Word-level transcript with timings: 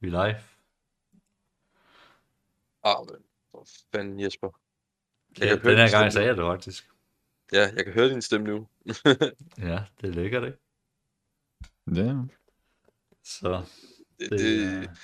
Vi 0.00 0.08
er 0.08 0.10
live. 0.10 0.36
Ah, 2.84 3.06
men 3.06 3.22
for 3.50 3.66
fanden 3.92 4.20
Jesper. 4.20 4.60
Jeg 5.38 5.48
Ja, 5.48 5.56
kan 5.56 5.64
den 5.70 5.76
her 5.78 5.90
gang 5.90 6.12
sagde 6.12 6.26
jeg 6.28 6.36
det 6.36 6.44
faktisk. 6.44 6.88
Ja, 7.52 7.60
jeg 7.76 7.84
kan 7.84 7.92
høre 7.94 8.08
din 8.08 8.22
stemme 8.22 8.46
nu. 8.46 8.68
Ja, 9.68 9.84
det 10.00 10.08
er 10.08 10.12
lækkert, 10.12 10.44
ikke? 10.44 10.58
Ja. 11.94 12.14
Så 13.24 13.64
Det, 14.18 14.30
det, 14.30 14.38
det, 14.40 14.64
er- 14.64 14.94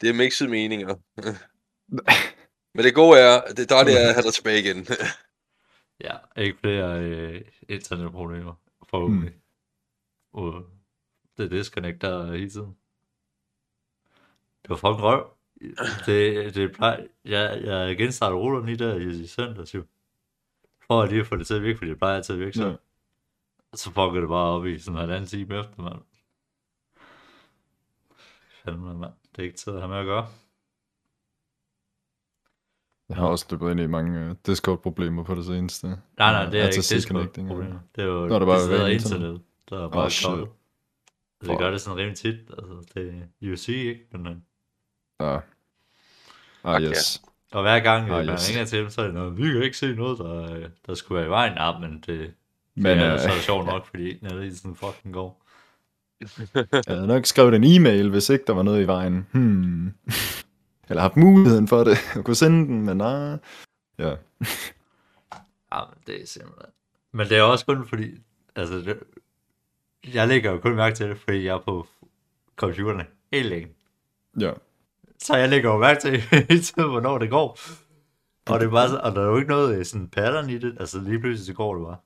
det 0.00 0.08
er 0.08 0.14
mixede 0.14 0.50
meninger. 0.50 0.94
Men 2.74 2.84
det 2.84 2.94
gode 2.94 3.20
er, 3.20 3.40
det 3.56 3.58
er 3.58 3.66
dejligt 3.76 3.96
at 3.98 4.14
have 4.14 4.22
dig 4.22 4.34
tilbage 4.34 4.60
igen. 4.60 4.86
ja, 6.06 6.16
ikke 6.36 6.58
flere 6.58 7.00
øh, 7.00 7.44
internetproblemer, 7.68 8.54
forhåbentlig. 8.90 9.32
Mm. 9.34 9.40
Og 10.32 10.70
det 11.38 11.50
disconnecter 11.50 12.32
hele 12.32 12.50
tiden. 12.50 12.78
Det 14.64 14.70
var 14.70 14.76
fucking 14.76 15.02
røv. 15.02 15.30
Det, 16.06 16.54
det 16.54 16.72
plejer, 16.72 17.06
jeg, 17.24 17.62
jeg 17.64 17.96
genstartede 17.96 18.40
rulleren 18.40 18.66
lige 18.66 18.76
der 18.76 18.94
i, 18.96 19.22
i 19.22 19.26
søndags 19.26 19.74
jo. 19.74 19.84
For 20.86 21.02
at 21.02 21.10
lige 21.10 21.24
få 21.24 21.36
det 21.36 21.46
til 21.46 21.54
at 21.54 21.62
virke, 21.62 21.78
fordi 21.78 21.90
det 21.90 21.98
plejer 21.98 22.16
altid 22.16 22.34
at 22.34 22.40
virke 22.40 22.52
sådan. 22.56 22.70
Ja. 22.70 22.76
Og 23.72 23.78
så 23.78 23.84
fucker 23.84 24.20
det 24.20 24.28
bare 24.28 24.50
op 24.56 24.66
i 24.66 24.78
sådan 24.78 24.94
en 24.96 25.00
halvanden 25.00 25.26
time 25.26 25.60
efter, 25.60 25.82
mand. 25.82 26.00
Fandme, 28.64 28.94
mand. 28.94 29.12
Det 29.32 29.38
er 29.38 29.42
ikke 29.42 29.56
tid 29.56 29.72
at 29.72 29.80
have 29.80 29.88
med 29.88 29.98
at 29.98 30.04
gøre. 30.06 30.26
Jeg 33.08 33.16
har 33.16 33.26
også 33.26 33.46
løbet 33.50 33.70
ind 33.70 33.80
i 33.80 33.86
mange 33.86 34.30
uh, 34.30 34.36
Discord-problemer 34.46 35.24
på 35.24 35.34
det 35.34 35.44
seneste. 35.44 35.86
Nej, 35.86 35.98
nej, 36.18 36.50
det 36.50 36.60
er 36.60 36.64
ikke 36.64 36.76
disconnecting, 36.76 37.48
Discord 37.48 37.48
ja. 37.48 37.54
problemer. 37.54 37.80
Det 37.96 38.02
er 38.02 38.06
jo 38.06 38.26
Nå, 38.26 38.38
det 38.38 38.46
bare 38.46 38.58
decideret 38.58 38.84
rent 38.84 39.04
internet, 39.04 39.42
der 39.70 39.84
er 39.84 39.88
bare 39.90 40.04
Åh, 40.04 40.10
shit. 40.10 40.30
oh, 40.30 40.48
Det 41.40 41.58
gør 41.58 41.70
det 41.70 41.80
sådan 41.80 41.98
rimelig 41.98 42.16
tit. 42.18 42.34
Altså, 42.58 42.92
det 42.94 43.28
er 43.42 43.52
UC, 43.52 43.68
ikke? 43.68 44.06
Men, 44.12 44.44
øh, 45.20 45.26
Ja. 45.26 45.34
Ah, 45.34 45.40
Fuck 46.80 46.84
ja. 46.84 46.90
yes. 46.90 47.22
og 47.52 47.62
hver 47.62 47.80
gang 47.80 48.10
Ah, 48.10 48.18
ah, 48.18 48.26
man 48.26 48.34
yes. 48.34 48.48
ringer 48.48 48.64
til 48.64 48.78
dem, 48.78 48.90
så 48.90 49.00
er 49.00 49.04
det 49.04 49.14
noget, 49.14 49.36
vi 49.36 49.42
kan 49.52 49.62
ikke 49.62 49.76
se 49.76 49.94
noget, 49.94 50.18
der, 50.18 50.54
øh, 50.56 50.68
der 50.86 50.94
skulle 50.94 51.18
være 51.18 51.26
i 51.26 51.30
vejen. 51.30 51.52
Ja, 51.52 51.78
men 51.78 52.02
det, 52.06 52.34
Men 52.74 52.98
det 52.98 53.06
er 53.06 53.14
øh, 53.14 53.20
så 53.20 53.30
sjovt 53.40 53.66
nok, 53.72 53.86
fordi 53.86 54.18
når 54.22 54.30
det 54.30 54.58
sådan 54.58 54.76
fucking 54.76 55.14
går. 55.14 55.40
jeg 56.72 56.82
havde 56.88 57.06
nok 57.06 57.26
skrevet 57.26 57.54
en 57.54 57.64
e-mail, 57.64 58.10
hvis 58.10 58.28
ikke 58.30 58.44
der 58.46 58.52
var 58.52 58.62
noget 58.62 58.82
i 58.82 58.86
vejen. 58.86 59.26
Hmm. 59.32 59.94
Eller 60.88 61.00
haft 61.02 61.16
muligheden 61.16 61.68
for 61.68 61.84
det. 61.84 61.98
Jeg 62.14 62.24
kunne 62.24 62.34
sende 62.36 62.66
den, 62.66 62.82
men 62.84 62.96
nej. 62.96 63.38
Ja. 63.98 64.08
Ja, 65.72 65.80
men 65.90 65.98
det 66.06 66.22
er 66.22 66.26
simpelthen... 66.26 66.70
Men 67.12 67.28
det 67.28 67.38
er 67.38 67.42
også 67.42 67.66
kun 67.66 67.88
fordi, 67.88 68.10
altså, 68.56 68.74
det, 68.74 68.98
jeg 70.14 70.28
lægger 70.28 70.50
jo 70.50 70.58
kun 70.58 70.74
mærke 70.76 70.96
til 70.96 71.08
det, 71.08 71.18
fordi 71.18 71.44
jeg 71.44 71.54
er 71.54 71.58
på 71.58 71.86
computerne 72.56 73.06
helt 73.32 73.48
længe. 73.48 73.68
Ja. 74.40 74.50
Så 75.18 75.36
jeg 75.36 75.48
lægger 75.48 75.70
jo 75.72 75.78
mærke 75.78 76.00
til 76.00 76.20
hele 76.48 76.62
tiden, 76.62 76.90
hvornår 76.90 77.18
det 77.18 77.30
går. 77.30 77.58
Og 78.46 78.60
det 78.60 78.66
er 78.66 78.70
bare 78.70 78.88
så, 78.88 78.98
og 78.98 79.12
der 79.14 79.20
er 79.22 79.26
jo 79.26 79.36
ikke 79.36 79.48
noget 79.48 79.78
øh, 79.78 79.84
sådan 79.84 80.08
pattern 80.08 80.50
i 80.50 80.58
det. 80.58 80.76
Altså 80.80 80.98
lige 81.00 81.20
pludselig 81.20 81.46
så 81.46 81.52
går 81.54 81.74
det 81.74 81.86
bare. 81.86 81.96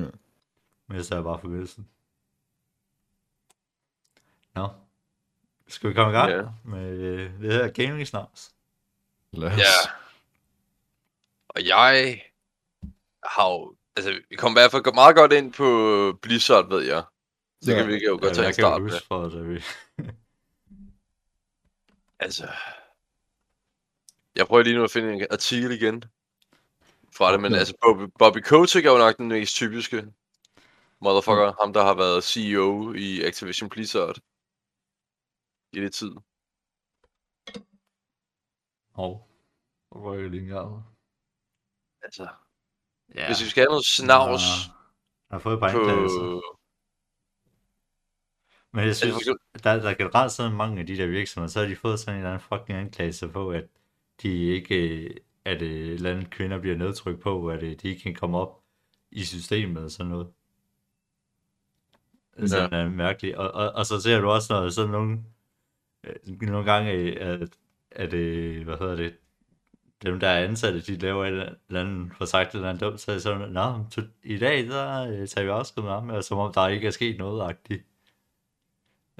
ja. 0.00 0.10
Men 0.88 1.04
så 1.04 1.14
er 1.14 1.18
jeg 1.18 1.24
bare 1.24 1.38
forbindelsen. 1.40 1.88
Nå. 4.54 4.68
Skal 5.68 5.90
vi 5.90 5.94
komme 5.94 6.12
i 6.12 6.16
gang 6.16 6.30
Ja. 6.30 6.42
med 6.64 6.90
øh, 6.98 7.40
det 7.42 7.52
her 7.52 7.68
gaming? 7.68 8.08
Lad 9.32 9.48
os. 9.50 9.58
Ja. 9.58 9.90
Og 11.48 11.66
jeg 11.66 12.20
har 13.24 13.50
jo... 13.52 13.74
Altså, 13.96 14.20
vi 14.30 14.36
kom 14.36 14.52
i 14.52 14.54
hvert 14.54 14.70
fald 14.70 14.94
meget 14.94 15.16
godt 15.16 15.32
ind 15.32 15.52
på 15.52 16.18
Blizzard, 16.22 16.68
ved 16.68 16.82
jeg. 16.82 17.04
Så 17.62 17.70
Ja. 17.72 17.78
kan 17.78 17.88
vi 17.88 18.04
jo 18.06 18.18
godt 18.22 18.22
tage 18.34 18.38
en 18.38 18.44
jeg 18.44 18.54
kan 18.54 18.62
start 18.62 18.82
med. 18.82 19.00
for, 19.08 19.22
at 19.24 19.48
vi... 19.48 19.62
Altså... 22.18 22.48
Jeg 24.34 24.46
prøver 24.46 24.62
lige 24.62 24.76
nu 24.76 24.84
at 24.84 24.90
finde 24.90 25.12
en 25.14 25.26
artikel 25.30 25.70
igen 25.70 26.04
fra 27.16 27.32
det, 27.32 27.40
men 27.40 27.52
Ja. 27.52 27.58
altså 27.58 27.74
Bobby, 27.82 28.12
Bobby 28.18 28.38
Kotick 28.38 28.86
er 28.86 28.90
jo 28.92 28.98
nok 28.98 29.16
den 29.16 29.28
mest 29.28 29.54
typiske 29.54 30.12
motherfucker. 31.00 31.52
Ham, 31.62 31.72
der 31.72 31.82
har 31.82 31.94
været 31.94 32.24
CEO 32.24 32.92
i 32.92 33.22
Activision 33.24 33.68
Blizzard 33.68 34.16
i 35.72 35.80
det 35.80 35.94
tid. 35.94 36.12
Hov. 38.90 39.28
Hvor 39.90 40.00
røg 40.00 40.20
jeg 40.22 40.30
lige. 40.30 40.54
Altså, 42.02 42.28
Ja. 43.14 43.26
hvis 43.26 43.44
vi 43.44 43.48
skal 43.50 43.60
have 43.62 43.68
noget 43.70 43.86
snavs 43.86 44.42
Jeg 45.30 45.34
har 45.34 45.38
fået 45.38 45.54
et 45.54 45.60
par 45.60 45.72
på... 45.72 46.55
Men 48.76 48.86
jeg 48.86 48.96
synes, 48.96 49.14
Altså, 49.14 49.36
der, 49.64 49.80
der 49.80 49.90
er 49.90 49.94
generelt 49.94 50.32
sådan 50.32 50.56
mange 50.56 50.80
af 50.80 50.86
de 50.86 50.96
der 50.96 51.06
virksomheder, 51.06 51.50
så 51.50 51.60
har 51.60 51.66
de 51.66 51.76
fået 51.76 52.00
sådan 52.00 52.14
en 52.14 52.18
eller 52.18 52.30
anden 52.30 52.46
fucking 52.48 52.78
anklagelse 52.78 53.28
på, 53.28 53.50
at 53.50 53.64
de 54.22 54.44
ikke, 54.44 55.04
øh, 55.04 55.10
at 55.44 55.62
øh, 55.62 55.70
et 55.70 55.92
eller 55.92 56.10
andet 56.10 56.30
kvinder 56.30 56.58
bliver 56.58 56.76
nedtrykt 56.76 57.20
på, 57.20 57.48
at 57.48 57.62
øh, 57.62 57.76
de 57.82 57.88
ikke 57.88 58.02
kan 58.02 58.14
komme 58.14 58.38
op 58.38 58.60
i 59.10 59.24
systemet 59.24 59.84
og 59.84 59.90
sådan 59.90 60.10
noget. 60.10 60.28
Det 62.36 62.52
er 62.52 62.78
ja. 62.78 62.88
mærkeligt. 62.88 63.36
Og, 63.36 63.50
og, 63.50 63.72
og, 63.72 63.86
så 63.86 64.00
ser 64.00 64.20
du 64.20 64.28
også, 64.28 64.52
når 64.52 64.68
sådan 64.68 64.90
nogle, 64.90 65.18
nogle 66.40 66.72
gange, 66.72 66.90
at, 67.20 67.56
at 67.90 68.08
hvad 68.64 68.78
hedder 68.78 68.96
det, 68.96 69.16
dem 70.02 70.20
der 70.20 70.28
er 70.28 70.44
ansatte, 70.44 70.80
de 70.80 70.96
laver 70.96 71.24
et 71.24 71.56
eller 71.68 71.80
andet 71.80 72.12
for 72.18 72.24
sagt 72.24 72.48
et 72.48 72.54
eller 72.54 72.68
andet 72.68 72.80
dumt, 72.80 73.00
så 73.00 73.12
er 73.12 73.18
sådan, 73.18 73.52
nå, 73.52 73.84
i 74.22 74.38
dag, 74.38 74.66
der 74.66 75.26
tager 75.26 75.44
vi 75.44 75.50
afsked 75.50 75.82
med 75.82 75.90
ham, 75.90 76.08
og 76.08 76.24
som 76.24 76.38
om 76.38 76.52
der 76.52 76.68
ikke 76.68 76.86
er 76.86 76.90
sket 76.90 77.18
noget, 77.18 77.42
agtigt. 77.48 77.82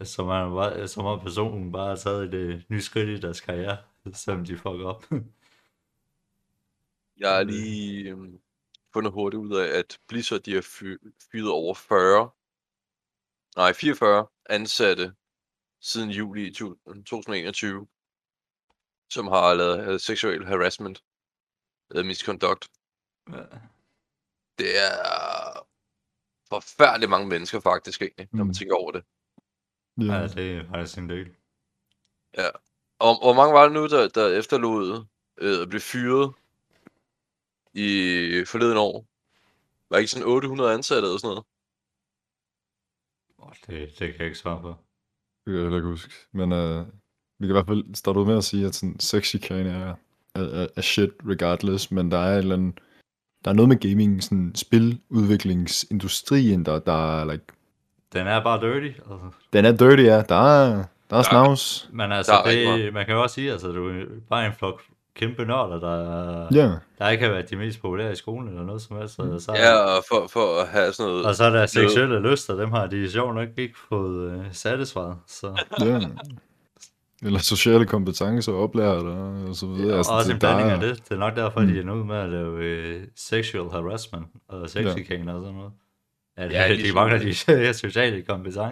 Som, 0.04 0.26
bare, 0.26 0.88
som 0.88 1.04
om 1.04 1.20
personen 1.20 1.72
bare 1.72 1.88
har 1.88 1.96
taget 1.96 2.24
et 2.28 2.34
øh, 2.34 2.62
nyt 2.68 2.84
skridt 2.84 3.08
i 3.08 3.20
deres 3.20 3.40
karriere, 3.40 3.78
selvom 4.12 4.44
de 4.44 4.56
fucker 4.56 4.86
op. 4.86 5.04
Jeg 7.20 7.34
har 7.36 7.42
lige 7.42 8.10
øhm, 8.10 8.40
fundet 8.92 9.12
hurtigt 9.12 9.40
ud 9.40 9.56
af, 9.56 9.78
at 9.78 9.98
Blizzard 10.08 10.40
de 10.40 10.54
har 10.54 10.60
fy- 10.60 11.06
fyret 11.32 11.50
over 11.50 11.74
40, 11.74 12.30
nej 13.56 13.72
44 13.72 14.26
ansatte 14.50 15.14
siden 15.80 16.10
juli 16.10 16.52
to- 16.54 16.76
2021, 17.06 17.86
som 19.10 19.26
har 19.26 19.54
lavet 19.54 19.88
øh, 19.92 20.00
sexual 20.00 20.44
harassment 20.44 21.04
eller 21.90 22.04
misconduct. 22.04 22.68
Det 24.58 24.78
er 24.78 24.92
forfærdeligt 26.48 27.10
mange 27.10 27.28
mennesker 27.28 27.60
faktisk 27.60 28.02
egentlig, 28.02 28.28
når 28.32 28.44
man 28.44 28.46
Mm. 28.46 28.54
tænker 28.54 28.74
over 28.74 28.92
det. 28.92 29.04
Ja. 29.98 30.04
ja, 30.04 30.26
det 30.26 30.56
er 30.56 30.68
faktisk 30.68 30.98
en 30.98 31.08
del. 31.08 31.28
Og 32.98 33.18
hvor 33.22 33.34
mange 33.34 33.54
var 33.54 33.64
det 33.64 33.72
nu, 33.72 33.86
der, 33.86 34.08
der 34.08 34.38
efterlod 34.38 35.04
øh, 35.40 35.62
at 35.62 35.68
blive 35.68 35.80
fyret 35.80 36.32
i 37.74 38.44
forleden 38.46 38.76
år? 38.76 39.06
Var 39.90 39.98
ikke 39.98 40.10
sådan 40.10 40.28
800 40.28 40.74
ansatte 40.74 41.06
eller 41.06 41.18
sådan 41.18 41.28
noget? 41.28 41.44
Det, 43.66 43.88
det 43.88 43.98
kan 43.98 44.18
jeg 44.18 44.26
ikke 44.26 44.38
svare 44.38 44.60
på. 44.60 44.68
Det 44.68 44.76
kan 45.46 45.54
jeg 45.54 45.62
heller 45.62 45.76
ikke 45.76 45.88
huske. 45.88 46.12
Men 46.32 46.52
uh, 46.52 46.86
vi 47.38 47.46
kan 47.46 47.50
i 47.50 47.58
hvert 47.58 47.66
fald 47.66 47.94
starte 47.94 48.20
ud 48.20 48.26
med 48.26 48.36
at 48.36 48.44
sige, 48.44 48.66
at 48.66 48.74
sådan, 48.74 49.00
sexy 49.00 49.36
er, 49.50 49.54
er, 49.54 49.94
er, 50.34 50.66
er 50.76 50.80
shit 50.80 51.10
regardless, 51.24 51.90
men 51.90 52.10
der 52.10 52.18
er 52.18 52.34
et 52.34 52.38
eller 52.38 52.56
andet, 52.56 52.78
der 53.44 53.50
er 53.50 53.54
noget 53.54 53.68
med 53.68 53.90
gaming, 53.90 54.22
sådan 54.22 54.54
spiludviklingsindustrien, 54.54 56.64
der, 56.64 56.78
der 56.78 57.20
er 57.20 57.32
like, 57.32 57.44
Den 58.12 58.26
er 58.26 58.42
bare 58.44 58.60
dirty. 58.60 58.86
Altså. 58.86 59.26
den 59.52 59.64
er 59.64 59.72
dirty, 59.72 60.02
ja. 60.02 60.22
Der 60.22 60.62
er, 60.62 60.84
der 61.10 61.16
er 61.16 61.22
snavs. 61.22 61.88
Men 61.92 62.12
altså, 62.12 62.32
Der 62.32 62.50
er 62.50 62.76
det, 62.76 62.94
man 62.94 63.06
kan 63.06 63.14
jo 63.14 63.22
også 63.22 63.34
sige, 63.34 63.52
altså, 63.52 63.68
du 63.68 63.88
er 63.88 64.04
bare 64.30 64.46
en 64.46 64.52
flok 64.52 64.82
kæmpe 65.14 65.44
nørder, 65.44 65.80
der, 65.80 66.48
Ja, 66.62 66.72
der 66.98 67.08
ikke 67.08 67.24
har 67.24 67.32
været 67.32 67.50
de 67.50 67.56
mest 67.56 67.80
populære 67.80 68.12
i 68.12 68.16
skolen 68.16 68.48
eller 68.48 68.62
noget 68.62 68.82
som 68.82 68.96
helst. 68.96 69.14
Så, 69.14 69.38
så, 69.38 69.52
Ja, 69.52 69.76
og 69.76 70.04
for, 70.08 70.26
for 70.32 70.60
at 70.60 70.68
have 70.68 70.92
sådan 70.92 71.10
noget... 71.10 71.26
Og 71.26 71.34
så 71.34 71.44
er 71.44 71.50
der 71.50 71.66
seksuelle 71.66 72.30
lyster, 72.30 72.54
dem 72.54 72.70
har 72.70 72.86
de 72.86 73.10
sjovt 73.10 73.34
nok 73.34 73.48
ikke 73.56 73.74
fået 73.88 74.30
øh, 74.30 74.44
satisfied. 74.52 75.12
Så 75.26 75.62
ja. 75.80 76.00
Eller 77.22 77.38
sociale 77.38 77.86
kompetencer, 77.86 78.52
oplærer 78.52 79.02
der, 79.02 79.48
og 79.48 79.54
så 79.54 79.66
videre. 79.66 79.90
ja, 79.90 79.96
altså, 79.96 80.12
også 80.12 80.32
en 80.32 80.40
der 80.40 80.56
blanding 80.56 80.70
af 80.70 80.80
det. 80.80 81.08
Det 81.08 81.14
er 81.14 81.18
nok 81.18 81.36
derfor, 81.36 81.60
mm. 81.60 81.66
De 81.66 81.78
er 81.78 81.84
nu 81.84 81.94
med 81.94 82.16
at 82.16 82.28
lave 82.28 82.64
øh, 82.64 83.02
sexual 83.16 83.70
harassment 83.70 84.26
og 84.48 84.70
sexchikane 84.70 85.34
og 85.34 85.42
sådan 85.42 85.56
noget. 85.56 85.72
At 86.36 86.52
Ja, 86.52 86.62
ja, 86.62 86.68
de 86.68 86.76
ligesom- 86.76 86.94
mangler 86.94 87.18
de 87.18 87.74
sociale 87.84 88.22
kompetencer. 88.22 88.64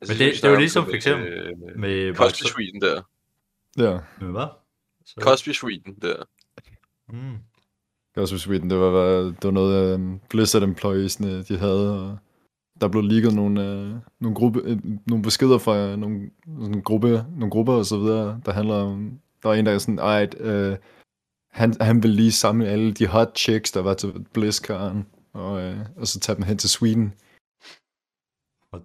Altså, 0.00 0.14
Men 0.14 0.18
vi 0.18 0.24
det- 0.24 0.34
det 0.34 0.44
er 0.44 0.50
jo 0.50 0.58
ligesom 0.58 0.84
om, 0.84 0.88
for 0.90 0.96
eksempel 0.96 1.26
øh, 1.28 1.78
Med 1.80 2.14
Cosby 2.14 2.42
Sweden 2.44 2.80
der. 2.80 3.02
Ja, 3.78 3.98
Med 4.20 4.30
hvad? 4.32 4.46
Så, 5.06 5.14
Cosby 5.20 5.48
Sweden 5.48 5.94
der. 6.02 6.16
mm. 7.08 7.36
Gossip 8.14 8.38
Sweden, 8.38 8.70
det 8.70 8.78
var, 8.78 9.00
det 9.22 9.44
var 9.44 9.50
noget, 9.50 9.94
um, 9.94 10.20
Blizzard 10.30 10.62
employeesne, 10.62 11.42
de 11.42 11.58
havde, 11.58 12.04
og 12.10 12.18
der 12.80 12.88
blev 12.88 13.02
ligget 13.02 13.34
nogle, 13.34 13.60
uh, 13.60 13.96
nogle, 14.20 14.34
gruppe, 14.34 14.62
uh, 14.62 14.78
nogle 15.06 15.22
beskeder 15.22 15.58
fra 15.58 15.96
nogle, 15.96 16.30
nogle, 16.46 16.82
gruppe, 16.82 17.08
nogle 17.36 17.50
grupper 17.50 17.72
og 17.72 17.86
så 17.86 17.98
videre, 17.98 18.40
der 18.46 18.52
handler 18.52 18.74
om, 18.74 19.20
der 19.42 19.48
var 19.48 19.54
en, 19.56 19.66
der 19.66 19.72
er 19.72 19.78
sådan, 19.78 19.98
ej, 19.98 20.28
uh, 20.40 20.76
han, 21.50 21.74
han 21.80 22.02
vil 22.02 22.10
lige 22.10 22.32
samle 22.32 22.68
alle 22.68 22.92
de 22.92 23.06
hot 23.06 23.38
chicks, 23.38 23.72
der 23.72 23.80
var 23.82 23.94
til 23.94 24.24
BlizzCon, 24.34 25.06
og, 25.32 25.52
uh, 25.52 25.76
og 25.96 26.06
så 26.06 26.20
tage 26.20 26.36
dem 26.36 26.44
hen 26.44 26.58
til 26.58 26.70
Sweden. 26.70 27.14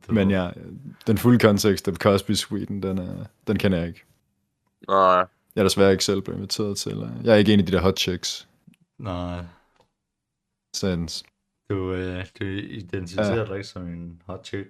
Men 0.09 0.31
ja, 0.31 0.51
den 1.07 1.17
fulde 1.17 1.39
kontekst 1.39 1.87
af 1.87 1.93
Cosby 1.95 2.31
Sweden, 2.31 2.83
den, 2.83 2.97
er, 2.97 3.25
den 3.47 3.57
kender 3.57 3.77
jeg 3.77 3.87
ikke. 3.87 4.03
Nej. 4.87 5.25
Jeg 5.55 5.61
er 5.61 5.63
desværre 5.63 5.91
ikke 5.91 6.03
selv 6.05 6.21
blevet 6.21 6.37
inviteret 6.37 6.77
til. 6.77 6.91
øh, 6.97 7.25
Jeg 7.25 7.33
er 7.33 7.37
ikke 7.37 7.53
en 7.53 7.59
af 7.59 7.65
de 7.65 7.71
der 7.71 7.81
hot 7.81 7.99
chicks. 7.99 8.47
Nej, 8.97 9.45
Sands. 10.75 11.23
du, 11.69 11.93
øh, 11.93 12.25
du 12.39 12.45
identificerer 12.45 13.37
ja. 13.37 13.45
dig 13.45 13.55
ikke 13.55 13.67
som 13.67 13.87
en 13.87 14.21
hot 14.25 14.45
chick. 14.47 14.69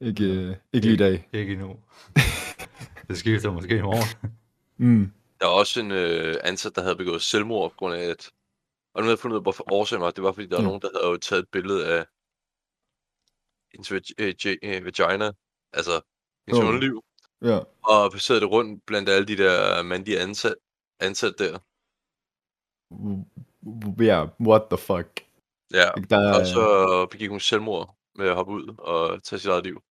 Ikke, 0.00 0.24
øh, 0.24 0.56
ikke 0.72 0.86
lige 0.86 0.94
i 0.94 0.96
dag. 0.96 1.28
Ikke 1.32 1.52
endnu. 1.52 1.76
det 3.08 3.18
skifter 3.18 3.52
måske 3.52 3.76
i 3.78 3.82
morgen. 3.82 4.32
Mm. 4.76 5.12
Der 5.40 5.46
var 5.46 5.52
også 5.52 5.80
en 5.80 5.90
øh, 5.90 6.34
ansat, 6.44 6.72
der 6.76 6.82
havde 6.82 6.96
begået 6.96 7.22
selvmord 7.22 7.70
på 7.70 7.76
grund 7.76 7.94
af, 7.94 8.02
at... 8.04 8.30
Og 8.94 9.00
nu 9.00 9.02
havde 9.02 9.10
jeg 9.14 9.18
fundet 9.18 9.34
ud 9.34 9.38
af, 9.38 9.44
hvorfor 9.44 9.72
årsagen 9.72 10.02
var. 10.02 10.10
Det 10.10 10.24
var, 10.24 10.32
fordi 10.32 10.46
der 10.46 10.56
var 10.56 10.62
Ja. 10.62 10.66
nogen, 10.68 10.82
der 10.82 10.88
havde 10.94 11.10
jo 11.10 11.16
taget 11.16 11.42
et 11.42 11.48
billede 11.52 11.86
af 11.98 12.06
hendes 13.72 13.92
øh, 13.92 14.34
øh, 14.62 14.84
vagina, 14.84 15.32
altså 15.72 15.94
hendes 16.46 16.62
oh. 16.62 16.68
underliv, 16.68 17.04
Ja. 17.42 17.58
og 17.84 18.10
placeret 18.10 18.42
det 18.42 18.50
rundt 18.50 18.86
blandt 18.86 19.08
alle 19.08 19.26
de 19.26 19.36
der 19.36 19.82
mandlige 19.82 20.20
ansat, 20.20 20.54
ansat 21.00 21.34
der. 21.38 21.58
Ja, 24.04 24.26
what 24.40 24.62
the 24.70 24.78
fuck. 24.78 25.10
Ja, 25.72 25.88
Der 26.10 26.18
er, 26.18 26.40
og 26.40 26.46
så 26.46 27.06
begik 27.10 27.30
hun 27.30 27.40
selvmord 27.40 27.96
med 28.14 28.26
at 28.28 28.34
hoppe 28.34 28.52
ud 28.52 28.74
og 28.78 29.22
tage 29.22 29.38
sit 29.40 29.50
eget 29.50 29.64
liv. 29.64 29.82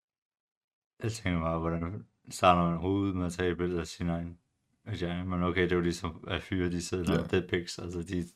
Jeg 1.03 1.11
tænker 1.11 1.39
bare, 1.39 1.59
hvordan 1.59 2.05
starter 2.29 2.61
man 2.63 2.73
overhovedet 2.73 3.15
med 3.15 3.25
at 3.25 3.33
tage 3.33 3.51
et 3.51 3.57
billede 3.57 3.79
af 3.79 3.87
sin 3.87 4.09
egen 4.09 4.39
vagina? 4.85 5.23
Men 5.23 5.43
okay, 5.43 5.61
det 5.63 5.71
er 5.71 5.75
jo 5.75 5.81
ligesom, 5.81 6.23
at 6.27 6.43
fyre, 6.43 6.69
de 6.71 6.81
sidder 6.81 7.13
Ja. 7.13 7.19
yeah. 7.19 7.31
dead 7.31 7.47
pics, 7.47 7.79
altså 7.79 8.01
de 8.03 8.27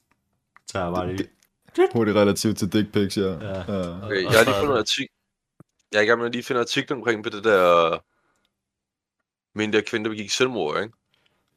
tager 0.71 0.93
bare 0.93 1.15
lige... 1.15 1.29
hurtigt 1.93 2.17
relativt 2.17 2.57
til 2.57 2.73
dick 2.73 2.93
pics, 2.93 3.17
ja. 3.17 3.23
Ja. 3.23 3.57
ja. 3.57 4.05
Okay, 4.05 4.23
jeg 4.23 4.31
har 4.31 4.43
lige 4.43 4.55
er 4.55 4.59
fundet 4.59 4.73
en 4.73 4.79
artikel. 4.79 5.15
Jeg 5.91 5.97
er 5.97 6.03
i 6.03 6.05
gang 6.05 6.19
med 6.19 6.27
at 6.27 6.31
lige 6.31 6.43
finde 6.43 6.61
artiklen 6.61 6.99
omkring 6.99 7.23
på 7.23 7.29
det 7.29 7.43
der... 7.43 7.99
Med 9.57 9.65
en 9.65 9.73
der 9.73 9.81
kvinde, 9.81 10.03
der 10.03 10.09
begik 10.09 10.31
selvmord, 10.31 10.83
ikke? 10.83 10.93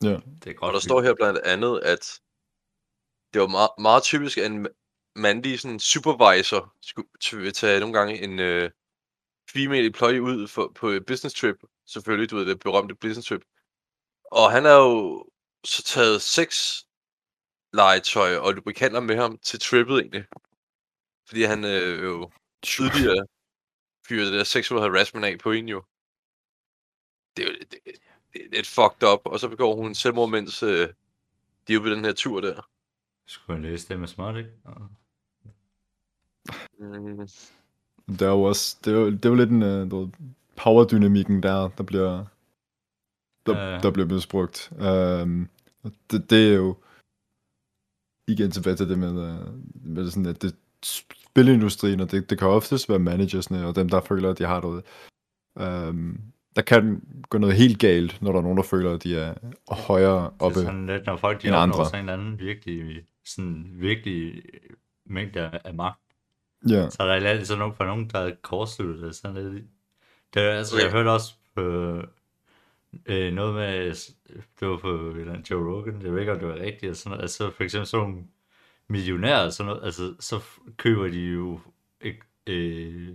ja. 0.02 0.16
Det 0.44 0.50
er 0.50 0.52
godt. 0.52 0.68
Og 0.68 0.72
der 0.72 0.80
står 0.80 1.02
her 1.02 1.14
blandt 1.14 1.38
andet, 1.38 1.80
at 1.80 2.20
det 3.32 3.40
var 3.40 3.46
meget, 3.46 3.70
meget 3.78 4.02
typisk, 4.02 4.38
at 4.38 4.46
en 4.46 4.66
mandlig 5.16 5.60
sådan, 5.60 5.80
supervisor 5.80 6.74
skulle 7.20 7.52
tage 7.52 7.80
nogle 7.80 7.98
gange 7.98 8.22
en 8.22 8.38
øh, 8.38 8.70
female 9.52 9.86
employee 9.86 10.22
ud 10.22 10.48
for, 10.48 10.72
på 10.74 10.88
et 10.88 11.06
business 11.06 11.40
trip. 11.40 11.56
Selvfølgelig, 11.86 12.30
du 12.30 12.36
ved, 12.36 12.46
det 12.46 12.60
berømte 12.60 12.94
business 12.94 13.28
trip. 13.28 13.42
Og 14.32 14.52
han 14.52 14.64
har 14.64 14.76
jo 14.76 15.24
så 15.64 15.82
taget 15.82 16.22
seks 16.22 16.86
legetøj 17.74 18.36
og 18.36 18.54
lubrikanter 18.54 19.00
med 19.00 19.16
ham 19.16 19.38
til 19.38 19.60
trippet 19.60 19.98
egentlig. 19.98 20.24
Fordi 21.26 21.42
han 21.42 21.64
øh, 21.64 22.04
jo 22.04 22.30
tidligere 22.62 23.26
fyrede 24.08 24.30
det 24.30 24.38
der 24.38 24.44
sexual 24.44 24.80
harassment 24.80 25.24
af 25.24 25.38
på 25.38 25.50
en 25.52 25.68
jo. 25.68 25.82
Det 27.36 27.44
er 27.44 27.48
jo 27.48 27.54
det, 27.54 27.70
det, 27.70 27.80
det 28.32 28.44
er 28.44 28.48
lidt 28.52 28.66
fucked 28.66 29.08
up. 29.08 29.20
Og 29.24 29.40
så 29.40 29.48
begår 29.48 29.74
hun 29.74 29.94
selvmord, 29.94 30.30
mens 30.30 30.62
øh, 30.62 30.88
de 31.68 31.74
er 31.74 31.80
på 31.80 31.88
den 31.88 32.04
her 32.04 32.12
tur 32.12 32.40
der. 32.40 32.68
Skulle 33.26 33.62
jeg 33.62 33.70
læse 33.70 33.88
det 33.88 34.00
med 34.00 34.08
smart, 34.08 34.36
ikke? 34.36 34.50
Mm, 36.78 37.28
Der 38.18 38.26
er 38.26 38.30
jo 38.30 38.42
også, 38.42 38.76
det 38.84 38.94
er 38.94 38.98
jo, 38.98 39.10
det 39.10 39.24
er 39.24 39.28
jo 39.28 39.34
lidt 39.34 39.50
en 39.50 39.92
uh, 39.92 40.08
powerdynamikken 40.56 41.42
der, 41.42 41.68
der 41.68 41.82
bliver, 41.84 42.24
der, 43.46 43.58
ja. 43.58 43.78
der 43.78 43.90
bliver 43.90 44.08
misbrugt. 44.08 44.72
Um, 44.72 45.48
det, 46.10 46.30
det 46.30 46.52
er 46.52 46.54
jo 46.54 46.76
igen 48.28 48.50
tilbage 48.50 48.76
til 48.76 48.88
det 48.88 48.98
med, 48.98 49.10
uh, 49.10 49.54
med 49.86 50.10
sådan, 50.10 50.26
at 50.26 50.42
det 50.42 50.54
spilindustrien, 50.84 52.00
og 52.00 52.10
det, 52.10 52.30
det 52.30 52.38
kan 52.38 52.48
oftest 52.48 52.88
være 52.88 52.98
managersne, 52.98 53.66
og 53.66 53.76
dem, 53.76 53.88
der 53.88 54.00
føler, 54.00 54.30
at 54.30 54.38
de 54.38 54.44
har 54.44 54.60
noget. 54.60 54.84
Um, 55.88 56.20
der 56.56 56.62
kan 56.62 57.02
gå 57.30 57.38
noget 57.38 57.56
helt 57.56 57.78
galt, 57.78 58.22
når 58.22 58.32
der 58.32 58.38
er 58.38 58.42
nogen, 58.42 58.56
der 58.56 58.62
føler, 58.62 58.94
at 58.94 59.02
de 59.02 59.16
er 59.16 59.34
højere 59.74 60.22
Det 60.24 60.32
oppe. 60.38 60.60
er 60.60 60.64
sådan 60.64 60.86
lidt, 60.86 61.06
når 61.06 61.16
folk 61.16 61.42
de 61.42 61.46
end 61.46 61.56
opnår 61.56 61.74
andre. 61.74 61.84
sådan 61.86 62.04
en 62.04 62.08
eller 62.08 62.22
anden 62.22 62.38
virkelig, 62.38 63.02
sådan 63.26 63.66
virkelig 63.72 64.42
mængde 65.06 65.40
af, 65.40 65.60
af 65.64 65.74
magt, 65.74 66.00
Ja, 66.68 66.90
så 66.90 66.96
er 67.02 67.06
der 67.20 67.28
altid 67.28 67.44
sådan 67.44 67.58
nogen 67.58 67.74
for 67.74 67.84
nogen, 67.84 68.10
der 68.10 68.18
er 68.18 68.32
kortsluttet 68.42 69.14
sådan 69.16 69.52
lidt. 69.52 69.64
Det 70.34 70.42
er, 70.42 70.50
altså, 70.50 70.80
jeg 70.82 70.90
hørte 70.92 71.10
også 71.10 71.34
på 71.56 71.62
øh, 73.06 73.32
noget 73.32 73.54
med, 73.54 73.94
det 74.60 74.68
var 74.68 74.76
på 74.76 74.88
eller 74.92 75.36
Joe 75.50 75.72
Rogan, 75.74 76.02
jeg 76.02 76.12
ved 76.12 76.20
ikke, 76.20 76.32
om 76.32 76.38
det 76.38 76.48
var 76.48 76.54
rigtigt, 76.54 76.90
og 76.90 76.96
sådan 76.96 77.10
noget. 77.10 77.22
altså 77.22 77.50
for 77.50 77.64
eksempel 77.64 77.86
sådan 77.86 78.06
nogle 78.08 78.24
millionærer, 78.88 79.44
og 79.44 79.52
sådan 79.52 79.68
noget, 79.72 79.84
altså 79.84 80.14
så 80.20 80.40
køber 80.76 81.08
de 81.08 81.20
jo 81.20 81.60
øh, 82.46 83.08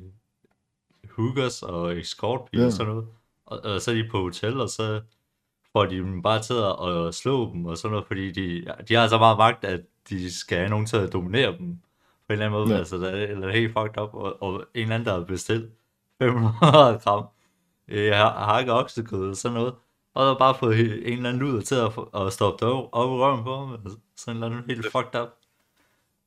hookers 1.12 1.64
og 1.64 1.98
escortpiger 1.98 2.62
Ja. 2.62 2.68
og 2.68 2.74
sådan 2.74 2.94
noget, 2.94 3.08
og, 3.46 3.60
og 3.64 3.82
så 3.82 3.92
er 3.92 3.96
de 3.96 4.08
på 4.12 4.22
hotel, 4.22 4.62
og 4.62 4.70
så 4.70 5.02
får 5.74 5.86
de 5.86 5.96
dem 5.98 6.22
bare 6.22 6.42
til 6.42 6.54
at, 6.54 7.08
at 7.08 7.16
slå 7.16 7.52
dem 7.54 7.66
og 7.66 7.78
sådan 7.78 7.92
noget, 7.92 8.08
fordi 8.08 8.32
de, 8.32 8.66
de 8.90 8.94
har 8.96 9.08
så 9.08 9.18
meget 9.18 9.38
magt, 9.38 9.66
at 9.66 9.82
de 10.10 10.34
skal 10.34 10.58
have 10.58 10.70
nogen 10.70 10.86
til 10.86 10.98
at 10.98 11.14
dominere 11.14 11.58
dem 11.58 11.76
på 12.28 12.34
en 12.34 12.42
eller 12.42 12.46
anden 12.46 12.60
måde, 12.60 12.72
Ja. 12.74 12.78
altså 12.78 12.98
der 12.98 13.10
er, 13.10 13.28
eller 13.28 13.52
helt 13.52 13.74
fucked 13.74 14.02
up, 14.04 14.14
og, 14.14 14.44
og 14.44 14.54
en 14.74 14.82
eller 14.82 14.96
anden, 14.96 15.08
der 15.08 15.14
har 15.14 15.24
bestilt 15.26 15.72
500 16.22 16.54
gram 17.04 17.26
øh, 17.92 18.14
har- 18.14 18.44
hakket 18.46 18.74
oksekød 18.74 19.22
eller 19.22 19.36
sådan 19.36 19.54
noget, 19.58 19.74
og 20.14 20.26
der 20.26 20.38
bare 20.38 20.56
fået 20.60 20.80
en 21.08 21.14
eller 21.18 21.30
anden 21.30 21.40
luder 21.44 21.62
til 21.62 21.76
at, 21.76 21.92
at 22.26 22.34
stoppe 22.34 22.66
det 22.66 22.74
op, 22.74 22.90
op 22.92 23.10
i 23.10 23.14
røven 23.14 23.44
på 23.44 23.56
ham, 23.56 23.74
altså, 23.74 23.98
sådan 24.16 24.38
en 24.38 24.44
eller 24.44 24.58
anden 24.58 24.70
helt 24.76 24.92
fucked 24.92 25.22
up, 25.22 25.30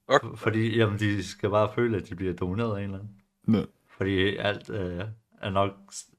okay. 0.08 0.36
fordi 0.36 0.76
jamen, 0.76 0.98
de 0.98 1.24
skal 1.24 1.50
bare 1.50 1.68
føle, 1.74 1.96
at 1.96 2.08
de 2.08 2.14
bliver 2.14 2.32
domineret 2.32 2.76
af 2.76 2.78
en 2.78 2.84
eller 2.84 2.98
anden. 2.98 3.56
ja. 3.60 3.64
Fordi 3.96 4.36
alt 4.36 4.70
øh, 4.70 5.04
er 5.40 5.50
nok... 5.50 5.70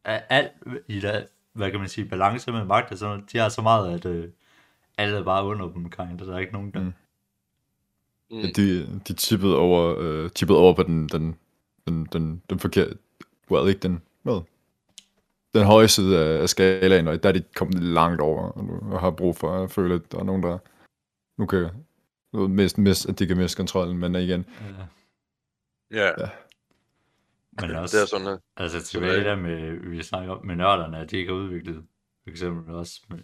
er- 0.03 0.21
Alt 0.29 0.51
i 0.87 0.99
der, 0.99 1.23
hvad 1.53 1.71
kan 1.71 1.79
man 1.79 1.89
sige, 1.89 2.05
balance 2.09 2.51
med 2.51 2.65
magt 2.65 2.91
og 2.91 2.97
sådan 2.97 3.15
noget, 3.17 3.31
de 3.33 3.37
har 3.37 3.49
så 3.49 3.61
meget, 3.61 3.93
at 3.93 4.05
øh, 4.05 4.29
alle 4.97 5.17
er 5.17 5.23
bare 5.23 5.45
under 5.45 5.67
dem, 5.69 5.89
kind. 5.89 6.19
Der 6.19 6.33
er 6.35 6.39
ikke 6.39 6.53
nogen, 6.53 6.71
der... 6.71 6.79
Mm. 6.79 6.85
Mm. 6.85 6.93
Mm. 8.31 8.37
Ja, 8.39 8.47
de, 8.55 8.99
de 9.07 9.13
tippede 9.13 9.57
over, 9.57 9.95
øh, 9.99 10.29
tippede 10.31 10.59
over 10.59 10.73
på 10.73 10.83
den, 10.83 11.09
den, 11.09 11.35
den, 11.87 12.05
den, 12.13 12.41
den 12.49 12.59
forkerte, 12.59 12.97
well, 13.51 13.69
ikke 13.69 13.79
den, 13.79 14.01
hvad? 14.21 14.41
Den 15.53 15.65
høje 15.65 15.87
side 15.87 16.19
af, 16.19 16.49
skalaen, 16.49 17.07
og 17.07 17.23
der 17.23 17.29
er 17.29 17.33
de 17.33 17.43
kommet 17.55 17.83
langt 17.83 18.21
over, 18.21 18.49
og, 18.49 18.63
nu, 18.63 18.93
og 18.93 18.99
har 18.99 19.11
brug 19.11 19.35
for 19.35 19.63
at 19.63 19.71
føle, 19.71 19.95
at 19.95 20.11
der 20.11 20.19
er 20.19 20.23
nogen, 20.23 20.43
der 20.43 20.57
nu 21.37 21.45
kan 21.45 21.69
mist, 22.33 22.77
mist, 22.77 23.09
at 23.09 23.19
de 23.19 23.27
kan 23.27 23.37
miste 23.37 23.57
kontrollen, 23.57 23.97
men 23.97 24.15
igen, 24.15 24.39
Øh, 24.39 24.87
Ja, 27.61 27.67
men 27.67 27.75
også, 27.75 27.97
det 27.97 28.03
er 28.03 28.07
sådan, 28.07 28.27
at 28.27 28.39
altså 28.57 28.83
tilbage 28.83 29.15
det 29.15 29.25
der 29.25 29.35
med, 29.35 29.71
vi 29.89 30.03
snakker 30.03 30.33
om 30.33 30.45
med 30.45 30.55
nørderne, 30.55 30.97
at 30.97 31.11
de 31.11 31.17
ikke 31.17 31.31
har 31.31 31.39
udviklet, 31.39 31.85
for 32.23 32.29
eksempel 32.29 32.75
også 32.75 33.01
med, 33.09 33.19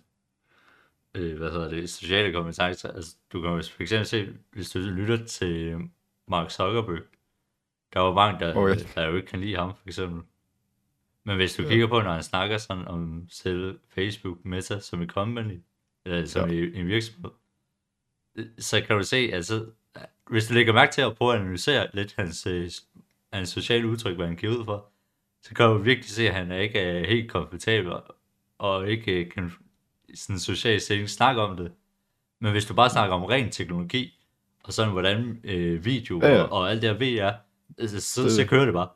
øh, 1.15 1.37
hvad 1.37 1.51
hedder 1.51 1.69
det, 1.69 1.89
sociale 1.89 2.33
kompetencer. 2.33 2.91
Altså, 2.91 3.15
du 3.33 3.41
kan 3.41 3.51
jo 3.51 3.61
for 3.61 3.81
eksempel 3.81 4.05
se, 4.05 4.33
hvis 4.51 4.69
du 4.69 4.79
lytter 4.79 5.25
til 5.25 5.77
Mark 6.27 6.51
Zuckerberg, 6.51 7.01
der 7.93 7.99
er 7.99 8.05
jo 8.05 8.13
mange, 8.13 8.45
der, 8.45 8.55
oh, 8.55 8.69
ja. 8.69 8.75
ja. 8.75 9.01
der 9.01 9.07
jo 9.07 9.15
ikke 9.15 9.27
kan 9.27 9.39
lide 9.39 9.55
ham, 9.55 9.73
for 9.75 9.87
eksempel. 9.87 10.21
Men 11.29 11.37
hvis 11.37 11.55
du 11.55 11.63
kigger 11.67 11.87
på, 11.87 12.01
når 12.01 12.13
han 12.13 12.23
snakker 12.23 12.57
sådan 12.57 12.87
om 12.87 13.25
selv 13.29 13.79
Facebook 13.89 14.37
Meta 14.45 14.79
som 14.79 15.01
et 15.01 15.09
company, 15.09 15.59
eller 16.05 16.25
som 16.25 16.49
Ja. 16.49 16.55
en 16.79 16.87
virksomhed, 16.87 17.31
så 18.59 18.81
kan 18.81 18.97
du 18.97 19.03
se, 19.03 19.29
altså, 19.33 19.65
hvis 20.29 20.47
du 20.47 20.53
lægger 20.53 20.73
mærke 20.73 20.91
til 20.91 21.01
at 21.01 21.15
prøve 21.15 21.33
at 21.35 21.39
analysere 21.41 21.87
lidt 21.93 22.15
hans, 22.17 22.47
øh, 22.47 22.69
hans 23.33 23.49
sociale 23.49 23.87
udtryk, 23.87 24.15
hvad 24.15 24.27
han 24.27 24.35
giver 24.35 24.57
ud 24.57 24.65
for, 24.65 24.89
så 25.41 25.53
kan 25.55 25.65
du 25.65 25.77
virkelig 25.77 26.09
se, 26.09 26.27
at 26.27 26.35
han 26.35 26.51
er 26.51 26.57
ikke 26.57 26.79
er 26.79 27.07
helt 27.07 27.31
komfortabel, 27.31 27.93
og 28.57 28.89
ikke 28.89 29.11
øh, 29.11 29.31
kan 29.31 29.51
sådan 30.15 30.39
social 30.39 30.81
setting 30.81 31.09
snakke 31.09 31.41
om 31.41 31.57
det. 31.57 31.71
Men 32.39 32.51
hvis 32.51 32.65
du 32.65 32.73
bare 32.73 32.89
snakker 32.89 33.15
om 33.15 33.23
ren 33.23 33.51
teknologi, 33.51 34.19
og 34.63 34.73
sådan 34.73 34.91
hvordan 34.91 35.41
øh, 35.43 35.85
video 35.85 36.19
Ja, 36.21 36.35
ja. 36.35 36.41
Og, 36.43 36.51
og 36.51 36.71
alt 36.71 36.81
det 36.81 36.89
her 36.89 36.97
VR, 36.97 37.33
altså, 37.77 38.01
så, 38.01 38.35
så 38.35 38.45
kører 38.47 38.65
det 38.65 38.73
bare. 38.73 38.89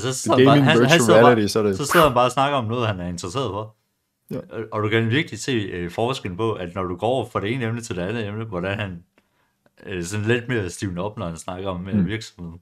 Så, 0.00 0.12
sidder 0.14 0.38
gaming 0.38 0.64
bare, 0.66 0.74
han, 0.76 0.84
han 0.90 1.00
sidder 1.00 1.20
reality, 1.20 1.40
bare, 1.40 1.48
så 1.48 1.62
det, 1.62 1.76
så 1.76 1.86
sidder 1.86 2.06
han 2.06 2.14
bare 2.14 2.24
og 2.24 2.32
snakker 2.32 2.58
om 2.58 2.64
noget, 2.64 2.86
han 2.86 3.00
er 3.00 3.08
interesseret 3.08 3.50
for. 3.50 3.76
Ja. 4.30 4.38
Og, 4.50 4.64
og 4.72 4.82
du 4.82 4.88
kan 4.88 5.10
virkelig 5.10 5.40
se 5.40 5.52
øh, 5.52 5.90
forskellen 5.90 6.36
på, 6.36 6.52
at 6.52 6.74
når 6.74 6.82
du 6.82 6.96
går 6.96 7.06
over 7.06 7.26
fra 7.26 7.40
det 7.40 7.52
ene 7.52 7.64
emne 7.64 7.80
til 7.80 7.96
det 7.96 8.02
andet 8.02 8.26
emne, 8.26 8.44
hvordan 8.44 8.78
han 8.78 9.04
øh, 9.86 10.04
sådan 10.04 10.26
lidt 10.26 10.48
mere 10.48 10.70
stivende 10.70 11.02
op, 11.02 11.18
når 11.18 11.26
han 11.26 11.36
snakker 11.36 11.70
om 11.70 11.88
øh, 11.88 11.94
Mm. 11.96 12.06
virksomheden. 12.06 12.60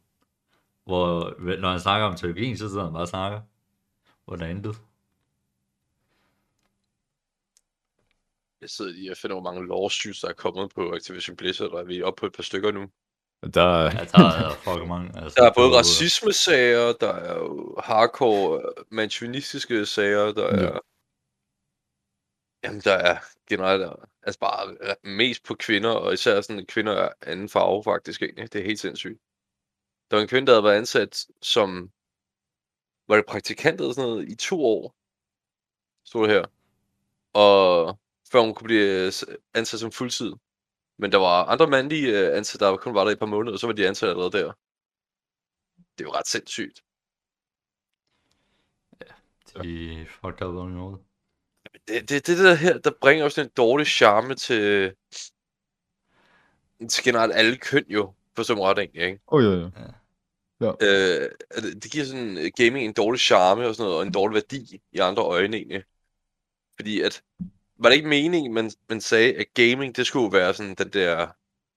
Hvor 0.85 1.35
når 1.61 1.71
han 1.71 1.81
snakker 1.81 2.07
om 2.07 2.15
teknologien, 2.17 2.57
så 2.59 2.69
sidder 2.69 2.85
han 2.85 2.93
bare 2.93 3.03
og 3.03 3.09
snakker. 3.09 3.41
Hvor 4.25 4.37
der 4.37 4.47
er 4.47 4.51
intet. 4.51 4.77
jeg 8.61 8.71
sidder 8.71 8.91
lige 8.93 9.11
og 9.11 9.17
finder, 9.17 9.35
hvor 9.41 9.53
mange 9.53 9.69
lawsuits, 9.69 10.21
der 10.21 10.29
er 10.29 10.33
kommet 10.33 10.73
på 10.75 10.93
Activision 10.93 11.37
Blizzard, 11.37 11.71
og 11.71 11.89
vi 11.89 11.99
er 11.99 12.05
oppe 12.05 12.21
på 12.21 12.27
et 12.27 12.33
par 12.33 12.43
stykker 12.43 12.73
nu. 12.73 12.91
Der 13.55 13.63
er, 13.63 13.85
Ja, 13.85 14.05
der 14.05 14.25
er 14.25 14.55
fucking 14.55 14.89
mange. 14.89 15.23
Altså, 15.23 15.41
Der 15.41 15.49
er 15.51 15.55
både 15.55 15.79
racisme-sager, 15.79 16.93
der 17.01 17.13
er 17.15 17.35
jo 17.39 17.77
hardcore 17.85 18.63
manchunistiske 18.91 19.87
sager, 19.87 20.33
der 20.33 20.45
Ja. 20.57 20.67
er... 20.69 20.79
Jamen, 22.65 22.81
der 22.81 22.93
er 22.95 23.19
generelt 23.49 23.93
altså 24.23 24.41
bare 24.41 24.77
mest 25.03 25.45
på 25.45 25.55
kvinder, 25.55 25.91
og 25.91 26.13
især 26.13 26.41
sådan 26.41 26.67
kvinder 26.67 26.97
af 26.97 27.13
anden 27.23 27.49
farve 27.49 27.85
faktisk 27.85 28.23
egentlig. 28.23 28.53
Det 28.53 28.61
er 28.61 28.65
helt 28.65 28.81
sindssygt. 28.81 29.19
Der 30.11 30.17
var 30.17 30.23
en 30.23 30.29
kvinde, 30.29 30.47
der 30.47 30.53
havde 30.53 30.65
været 30.65 30.77
ansat 30.77 31.27
som 31.43 31.91
var 33.09 33.17
det 33.17 33.27
praktikant 33.27 33.81
eller 33.81 33.93
sådan 33.95 34.11
noget 34.11 34.29
i 34.29 34.37
to 34.37 34.65
år, 34.65 34.95
stod 36.05 36.29
det 36.29 36.35
her. 36.37 36.45
Og 37.33 37.99
før 38.33 38.41
hun 38.41 38.55
kunne 38.55 38.65
blive 38.67 39.13
ansat 39.55 39.81
som 39.81 39.93
fuldtid. 39.93 40.33
Men 41.01 41.13
der 41.13 41.19
var 41.19 41.45
andre 41.45 41.67
mandlige 41.67 42.19
øh, 42.19 42.37
ansatte, 42.37 42.65
der 42.65 42.77
kun 42.77 42.95
var 42.95 43.05
der 43.05 43.11
i 43.11 43.13
et 43.13 43.19
par 43.19 43.27
måneder, 43.27 43.53
og 43.53 43.59
så 43.59 43.67
var 43.67 43.75
de 43.75 43.89
ansat 43.89 44.09
allerede 44.09 44.33
der. 44.33 44.53
Det 45.99 46.05
er 46.05 46.09
jo 46.09 46.13
ret 46.13 46.29
sindssygt. 46.29 46.83
De 49.63 50.07
fucked 50.07 50.47
up 50.47 50.55
on 50.55 50.71
noget. 50.71 51.01
Det, 51.89 52.09
det, 52.09 52.27
det 52.27 52.39
der 52.39 52.55
her, 52.55 52.79
der 52.79 52.91
bringer 53.01 53.25
også 53.25 53.41
en 53.41 53.49
dårlig 53.57 53.87
charme 53.87 54.35
til, 54.35 54.95
til 56.89 57.05
generelt 57.05 57.33
alle 57.35 57.57
køn 57.57 57.85
jo, 57.89 58.15
for 58.37 58.43
som 58.43 58.61
ret 58.61 58.79
egentlig, 58.79 59.03
ikke? 59.03 59.21
Oh, 59.27 59.45
ja, 59.45 59.51
ja. 60.61 60.73
Øh, 60.83 61.31
at 61.51 61.63
det 61.63 61.83
det 61.83 61.93
giver 61.93 62.05
sådan 62.05 62.39
øh, 62.39 62.51
gaming 62.57 62.85
en 62.85 62.93
dårlig 62.93 63.21
charme 63.21 63.67
og 63.67 63.75
sådan 63.75 63.85
noget, 63.85 63.99
og 63.99 64.07
en 64.07 64.13
dårlig 64.13 64.35
værdi 64.35 64.83
i 64.93 64.99
andre 64.99 65.23
øjne 65.23 65.57
egentlig. 65.57 65.85
Fordi 66.77 67.01
at, 67.01 67.23
var 67.83 67.89
det 67.89 67.97
ikke 67.97 68.09
meningen, 68.09 68.55
man, 68.55 68.71
man 68.89 69.01
sagde, 69.01 69.33
at 69.35 69.47
gaming, 69.55 69.97
det 69.97 70.07
skulle 70.07 70.33
være 70.39 70.55
sådan 70.55 70.75
den 70.75 70.89
der, 70.89 71.27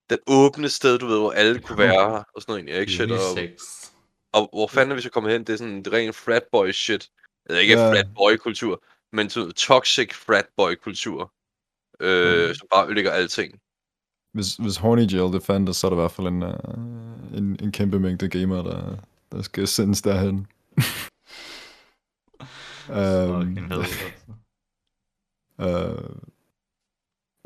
den 0.10 0.18
åbne 0.28 0.70
sted, 0.70 1.00
du 1.00 1.06
ved, 1.08 1.18
hvor 1.20 1.32
alle 1.32 1.60
kunne 1.60 1.78
være, 1.88 2.24
og 2.36 2.42
sådan 2.42 2.52
noget 2.52 2.60
egentlig, 2.60 2.76
ikke? 2.82 2.92
Shit, 2.92 3.12
og, 3.12 4.42
og 4.44 4.50
hvor 4.54 4.68
fanden 4.68 4.92
er 4.92 4.96
vi 4.96 5.02
så 5.02 5.10
kommet 5.10 5.32
hen? 5.34 5.44
Det 5.44 5.54
er 5.54 5.58
sådan 5.58 5.84
det 5.84 5.94
ren 5.94 6.14
fratboy 6.14 6.72
shit. 6.72 7.10
Eller 7.46 7.60
ikke 7.60 7.74
Ja. 7.74 7.86
ja. 7.86 7.92
fratboy 7.94 8.36
kultur, 8.38 8.84
men 9.14 9.30
sådan 9.30 9.52
toxic 9.52 10.14
fratboy 10.14 10.76
kultur. 10.84 11.34
Øh, 12.00 12.48
Mm. 12.50 12.54
som 12.56 12.68
bare 12.72 12.86
ødelægger 12.86 13.12
alting. 13.12 13.60
Hvis, 14.34 14.56
hvis 14.56 14.78
Horny 14.78 15.12
Jail 15.12 15.34
det 15.34 15.44
fandtes, 15.44 15.78
så 15.78 15.88
er 15.88 15.90
der 15.92 15.98
i 15.98 16.02
hvert 16.02 16.12
fald 16.12 16.28
en, 16.28 16.44
uh, 16.44 17.38
en, 17.38 17.58
en 17.64 17.72
kæmpe 17.72 18.00
mængde 18.00 18.30
gamer, 18.30 18.62
der, 18.64 18.96
der 19.32 19.42
skal 19.42 19.68
sendes 19.68 20.02
derhen. 20.02 20.48
Um, 22.90 23.58
uh, 25.58 26.16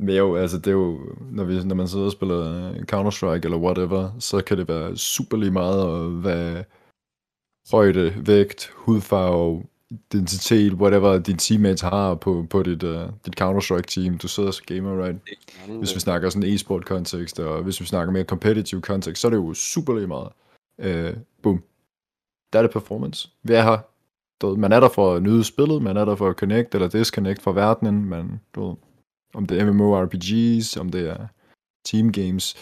men 0.02 0.16
jo, 0.16 0.36
altså 0.36 0.58
det 0.58 0.68
er 0.68 0.72
jo, 0.72 1.00
når, 1.32 1.44
vi, 1.44 1.64
når 1.64 1.76
man 1.76 1.88
sidder 1.88 2.06
og 2.06 2.12
spiller 2.12 2.70
øh, 2.70 2.76
Counter-Strike 2.76 3.46
eller 3.46 3.58
whatever, 3.58 4.20
så 4.20 4.42
kan 4.42 4.58
det 4.58 4.68
være 4.68 4.98
super 4.98 5.38
lige 5.38 5.52
meget, 5.52 5.84
og 5.84 6.10
hvad 6.10 6.64
højde, 7.72 8.28
vægt, 8.28 8.72
hudfarve, 8.76 9.64
identitet, 9.90 10.74
whatever 10.74 11.20
din 11.20 11.38
teammates 11.38 11.82
har 11.82 12.16
på, 12.16 12.48
på 12.50 12.64
dit, 12.64 12.84
uh, 12.84 13.02
dit 13.26 13.42
Counter-Strike-team. 13.42 14.18
Du 14.18 14.28
sidder 14.28 14.52
som 14.52 14.66
gamer, 14.68 15.04
right? 15.06 15.20
Hvis 15.78 15.96
vi 15.96 16.00
snakker 16.00 16.30
sådan 16.30 16.50
e-sport 16.50 16.86
kontekst, 16.86 17.40
og 17.40 17.64
hvis 17.64 17.82
vi 17.82 17.86
snakker 17.86 18.14
mere 18.14 18.24
competitive 18.24 18.82
kontekst, 18.82 19.22
så 19.22 19.28
er 19.28 19.30
det 19.30 19.38
jo 19.38 19.54
super 19.54 19.94
lige 19.94 20.08
meget. 20.08 20.30
Uh, 20.78 21.18
boom. 21.44 21.64
Der 22.54 22.60
er 22.60 22.64
det 22.64 22.72
performance. 22.72 23.30
Vi 23.44 23.54
er 23.54 23.64
her. 23.64 23.78
Du 24.42 24.48
ved, 24.48 24.58
man 24.58 24.72
er 24.72 24.80
der 24.80 24.90
for 24.90 25.16
at 25.16 25.24
nyde 25.24 25.44
spillet, 25.44 25.82
man 25.82 25.98
er 25.98 26.06
der 26.06 26.16
for 26.16 26.30
at 26.30 26.36
connect 26.36 26.76
eller 26.76 26.88
disconnect 26.88 27.42
fra 27.42 27.52
verdenen, 27.52 28.06
men 28.06 28.42
du 28.56 28.68
ved, 28.68 28.76
om 29.34 29.46
det 29.46 29.60
er 29.60 29.72
MMORPGs, 29.72 30.78
om 30.78 30.90
det 30.90 31.10
er 31.10 31.28
team 31.86 32.12
games. 32.12 32.56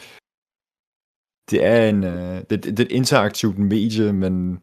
Det 1.51 1.65
er 1.65 1.89
en, 1.89 2.03
uh, 2.03 2.41
det, 2.49 2.49
det, 2.49 2.63
det 2.63 2.79
er 2.79 2.85
et 2.85 2.91
interaktivt 2.91 3.57
medie, 3.57 4.13
men 4.13 4.61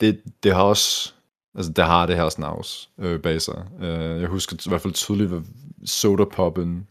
det, 0.00 0.22
det 0.42 0.54
har 0.54 0.62
også, 0.62 1.14
altså 1.54 1.72
det 1.72 1.84
har 1.84 2.06
det 2.06 2.16
her 2.16 2.28
snavs 2.28 2.90
øh, 2.98 3.22
bag 3.22 3.42
sig. 3.42 3.66
Øh, 3.80 4.20
jeg 4.20 4.28
husker 4.28 4.56
i 4.66 4.68
hvert 4.68 4.80
fald 4.80 4.94
tydeligt, 4.94 5.28
hvad 5.28 5.42
soda 5.84 6.24
poppen, 6.24 6.88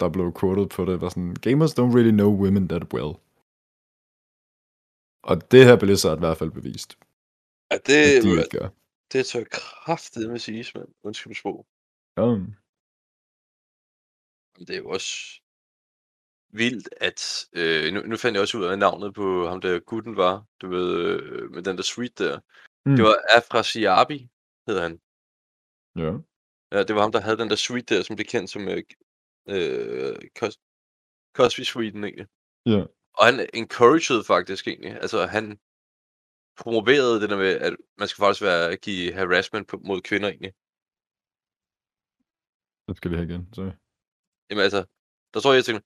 der 0.00 0.08
blev 0.08 0.32
quoted 0.40 0.66
på 0.66 0.84
det, 0.84 1.00
var 1.00 1.08
sådan, 1.08 1.36
gamers 1.40 1.78
don't 1.78 1.94
really 1.96 2.10
know 2.10 2.30
women 2.42 2.68
that 2.68 2.94
well. 2.94 3.14
Og 5.22 5.50
det 5.50 5.64
her 5.64 5.76
Blizzard 5.76 6.18
i 6.18 6.20
hvert 6.20 6.36
fald 6.36 6.50
bevist, 6.50 6.98
Ja, 7.70 7.76
det, 7.76 8.22
de 8.22 8.30
ikke 8.30 8.58
gør. 8.58 8.68
det 9.12 9.26
tør 9.26 9.38
jeg 9.38 9.50
kraftedeme 9.50 10.38
sige, 10.38 10.64
mand. 10.74 10.88
Undskyld 11.02 11.34
sprog. 11.34 11.66
Men 14.56 14.66
det 14.66 14.74
er 14.74 14.78
jo 14.78 14.88
også 14.88 15.40
vildt, 16.48 16.88
at... 16.96 17.48
Øh, 17.52 17.94
nu, 17.94 18.00
nu 18.00 18.16
fandt 18.16 18.34
jeg 18.34 18.42
også 18.42 18.58
ud 18.58 18.64
af 18.64 18.78
navnet 18.78 19.14
på 19.14 19.48
ham 19.48 19.60
der 19.60 19.80
gutten 19.80 20.16
var, 20.16 20.44
du 20.60 20.68
ved, 20.68 20.94
øh, 21.00 21.50
med 21.50 21.62
den 21.62 21.76
der 21.76 21.82
suite 21.82 22.24
der. 22.24 22.40
Mm. 22.86 22.96
Det 22.96 23.04
var 23.04 23.16
Afrasiabi, 23.36 24.28
hedder 24.66 24.82
han. 24.82 25.00
Ja. 25.96 26.12
Ja, 26.72 26.82
det 26.82 26.96
var 26.96 27.02
ham, 27.02 27.12
der 27.12 27.20
havde 27.20 27.38
den 27.38 27.50
der 27.50 27.56
suite 27.56 27.94
der, 27.94 28.02
som 28.02 28.16
blev 28.16 28.26
kendt 28.26 28.50
som 28.50 28.68
øh, 28.68 28.82
øh, 29.48 30.16
Cos- 30.38 30.60
Cosby 31.36 31.60
Suiten 31.60 32.04
egentlig. 32.04 32.26
Ja. 32.66 32.84
Og 33.18 33.26
han 33.26 33.50
encouraged 33.54 34.24
faktisk 34.24 34.68
egentlig. 34.68 34.92
Altså 34.92 35.26
han 35.26 35.60
promoverede 36.58 37.20
det 37.20 37.30
der 37.30 37.36
med, 37.36 37.52
at 37.60 37.76
man 37.98 38.08
skal 38.08 38.22
faktisk 38.22 38.42
være 38.42 38.70
at 38.72 38.80
give 38.80 39.12
harassment 39.12 39.68
på, 39.68 39.80
mod 39.84 40.00
kvinder 40.00 40.28
egentlig. 40.28 40.52
Det 42.88 42.96
skal 42.96 43.10
vi 43.10 43.16
have 43.16 43.28
igen, 43.28 43.54
sorry. 43.54 43.72
Jamen 44.50 44.62
altså, 44.64 44.84
der 45.34 45.40
står 45.40 45.52
jeg 45.52 45.64
til 45.64 45.82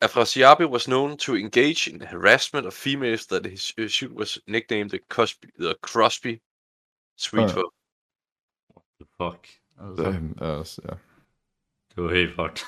Afrasiabi 0.00 0.64
was 0.64 0.84
known 0.84 1.18
to 1.18 1.34
engage 1.34 1.90
in 1.90 2.00
harassment 2.00 2.66
of 2.66 2.72
females 2.72 3.26
that 3.26 3.46
his 3.46 3.78
uh, 3.78 3.88
suit 3.88 4.12
was 4.12 4.38
nicknamed 4.46 4.90
the 4.90 5.00
Cosby, 5.08 5.46
the 5.60 5.74
Crosby 5.82 6.42
Suite 7.18 7.42
Ja. 7.42 7.54
for. 7.56 7.74
The 9.00 9.08
fuck. 9.20 9.48
Altså, 9.78 10.04
Det, 10.04 10.42
er 10.42 10.50
også, 10.50 10.82
ja. 10.84 10.94
det 11.94 12.04
var 12.04 12.14
helt 12.14 12.34
fucked. 12.34 12.60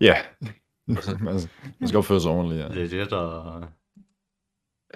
Ja. 0.00 0.16
altså, 0.88 1.16
man 1.80 1.88
skal 1.88 1.98
opføre 1.98 2.20
sig 2.20 2.30
ordentligt, 2.30 2.60
ja. 2.62 2.68
det 2.68 2.82
er 2.84 2.88
det, 2.88 3.10
der... 3.10 3.72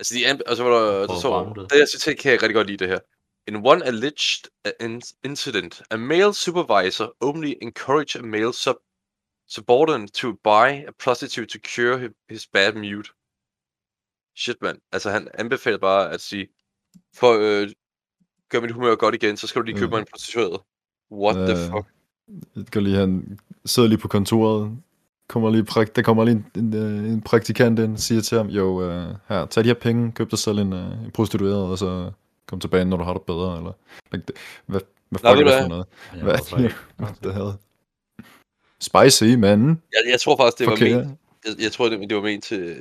Altså, 0.00 0.14
de 0.14 0.26
anbe- 0.30 0.54
så 0.56 0.62
var 0.62 0.70
der, 0.70 1.06
der 1.06 1.20
fremme 1.20 1.54
det. 1.62 1.72
her 1.72 1.86
citat 1.86 2.18
kan 2.18 2.32
jeg 2.32 2.42
rigtig 2.42 2.54
godt 2.54 2.66
lide 2.66 2.76
det 2.84 2.88
her. 2.88 2.98
In 3.48 3.56
one 3.66 3.84
alleged 3.86 4.44
in- 4.80 5.02
incident, 5.24 5.82
a 5.90 5.96
male 5.96 6.34
supervisor 6.34 7.16
only 7.20 7.52
encouraged 7.62 8.16
a 8.16 8.22
male 8.26 8.52
sub 8.54 8.76
subordinate 9.48 10.12
to 10.12 10.32
buy 10.32 10.68
a 10.88 10.90
prostitute 11.04 11.46
to 11.46 11.58
cure 11.74 11.98
his, 12.30 12.46
bad 12.46 12.72
mood. 12.72 13.04
Shit, 14.36 14.56
mand. 14.62 14.78
Altså, 14.92 15.10
han 15.10 15.28
anbefalede 15.34 15.80
bare 15.80 16.10
at 16.12 16.20
sige, 16.20 16.48
for 17.14 17.32
øh, 17.40 17.68
gør 18.48 18.60
mit 18.60 18.70
humør 18.70 18.94
godt 18.94 19.14
igen, 19.14 19.36
så 19.36 19.46
skal 19.46 19.60
du 19.60 19.66
lige 19.66 19.78
købe 19.78 19.84
Ja. 19.84 19.90
mig 19.90 19.98
en 20.00 20.06
prostitueret. 20.10 20.60
What 21.12 21.34
the 21.36 21.58
Ja. 21.58 21.66
fuck? 21.76 21.86
Jeg 22.56 22.66
kan 22.66 22.82
lige 22.82 22.96
han 22.96 23.38
sidder 23.64 23.88
lige 23.88 23.98
på 23.98 24.08
kontoret, 24.08 24.78
kommer 25.30 25.50
lige 25.50 25.64
prak- 25.64 25.92
der 25.96 26.02
kommer 26.02 26.24
lige 26.24 26.34
en, 26.36 26.46
en, 26.62 26.74
øh, 26.74 27.12
en 27.12 27.20
praktikant 27.22 27.78
ind, 27.78 27.98
siger 27.98 28.20
til 28.20 28.36
ham, 28.38 28.46
jo, 28.46 28.64
uh, 28.66 29.14
her, 29.28 29.46
tag 29.46 29.64
de 29.64 29.68
her 29.68 29.74
penge, 29.74 30.12
køb 30.12 30.30
dig 30.30 30.38
selv 30.38 30.58
en, 30.58 30.72
uh, 30.72 31.04
en 31.04 31.10
prostitueret, 31.14 31.64
og 31.70 31.78
så 31.78 32.10
kom 32.46 32.60
tilbage, 32.60 32.84
når 32.84 32.96
du 32.96 33.04
har 33.04 33.12
det 33.12 33.22
bedre, 33.22 33.56
eller 33.56 33.72
hvad, 34.10 34.20
hvad, 34.66 34.80
hvad 35.08 35.20
fuck 35.20 35.24
er 35.26 35.34
det 35.34 35.46
for 35.52 35.58
hvad? 35.58 35.68
noget? 35.68 35.86
Ja, 36.16 36.22
Hvad? 36.22 36.62
ikke? 36.64 36.74
What 37.00 37.14
the 37.22 37.32
hell? 37.32 37.52
Spicy, 38.80 39.24
manden. 39.24 39.82
Jeg, 39.92 40.12
jeg 40.12 40.20
tror 40.20 40.36
faktisk, 40.36 40.58
det 40.58 40.66
var 40.66 40.72
Okay. 40.72 40.94
ment, 40.94 41.18
jeg, 41.46 41.52
jeg 41.64 41.72
tror, 41.72 41.88
det, 41.88 42.00
det 42.10 42.16
var 42.16 42.22
ment 42.22 42.44
til, 42.44 42.76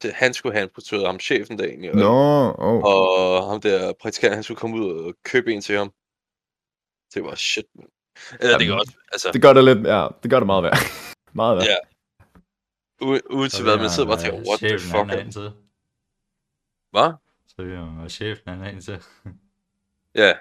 til, 0.00 0.12
han 0.14 0.34
skulle 0.34 0.52
have 0.54 0.62
en 0.62 0.68
prostitueret, 0.74 1.06
ham 1.06 1.20
chefen 1.20 1.58
der 1.58 1.64
egentlig. 1.64 1.90
og- 1.90 1.96
Nå, 1.96 2.54
oh. 2.58 2.82
Og 2.84 3.50
ham 3.50 3.60
der 3.60 3.92
praktikant, 4.02 4.34
han 4.34 4.42
skulle 4.42 4.58
komme 4.58 4.76
ud 4.76 4.92
og 4.92 5.14
købe 5.24 5.52
en 5.52 5.60
til 5.60 5.76
ham. 5.78 5.92
Det 7.14 7.24
var 7.24 7.34
shit, 7.34 7.64
man. 7.76 7.86
Eller 8.40 8.58
det 8.58 8.64
Jamen, 8.64 8.66
kan 8.66 8.80
også, 8.80 8.92
altså, 9.12 9.28
det 9.32 9.42
gør 9.42 9.52
det 9.52 9.64
lidt, 9.64 9.86
ja, 9.86 10.06
det 10.22 10.30
gør 10.30 10.38
det 10.40 10.46
meget 10.46 10.62
værd. 10.62 10.78
Meget 11.34 11.56
værd. 11.56 11.66
Ja. 11.66 11.76
u- 13.02 13.26
uden 13.36 13.50
til 13.50 13.64
hvad, 13.64 13.76
man 13.76 13.90
sidder 13.90 14.08
bare 14.08 14.16
og 14.16 14.20
tænker, 14.22 14.38
what 14.48 14.58
the 14.58 14.68
chefen, 14.78 15.08
fuck? 15.08 15.36
Er. 15.36 15.50
Hvad? 16.90 17.12
Så 17.46 17.62
vil 17.62 17.72
jeg 17.72 17.96
være 17.98 18.08
chefen, 18.08 18.48
han 18.48 18.60
er 18.64 18.68
ind 18.70 18.82
til. 18.82 18.98
Ja, 20.14 20.32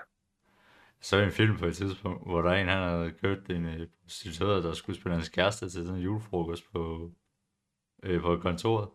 Så 1.02 1.18
en 1.18 1.32
film 1.32 1.58
på 1.58 1.66
et 1.66 1.76
tidspunkt, 1.76 2.28
hvor 2.28 2.42
der 2.42 2.52
er 2.52 2.62
en, 2.62 2.68
han 2.68 2.90
havde 2.90 3.12
købt 3.12 3.50
en 3.50 3.66
øh, 3.66 3.88
prostitueret, 4.04 4.64
der 4.64 4.74
skulle 4.74 5.00
spille 5.00 5.16
hans 5.16 5.30
kæreste 5.30 5.70
til 5.70 5.86
sådan 5.86 5.96
en 6.00 6.02
julefrokost 6.02 6.64
på, 6.74 7.12
øh, 8.04 8.22
på 8.22 8.38
kontoret. 8.38 8.90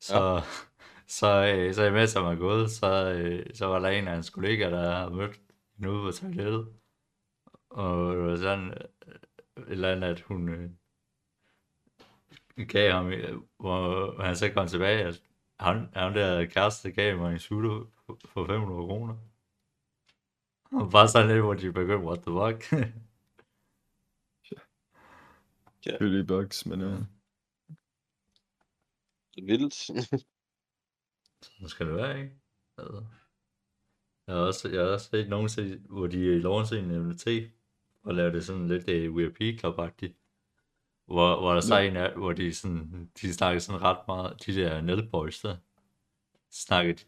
Så, 0.00 0.18
ja. 0.34 0.40
så, 1.18 1.54
øh, 1.56 1.74
så 1.74 1.84
imens 1.84 2.12
han 2.14 2.24
var 2.24 2.34
gået, 2.34 2.70
så, 2.70 3.12
øh, 3.12 3.46
så 3.54 3.66
var 3.66 3.78
der 3.78 3.88
en 3.88 4.08
af 4.08 4.14
hans 4.14 4.30
kollegaer, 4.30 4.70
der 4.70 4.94
havde 4.96 5.14
mødt 5.14 5.40
hende 5.76 5.90
ude 5.90 6.02
på 6.02 6.12
toilettet. 6.16 6.68
Og 7.70 8.14
det 8.16 8.22
var 8.24 8.36
sådan 8.36 8.68
øh, 8.68 9.14
et 9.62 9.70
eller 9.70 9.92
andet, 9.92 10.08
at 10.08 10.20
hun 10.20 10.48
øh, 10.48 10.70
gav 12.68 12.92
ham, 12.92 13.12
øh, 13.12 13.40
hvor 13.58 14.22
han 14.22 14.36
så 14.36 14.50
kom 14.52 14.66
tilbage, 14.68 15.04
at 15.04 15.22
han, 15.60 15.88
han 15.94 16.14
der 16.14 16.44
kæreste 16.44 16.92
gav 16.92 17.18
mig 17.18 17.32
en 17.32 17.38
sutte 17.38 17.68
for 18.24 18.46
500 18.46 18.86
kroner. 18.86 19.16
Og 20.72 20.90
bare 20.90 21.08
sådan 21.08 21.28
lidt, 21.28 21.40
hvor 21.40 21.54
de 21.54 21.72
begyndte, 21.72 22.06
what 22.06 22.22
the 22.22 22.32
fuck? 22.32 22.82
Billy 25.98 26.24
Bucks, 26.24 26.66
men 26.66 26.80
ja. 26.80 26.96
vildt. 29.42 29.74
Så 31.42 31.68
skal 31.68 31.86
det 31.86 31.94
være, 31.94 32.20
ikke? 32.20 32.34
Altså. 32.78 33.04
Jeg 34.26 34.34
har 34.34 34.42
også, 34.42 34.68
jeg 34.68 34.80
har 34.80 34.88
også 34.88 35.08
set 35.10 35.28
nogen, 35.28 35.48
hvor 35.88 36.06
de 36.06 36.38
launcher 36.38 36.78
en 36.78 37.08
MNT, 37.08 37.26
og 38.02 38.14
laver 38.14 38.30
det 38.30 38.44
sådan 38.44 38.68
lidt 38.68 39.08
uh, 39.08 39.16
WP 39.16 39.58
club 39.60 39.78
-agtigt. 39.78 40.19
Hvor, 41.10 41.40
hvor 41.40 41.54
der 41.54 41.60
så 41.60 41.74
er 41.74 41.78
en 41.78 41.96
af, 41.96 42.12
hvor 42.12 42.32
de, 42.32 42.54
sådan, 42.54 43.10
de 43.20 43.34
snakker 43.34 43.60
sådan 43.60 43.82
ret 43.82 43.98
meget, 44.08 44.46
de 44.46 44.54
der 44.54 44.80
netboys 44.80 45.40
der, 45.40 45.56
snakker 46.50 46.92
de, 46.92 47.02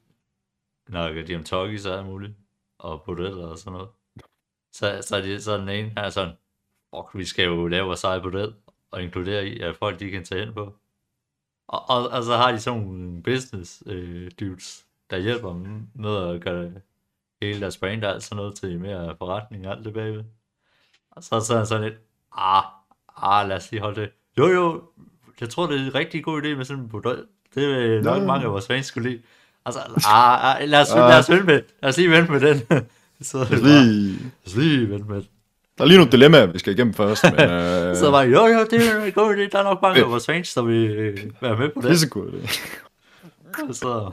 snakker 0.88 1.24
de 1.24 1.36
om 1.36 1.44
Toggies 1.44 1.86
og 1.86 1.98
alt 1.98 2.06
muligt, 2.06 2.32
og 2.78 3.02
bordeller 3.02 3.46
og 3.46 3.58
sådan 3.58 3.72
noget. 3.72 3.88
Så, 4.72 5.02
så, 5.02 5.16
er 5.16 5.20
de, 5.22 5.40
så 5.40 5.58
den 5.58 5.68
ene 5.68 5.92
her 5.96 6.10
sådan, 6.10 6.34
fuck, 6.94 7.18
vi 7.18 7.24
skal 7.24 7.44
jo 7.44 7.66
lave 7.66 7.86
vores 7.86 8.04
eget 8.04 8.22
bordel, 8.22 8.54
og 8.90 9.02
inkludere 9.02 9.46
i, 9.46 9.60
at 9.60 9.76
folk 9.76 10.00
de 10.00 10.10
kan 10.10 10.24
tage 10.24 10.44
hen 10.44 10.54
på. 10.54 10.74
Og, 11.66 11.90
og, 11.90 12.08
og 12.08 12.22
så 12.22 12.36
har 12.36 12.52
de 12.52 12.60
sådan 12.60 12.80
nogle 12.80 13.22
business 13.22 13.82
øh, 13.86 14.30
dudes, 14.40 14.86
der 15.10 15.18
hjælper 15.18 15.48
dem 15.48 15.88
med 15.94 16.16
at 16.16 16.40
gøre 16.40 16.72
hele 17.42 17.60
deres 17.60 17.78
brand 17.78 18.04
og 18.04 18.10
alt 18.10 18.22
sådan 18.22 18.36
noget 18.36 18.54
til 18.54 18.80
mere 18.80 19.16
forretning 19.16 19.66
og 19.66 19.72
alt 19.72 19.84
det 19.84 19.94
bagved. 19.94 20.24
Og 21.10 21.22
så, 21.22 21.54
er 21.54 21.64
sådan 21.64 21.84
lidt, 21.84 22.00
ah, 22.32 22.64
ah, 23.16 23.48
lad 23.48 23.56
os 23.56 23.70
lige 23.70 23.80
holde 23.80 24.00
det. 24.00 24.10
Jo, 24.38 24.46
jo, 24.46 24.82
jeg 25.40 25.48
tror, 25.48 25.66
det 25.66 25.80
er 25.80 25.86
en 25.86 25.94
rigtig 25.94 26.24
god 26.24 26.42
idé 26.42 26.56
med 26.56 26.64
sådan 26.64 26.82
en 26.82 26.90
model. 26.92 27.24
Det 27.54 27.64
er 27.64 28.02
nok 28.02 28.22
mange 28.22 28.44
af 28.44 28.52
vores 28.52 28.66
fans 28.66 28.86
skulle 28.86 29.10
lide. 29.10 29.22
Altså, 29.66 29.80
ah, 30.08 30.56
ah, 30.60 30.68
lad, 30.68 30.80
os, 30.80 30.88
lad, 30.94 31.18
os 31.18 31.30
vente 31.30 31.44
med, 31.44 31.62
lad 31.82 31.90
os 31.90 31.96
lige 31.96 32.10
vente 32.10 32.32
med 32.32 32.40
den. 32.40 32.60
så, 33.20 33.38
Lad 33.38 33.52
os 33.52 33.62
lige... 33.62 34.12
lad 34.12 34.46
os 34.46 34.54
lige 34.56 34.90
vente 34.90 35.08
med 35.08 35.16
den. 35.16 35.28
Der 35.78 35.84
er 35.84 35.88
lige 35.88 35.98
nogle 35.98 36.12
dilemmaer, 36.12 36.46
vi 36.46 36.58
skal 36.58 36.72
igennem 36.72 36.94
først, 36.94 37.24
men... 37.24 37.40
Øh, 37.40 37.96
Så 38.02 38.10
var 38.10 38.22
jo, 38.22 38.46
jo, 38.46 38.66
det 38.70 38.88
er 38.88 39.04
en 39.04 39.12
god 39.12 39.34
idé. 39.34 39.48
Der 39.52 39.58
er 39.58 39.62
nok 39.62 39.82
mange 39.82 40.00
af 40.00 40.10
vores 40.10 40.26
fans, 40.26 40.54
der 40.54 40.62
vil 40.62 40.90
øh, 40.90 41.18
være 41.40 41.56
med 41.56 41.68
på 41.68 41.80
det. 41.80 41.90
Det. 41.90 43.76
Så, 43.76 44.10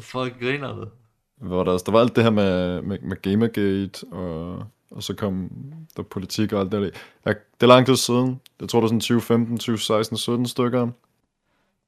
fuck 0.00 0.40
griner 0.40 0.74
det. 0.74 0.88
Hvor 1.40 1.64
der, 1.64 1.78
der 1.78 1.92
var 1.92 2.00
alt 2.00 2.16
det 2.16 2.24
her 2.24 2.30
med, 2.30 2.82
med, 2.82 2.98
med 2.98 3.22
Gamergate, 3.22 4.06
og, 4.12 4.66
og 4.92 5.02
så 5.02 5.14
kom 5.14 5.50
der 5.96 6.02
politik 6.02 6.52
og 6.52 6.60
alt 6.60 6.72
det 6.72 6.82
der. 6.82 7.00
Jeg, 7.24 7.36
det 7.54 7.62
er 7.62 7.66
lang 7.66 7.86
tid 7.86 7.96
siden. 7.96 8.40
Jeg 8.60 8.68
tror, 8.68 8.80
det 8.80 8.84
er 8.84 8.88
sådan 8.88 9.00
2015, 9.00 9.58
2016, 9.58 10.16
17 10.16 10.46
stykker. 10.46 10.90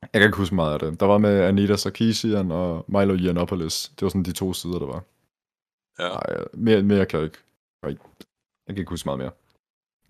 Jeg 0.01 0.21
kan 0.21 0.23
ikke 0.23 0.37
huske 0.37 0.55
meget 0.55 0.73
af 0.73 0.79
det. 0.79 1.01
Der 1.01 1.07
var 1.07 1.19
med 1.19 1.41
Anita 1.41 1.77
Sarkeesian 1.77 2.53
og 2.53 2.85
Milo 2.89 3.15
Yiannopoulos. 3.15 3.89
Det 3.89 4.03
var 4.03 4.09
sådan 4.09 4.23
de 4.23 4.33
to 4.33 4.53
sider, 4.53 4.79
der 4.79 4.87
var. 4.87 5.03
Ja. 5.99 6.09
Nej, 6.09 6.45
mere, 6.55 6.83
mere 6.83 7.07
kan 7.07 7.19
jeg 7.19 7.25
ikke. 7.25 7.39
Jeg, 7.83 7.97
kan 8.67 8.79
ikke 8.79 8.91
huske 8.91 9.09
meget 9.09 9.19
mere. 9.19 9.33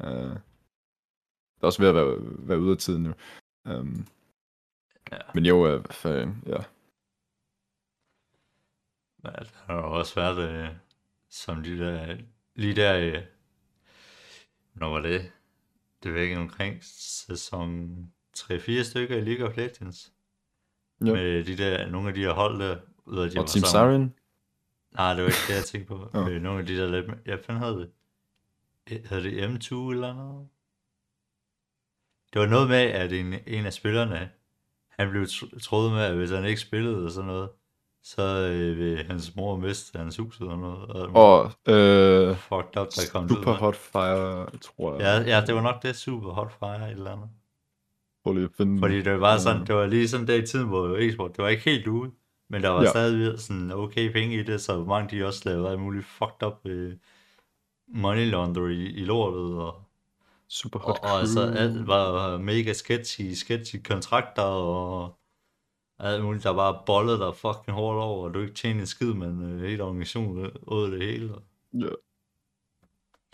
Uh, 0.04 0.30
det 1.54 1.62
er 1.62 1.66
også 1.66 1.82
ved 1.82 1.88
at 1.88 1.94
være, 1.94 2.16
være 2.20 2.60
ude 2.60 2.70
af 2.70 2.78
tiden 2.78 3.02
nu. 3.02 3.12
Um, 3.70 4.06
Ja. 5.12 5.18
Men 5.34 5.46
jo, 5.46 5.76
uh, 5.76 5.84
fan, 5.90 6.42
ja. 6.46 6.58
Men 9.22 9.32
det 9.32 9.52
har 9.66 9.74
jo 9.74 9.98
også 9.98 10.14
været 10.14 10.38
øh, 10.50 10.68
som 11.30 11.62
de 11.62 11.78
der, 11.78 12.16
lige 12.54 12.74
der, 12.74 12.98
øh, 12.98 13.22
når 14.74 14.90
var 14.90 15.00
det? 15.00 15.32
Det 16.02 16.14
var 16.14 16.20
ikke 16.20 16.38
omkring 16.38 16.78
sæson 16.84 17.96
3-4 18.36 18.82
stykker 18.82 19.16
i 19.16 19.20
League 19.20 19.48
of 19.48 19.56
Legends. 19.56 20.12
Ja. 21.00 21.12
Med 21.12 21.44
de 21.44 21.56
der, 21.56 21.88
nogle 21.88 22.08
af 22.08 22.14
de 22.14 22.20
her 22.20 22.32
hold 22.32 22.60
der, 22.60 22.78
ud 23.04 23.18
af 23.18 23.30
de 23.30 23.40
Og 23.40 23.48
Team. 23.48 23.64
Siren. 23.64 24.14
Nej, 24.92 25.14
det 25.14 25.22
var 25.22 25.28
ikke 25.28 25.38
det, 25.48 25.54
jeg 25.56 25.64
tænkte 25.64 25.88
på. 25.88 26.10
Øh, 26.30 26.42
nogle 26.42 26.60
af 26.60 26.66
de 26.66 26.76
der 26.76 26.90
lidt, 26.90 27.26
jeg 27.26 27.40
fandt 27.40 27.60
havde 27.60 27.74
det. 27.74 27.90
Havde 29.06 29.22
det 29.22 29.48
M2 29.48 29.90
eller 29.90 30.14
noget? 30.14 30.48
Det 32.32 32.40
var 32.40 32.46
noget 32.46 32.68
med, 32.68 32.76
at 32.76 33.12
en, 33.12 33.34
en 33.46 33.66
af 33.66 33.72
spillerne, 33.72 34.30
han 34.88 35.10
blev 35.10 35.22
tr- 35.22 35.60
troet 35.60 35.92
med, 35.92 36.00
at 36.00 36.16
hvis 36.16 36.30
han 36.30 36.44
ikke 36.44 36.60
spillede 36.60 37.04
og 37.04 37.10
sådan 37.10 37.26
noget, 37.26 37.50
så 38.04 38.22
øh, 38.22 38.78
vil 38.78 39.04
hans 39.04 39.36
mor 39.36 39.56
miste 39.56 39.98
hans 39.98 40.16
hus 40.16 40.38
eller 40.38 40.56
noget. 40.56 40.90
Og, 40.90 41.08
Og 41.14 41.72
øh, 41.74 42.36
fucked 42.36 42.76
up, 42.80 42.86
der 42.86 43.02
kom 43.12 43.28
Super. 43.28 43.52
Hot 43.52 43.76
Fire, 43.76 44.46
tror 44.60 44.92
jeg. 44.94 45.26
Ja, 45.26 45.36
ja, 45.36 45.46
det 45.46 45.54
var 45.54 45.60
nok 45.60 45.82
det 45.82 45.96
super 45.96 46.30
hot 46.32 46.52
fire 46.58 46.86
et 46.86 46.90
eller 46.90 47.12
andet. 47.12 47.28
Prøv 48.24 48.34
lige 48.34 48.44
at 48.44 48.50
finde 48.56 48.78
Fordi 48.78 49.02
det 49.02 49.20
var 49.20 49.38
sådan, 49.38 49.66
det 49.66 49.74
var 49.74 49.86
lige 49.86 50.08
sådan 50.08 50.26
der 50.26 50.34
i 50.34 50.46
tiden, 50.46 50.68
hvor 50.68 50.96
e-sport, 50.96 51.36
det 51.36 51.42
var 51.42 51.48
ikke 51.48 51.64
helt 51.64 51.86
ude, 51.86 52.10
men 52.50 52.62
der 52.62 52.68
var 52.68 52.82
ja. 52.82 52.90
Stadig 52.90 53.40
sådan 53.40 53.72
okay 53.72 54.12
penge 54.12 54.40
i 54.40 54.42
det, 54.42 54.60
så 54.60 54.84
mange 54.84 55.16
de 55.16 55.26
også 55.26 55.42
lavede 55.44 55.68
alt 55.70 55.80
muligt 55.80 56.04
fucked 56.04 56.42
up 56.46 56.60
øh, 56.64 56.92
money 57.88 58.30
laundry 58.30 58.70
i, 58.70 58.84
i 58.84 59.04
lortet, 59.04 59.58
og, 59.58 59.82
Super 60.48 60.78
og, 60.78 60.86
Hot 60.86 60.98
og 61.02 61.20
altså 61.20 61.40
Crew. 61.40 61.54
alt 61.54 61.86
var 61.86 62.38
mega 62.38 62.72
sketchy, 62.72 63.32
sketchy 63.32 63.76
kontrakter, 63.84 64.42
og 64.42 65.18
alt 65.98 66.24
muligt, 66.24 66.44
der 66.44 66.52
bare 66.54 66.82
bollede 66.86 67.18
der 67.18 67.32
fucking 67.32 67.70
hårdt 67.74 67.98
over, 67.98 68.24
og 68.28 68.34
du 68.34 68.40
ikke 68.40 68.54
tjente 68.54 68.80
en 68.80 68.86
skid, 68.86 69.14
men 69.14 69.42
øh, 69.42 69.62
hele 69.68 69.82
organisationen 69.82 70.50
åd 70.66 70.90
det 70.90 71.02
hele. 71.06 71.34
Og 71.34 71.42
Ja. 71.72 71.88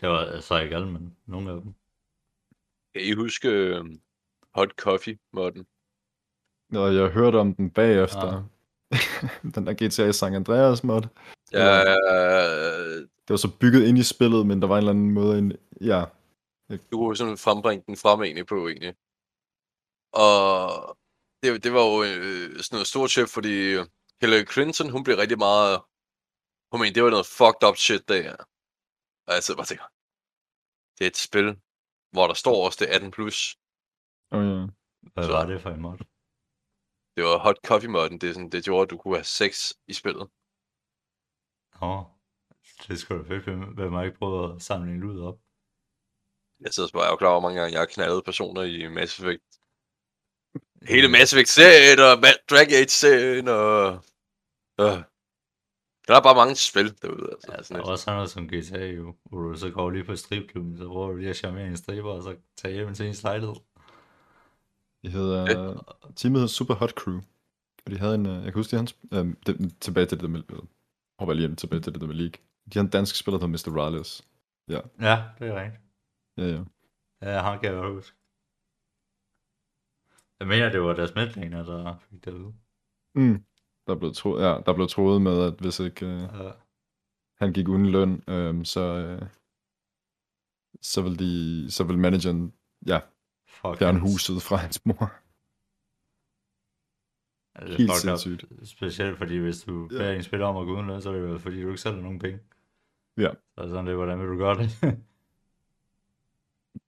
det 0.00 0.08
var 0.08 0.18
altså 0.18 0.58
ikke 0.58 0.74
alle, 0.76 0.90
men 0.92 1.16
nogle 1.26 1.50
af 1.50 1.60
dem. 1.60 1.74
Kan 2.94 3.02
I 3.02 3.12
huske 3.12 3.48
øh, 3.48 3.84
Hot 4.54 4.70
Coffee 4.70 5.18
modden? 5.32 5.66
Og 6.74 6.94
jeg 6.94 7.08
hørte 7.10 7.36
om 7.36 7.54
den 7.54 7.70
bagefter. 7.70 8.44
den 9.54 9.66
der 9.66 9.74
GTA 9.88 10.12
San 10.12 10.34
Andreas 10.34 10.84
mod. 10.84 11.02
Ja, 11.52 11.80
Det 12.98 13.28
var 13.28 13.36
så 13.36 13.50
bygget 13.60 13.84
ind 13.88 13.98
i 13.98 14.02
spillet, 14.02 14.46
men 14.46 14.62
der 14.62 14.68
var 14.68 14.74
en 14.74 14.78
eller 14.78 14.90
anden 14.90 15.10
måde 15.10 15.38
ind... 15.38 15.52
Ja, 15.80 16.04
du 16.70 16.76
kunne 16.98 17.16
sådan 17.16 17.36
frembringe 17.36 17.84
den 17.86 17.96
frem 17.96 18.22
egentlig 18.22 18.46
på 18.46 18.68
egentlig. 18.68 18.94
Og 20.12 20.96
det, 21.42 21.64
det 21.64 21.72
var 21.76 21.84
jo 21.90 21.94
øh, 22.08 22.48
sådan 22.64 22.74
noget 22.76 22.86
stort 22.92 23.10
chef, 23.10 23.28
fordi 23.36 23.54
Hillary 24.20 24.46
Clinton, 24.52 24.90
hun 24.94 25.04
blev 25.04 25.16
rigtig 25.16 25.38
meget... 25.38 25.74
Hun 26.70 26.80
mente, 26.80 26.94
det 26.96 27.04
var 27.04 27.10
noget 27.16 27.32
fucked 27.38 27.62
up 27.68 27.76
shit, 27.86 28.02
det 28.08 28.20
her. 28.26 28.36
Og 29.26 29.32
jeg 29.34 29.42
sidder 29.42 29.58
bare 29.58 29.64
og 29.68 29.72
tænker, 29.72 29.88
det 30.96 31.02
er 31.06 31.10
et 31.14 31.22
spil, 31.28 31.48
hvor 32.14 32.26
der 32.30 32.34
står 32.42 32.56
også, 32.66 32.78
det 32.80 32.86
er 32.94 32.98
18+. 32.98 33.10
Plus. 33.16 33.38
oh, 34.36 34.44
ja. 34.50 34.60
Hvad 35.14 35.24
Så- 35.24 35.32
var 35.36 35.44
det 35.50 35.60
for 35.62 35.70
en 35.70 35.82
mod? 35.86 35.98
Det 37.16 37.22
var 37.28 37.38
hot 37.46 37.58
coffee 37.68 37.90
modden, 37.96 38.18
det, 38.20 38.28
er 38.28 38.32
sådan, 38.34 38.50
det 38.50 38.64
gjorde, 38.64 38.82
at 38.82 38.90
du 38.90 38.96
kunne 38.98 39.16
have 39.16 39.24
sex 39.40 39.52
i 39.92 39.94
spillet. 40.00 40.26
Nå, 41.80 41.92
det 42.86 42.98
skulle 42.98 43.18
da 43.24 43.28
fedt, 43.28 43.74
hvem 43.78 43.92
har 43.92 44.02
ikke 44.02 44.18
prøvet 44.18 44.54
at 44.56 44.62
samle 44.62 44.90
en 44.92 45.00
lyd 45.00 45.20
op? 45.28 45.38
Jeg 46.64 46.72
sidder 46.74 46.88
bare, 46.92 47.02
jeg 47.02 47.08
er 47.08 47.12
jo 47.12 47.16
klar 47.22 47.28
over, 47.30 47.40
hvor 47.40 47.48
mange 47.48 47.60
gange 47.60 47.72
jeg 47.74 47.80
har 47.80 47.86
knaldet 47.94 48.24
personer 48.24 48.62
i 48.62 48.88
Mass 48.88 49.18
Effect. 49.18 49.44
Hele 50.88 51.08
Mass 51.08 51.32
Effect-serien, 51.32 51.98
og 51.98 52.24
Dragon 52.50 52.74
Age-serien, 52.74 53.48
og... 53.48 54.04
Øh. 54.80 55.02
Der 56.08 56.16
er 56.16 56.22
bare 56.22 56.34
mange 56.34 56.56
spil 56.56 56.94
derude, 57.02 57.28
altså. 57.32 57.74
Ja, 57.74 57.76
Ja, 57.76 57.82
der 57.82 57.86
er 57.86 57.90
også 57.92 58.04
sådan 58.04 58.16
noget 58.16 58.30
som 58.30 58.48
GTA 58.48 58.86
jo, 58.86 59.14
hvor 59.24 59.38
du 59.40 59.56
så 59.56 59.70
går 59.70 59.90
lige 59.90 60.04
på 60.04 60.16
stripklubben, 60.16 60.78
så 60.78 60.86
prøver 60.86 61.08
du 61.10 61.16
lige 61.16 61.30
at 61.30 61.36
charmere 61.36 61.66
en 61.66 61.76
stripper, 61.76 62.10
og 62.10 62.22
så 62.22 62.36
tager 62.56 62.74
hjem 62.74 62.94
til 62.94 63.06
en 63.06 63.14
lejlighed. 63.22 63.54
Det 65.02 65.12
hedder... 65.12 65.74
Teamet 66.16 66.38
hedder 66.40 66.46
Super 66.52 66.74
Hot 66.74 66.90
Crew. 66.90 67.20
Og 67.86 67.90
de 67.90 67.98
havde 67.98 68.14
en... 68.14 68.26
øh, 68.26 68.34
Jeg 68.34 68.42
kan 68.44 68.52
huske, 68.54 68.70
de 68.70 68.76
havde 69.10 69.22
en... 69.22 69.36
Øh, 69.46 69.54
det, 69.54 69.74
tilbage 69.80 70.06
til 70.06 70.18
det 70.18 70.22
der 70.22 70.28
med... 70.28 70.42
øh, 70.52 70.58
Hopper 71.18 71.34
lige 71.34 71.40
hjem 71.46 71.56
tilbage 71.56 71.80
til 71.80 71.92
det 71.92 72.00
der 72.00 72.06
med 72.06 72.14
League. 72.14 72.32
De 72.66 72.72
havde 72.78 72.84
en 72.84 72.90
dansk 72.90 73.16
spiller, 73.16 73.38
der 73.38 73.46
hedder 73.46 73.70
Mr. 73.70 73.76
Rales. 73.80 74.24
Ja, 74.68 74.80
det 75.38 75.48
er 75.48 75.60
rigtigt. 75.62 75.82
Ja, 76.36 76.46
ja. 76.46 76.62
Ja, 77.22 77.42
han 77.42 77.60
kan 77.60 77.72
jeg 77.72 77.80
godt 77.82 77.94
huske. 77.94 78.16
Jeg 80.40 80.48
mener, 80.48 80.68
det 80.72 80.80
var 80.82 80.92
deres 80.92 81.14
medplaner, 81.14 81.64
der 81.64 81.96
fik 82.10 82.24
det 82.24 82.32
ud. 82.32 82.52
Mm. 83.14 83.44
Der 83.86 83.94
blev, 83.94 84.14
tro, 84.14 84.38
ja, 84.38 84.58
der 84.66 84.72
blev 84.74 84.88
troet 84.88 85.22
med, 85.22 85.42
at 85.42 85.54
hvis 85.60 85.80
ikke 85.80 86.06
øh, 86.06 86.20
Ja. 86.22 86.50
han 87.38 87.52
gik 87.52 87.68
uden 87.68 87.86
løn, 87.86 88.22
øh, 88.28 88.64
så, 88.64 88.80
øh, 88.80 89.22
så, 90.82 91.02
vil 91.02 91.18
de, 91.18 91.70
så 91.70 91.84
vil 91.84 91.98
manageren 91.98 92.52
ja, 92.86 93.00
Fuck. 93.48 93.78
fjerne 93.78 93.98
hans- 93.98 94.12
huset 94.12 94.42
fra 94.42 94.56
hans 94.56 94.86
mor. 94.86 95.12
Ja, 97.58 97.66
det 97.66 97.72
er 97.74 97.78
Helt 97.78 97.92
sindssygt. 97.96 98.68
Specielt 98.68 99.18
fordi, 99.18 99.36
hvis 99.38 99.62
du 99.62 99.82
Ja. 99.82 99.88
beder 99.98 100.12
en 100.12 100.22
spiller 100.22 100.46
om 100.46 100.56
at 100.56 100.66
gå 100.66 100.74
uden 100.74 100.86
løn, 100.86 101.02
så 101.02 101.08
er 101.10 101.14
det 101.14 101.28
jo 101.28 101.38
fordi, 101.38 101.62
du 101.62 101.68
ikke 101.68 101.80
sælger 101.80 102.00
nogen 102.02 102.18
penge. 102.18 102.40
Ja. 103.16 103.30
Så 103.54 103.60
er 103.60 103.62
det 103.62 103.70
sådan 103.70 103.86
det, 103.86 103.94
hvordan 103.94 104.18
vil 104.20 104.28
du 104.28 104.36
gøre 104.38 104.54
det? 104.58 104.70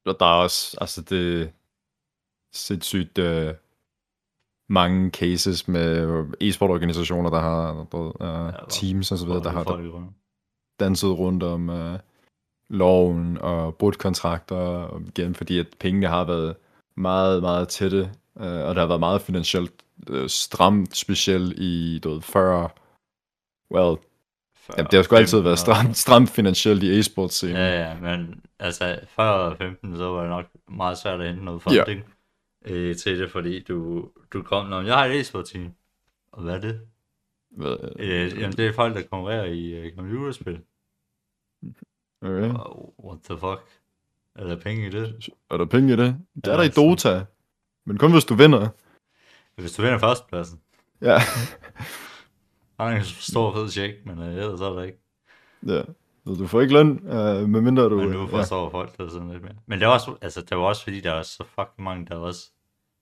Og 0.04 0.16
der 0.20 0.26
er 0.26 0.42
også, 0.42 0.78
altså 0.80 1.02
det 1.02 1.52
sindssygt 2.52 3.18
øh, 3.18 3.54
mange 4.68 5.10
cases 5.10 5.68
med 5.68 6.24
e-sportorganisationer, 6.40 7.30
der 7.30 7.40
har 7.40 7.86
der, 7.92 7.98
Ja, 8.20 8.46
uh, 8.48 8.48
hvor- 8.54 8.66
teams 8.68 9.12
og 9.12 9.18
så 9.18 9.26
videre, 9.26 9.42
der 9.42 9.50
har 9.50 9.64
der 9.64 10.02
danset 10.80 11.18
rundt 11.18 11.42
om 11.42 11.68
uh, 11.68 11.98
loven 12.70 13.38
og 13.38 13.74
brudt 13.74 13.98
kontrakter 13.98 14.88
igen, 15.08 15.34
fordi 15.34 15.58
at 15.58 15.66
pengene 15.80 16.06
har 16.06 16.24
været 16.24 16.56
meget, 16.96 17.42
meget 17.42 17.68
tætte, 17.68 18.10
uh, 18.34 18.42
og 18.42 18.74
der 18.74 18.80
har 18.80 18.86
været 18.86 19.00
meget 19.00 19.22
finansielt 19.22 19.72
uh, 20.10 20.26
stramt, 20.26 20.96
specielt 20.96 21.58
i 21.58 22.00
du 22.04 22.10
ved, 22.10 22.22
40 22.22 22.68
well, 23.74 23.96
ja, 24.76 24.82
det 24.82 24.92
har 24.94 25.02
sgu 25.02 25.16
altid 25.16 25.40
været 25.40 25.58
stramt, 25.58 25.96
stramt 25.96 26.30
finansielt 26.30 26.82
i 26.82 26.98
e-sportscenen. 26.98 27.56
Ja, 27.56 27.88
ja, 27.88 28.00
men 28.00 28.40
altså 28.58 28.98
før 29.08 29.54
15, 29.54 29.96
så 29.96 30.04
var 30.04 30.20
det 30.20 30.30
nok 30.30 30.46
meget 30.70 30.98
svært 30.98 31.20
at 31.20 31.26
hente 31.26 31.44
noget 31.44 31.62
funding 31.62 31.98
ja. 31.98 32.04
Øh, 32.64 32.96
til 32.96 33.18
det, 33.18 33.30
fordi 33.30 33.62
du, 33.62 34.08
du 34.32 34.42
kom, 34.42 34.66
når 34.66 34.82
jeg 34.82 34.94
har 34.94 35.04
et 35.04 35.20
e-sport 35.20 35.44
team. 35.44 35.72
Og 36.32 36.42
hvad 36.42 36.54
er 36.54 36.60
det? 36.60 36.80
Hvad, 37.50 37.76
Øh, 37.98 38.38
jamen, 38.40 38.56
det 38.56 38.66
er 38.66 38.72
folk, 38.72 38.94
der 38.94 39.02
konkurrerer 39.02 39.44
i 39.44 39.72
øh, 39.72 39.96
computerspil. 39.96 40.60
okay. 42.22 42.54
Og, 42.54 42.94
what 43.04 43.18
the 43.24 43.38
fuck? 43.38 43.62
Er 44.34 44.44
der 44.46 44.56
penge 44.60 44.86
i 44.86 44.90
det? 44.90 45.28
Er 45.50 45.56
der 45.56 45.64
penge 45.64 45.92
i 45.92 45.96
det? 45.96 46.16
Det 46.34 46.46
er 46.46 46.50
Ja, 46.50 46.56
der 46.56 46.62
i 46.62 46.70
sådan. 46.70 46.88
Dota. 46.88 47.24
Men 47.84 47.98
kun 47.98 48.12
hvis 48.12 48.24
du 48.24 48.34
vinder. 48.34 48.68
Hvis 49.54 49.72
du 49.72 49.82
vinder 49.82 49.98
førstepladsen. 49.98 50.60
Ja. 51.00 51.18
Han 52.80 52.90
har 52.92 52.96
en 52.96 53.04
stor 53.04 53.52
fed 53.54 53.70
check, 53.70 54.06
men 54.06 54.18
øh, 54.18 54.28
ellers 54.28 54.60
er 54.60 54.70
der 54.72 54.82
ikke. 54.82 54.98
Ja. 55.66 55.82
Så 56.26 56.34
du 56.34 56.46
får 56.46 56.60
ikke 56.60 56.74
løn, 56.74 56.90
øh, 57.06 57.48
medmindre 57.48 57.82
du... 57.82 57.96
Men 57.96 58.08
nu 58.10 58.18
ja. 58.20 58.24
forstår 58.38 58.70
folk 58.70 58.98
det 58.98 59.12
sådan 59.12 59.30
lidt 59.30 59.42
mere. 59.42 59.54
Men 59.66 59.78
det 59.80 59.86
var 59.88 59.94
også, 59.94 60.16
altså, 60.22 60.40
det 60.42 60.56
var 60.56 60.62
også 60.64 60.82
fordi, 60.84 61.00
der 61.00 61.12
var 61.12 61.22
så 61.22 61.44
fucking 61.44 61.84
mange, 61.84 62.06
der 62.06 62.16
også 62.16 62.50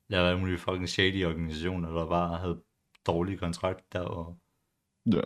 lavede 0.09 0.28
alle 0.28 0.40
mulige 0.40 0.59
fucking 0.59 0.88
shady 0.88 1.26
organisationer, 1.26 1.90
der 1.92 2.06
bare 2.09 2.38
havde 2.38 2.61
dårlige 3.06 3.38
kontrakt 3.38 3.92
der, 3.92 4.00
og, 4.00 4.37
Ja. 5.12 5.20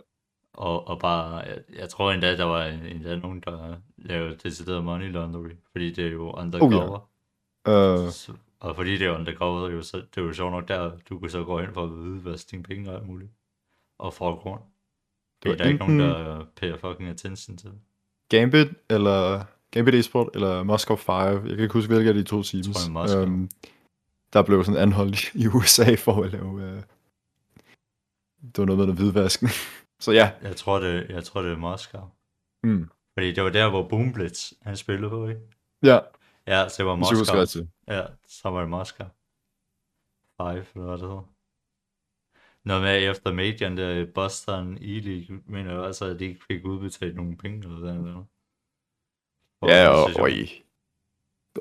og, 0.53 0.87
og 0.87 0.99
bare, 0.99 1.35
jeg, 1.37 1.57
jeg 1.75 1.89
tror 1.89 2.11
endda, 2.11 2.37
der 2.37 2.43
var 2.43 2.65
endda 2.65 3.15
nogen, 3.15 3.39
der 3.39 3.75
lavede 3.97 4.35
decideret 4.35 4.83
money 4.83 5.11
laundering, 5.11 5.59
fordi 5.71 5.91
det 5.93 6.05
er 6.07 6.11
jo 6.11 6.31
undercover. 6.31 7.09
Øh, 7.67 8.09
Så, 8.11 8.33
og 8.59 8.75
fordi 8.75 8.97
det 8.97 9.07
er 9.07 9.11
undercover, 9.19 9.69
jo, 9.69 9.81
så 9.81 9.97
det 9.97 10.17
er 10.17 10.21
jo 10.21 10.33
sjovt 10.33 10.51
nok 10.51 10.67
der, 10.67 10.97
du 11.09 11.19
kan 11.19 11.29
så 11.29 11.43
gå 11.43 11.59
ind 11.59 11.73
for 11.73 11.83
at 11.83 11.91
vide, 11.91 12.19
hvad 12.19 12.47
dine 12.51 12.63
penge 12.63 12.89
og 12.91 12.95
alt 12.95 13.07
muligt. 13.07 13.31
Og 13.99 14.13
få 14.13 14.35
grund. 14.35 14.61
Det 15.43 15.51
er 15.51 15.55
der 15.55 15.65
ikke 15.65 15.79
nogen, 15.79 16.01
enten- 16.01 16.03
der 16.03 16.45
payer 16.55 16.77
fucking 16.77 17.09
attention 17.09 17.57
til. 17.57 17.71
Gambit, 18.29 18.67
eller 18.89 19.43
Gambit 19.71 19.95
Esport, 19.95 20.29
eller 20.33 20.63
Moscow 20.63 20.95
5. 20.95 21.15
Jeg 21.15 21.41
kan 21.41 21.59
ikke 21.59 21.73
huske, 21.73 21.93
hvilke 21.93 22.09
af 22.09 22.13
de 22.13 22.23
to 22.23 22.43
teams. 22.43 22.67
tror, 22.67 22.73
det 22.73 22.87
er 22.87 22.91
Moscow. 22.91 23.21
Øhm, 23.21 23.49
der 24.33 24.41
blev 24.43 24.63
sådan 24.63 24.81
anholdt 24.81 25.33
i 25.33 25.47
USA 25.55 25.95
for 25.95 26.23
at 26.23 26.31
lave... 26.31 26.63
Øh, 26.63 26.81
det 28.41 28.57
var 28.57 28.65
noget 28.65 28.77
med 28.77 28.85
noget 28.85 29.01
hvidvaskning. 29.01 29.53
Så 29.99 30.11
ja. 30.11 30.31
Jeg 30.41 30.55
tror, 30.55 30.79
det, 30.79 31.09
jeg 31.09 31.23
tror, 31.23 31.41
det 31.41 31.51
er 31.51 31.57
Moskau. 31.57 32.01
Mm. 32.63 32.89
Fordi 33.13 33.31
det 33.31 33.43
var 33.43 33.49
der, 33.49 33.69
hvor 33.69 33.87
Boomblitz, 33.87 34.53
han 34.61 34.77
spillede 34.77 35.09
på, 35.09 35.27
ikke? 35.27 35.41
Ja, 35.83 35.99
Ja, 36.47 36.69
så 36.69 36.75
det 36.77 36.85
var 36.85 37.41
ret 37.41 37.49
til. 37.49 37.69
Ja, 37.87 38.05
så 38.27 38.49
var 38.49 38.59
det 38.59 38.69
Moskau. 38.69 39.07
Five, 40.37 40.65
eller 40.75 40.85
hvad 40.85 40.97
det 40.97 41.01
hedder. 41.01 41.29
Noget 42.65 42.83
med 42.83 43.11
efter 43.11 43.33
median 43.33 43.77
der 43.77 43.89
i 43.91 44.05
Boston 44.05 44.77
E-League, 44.77 45.33
mener 45.47 45.71
jeg 45.71 45.79
også, 45.79 46.05
at 46.05 46.19
de 46.19 46.25
ikke 46.25 46.41
fik 46.51 46.65
udbetalt 46.65 47.15
nogen 47.15 47.37
penge 47.37 47.57
eller 47.67 47.77
eller 47.77 48.01
noget. 48.01 48.25
For 49.59 49.69
Ja, 49.71 49.87
og. 49.89 50.09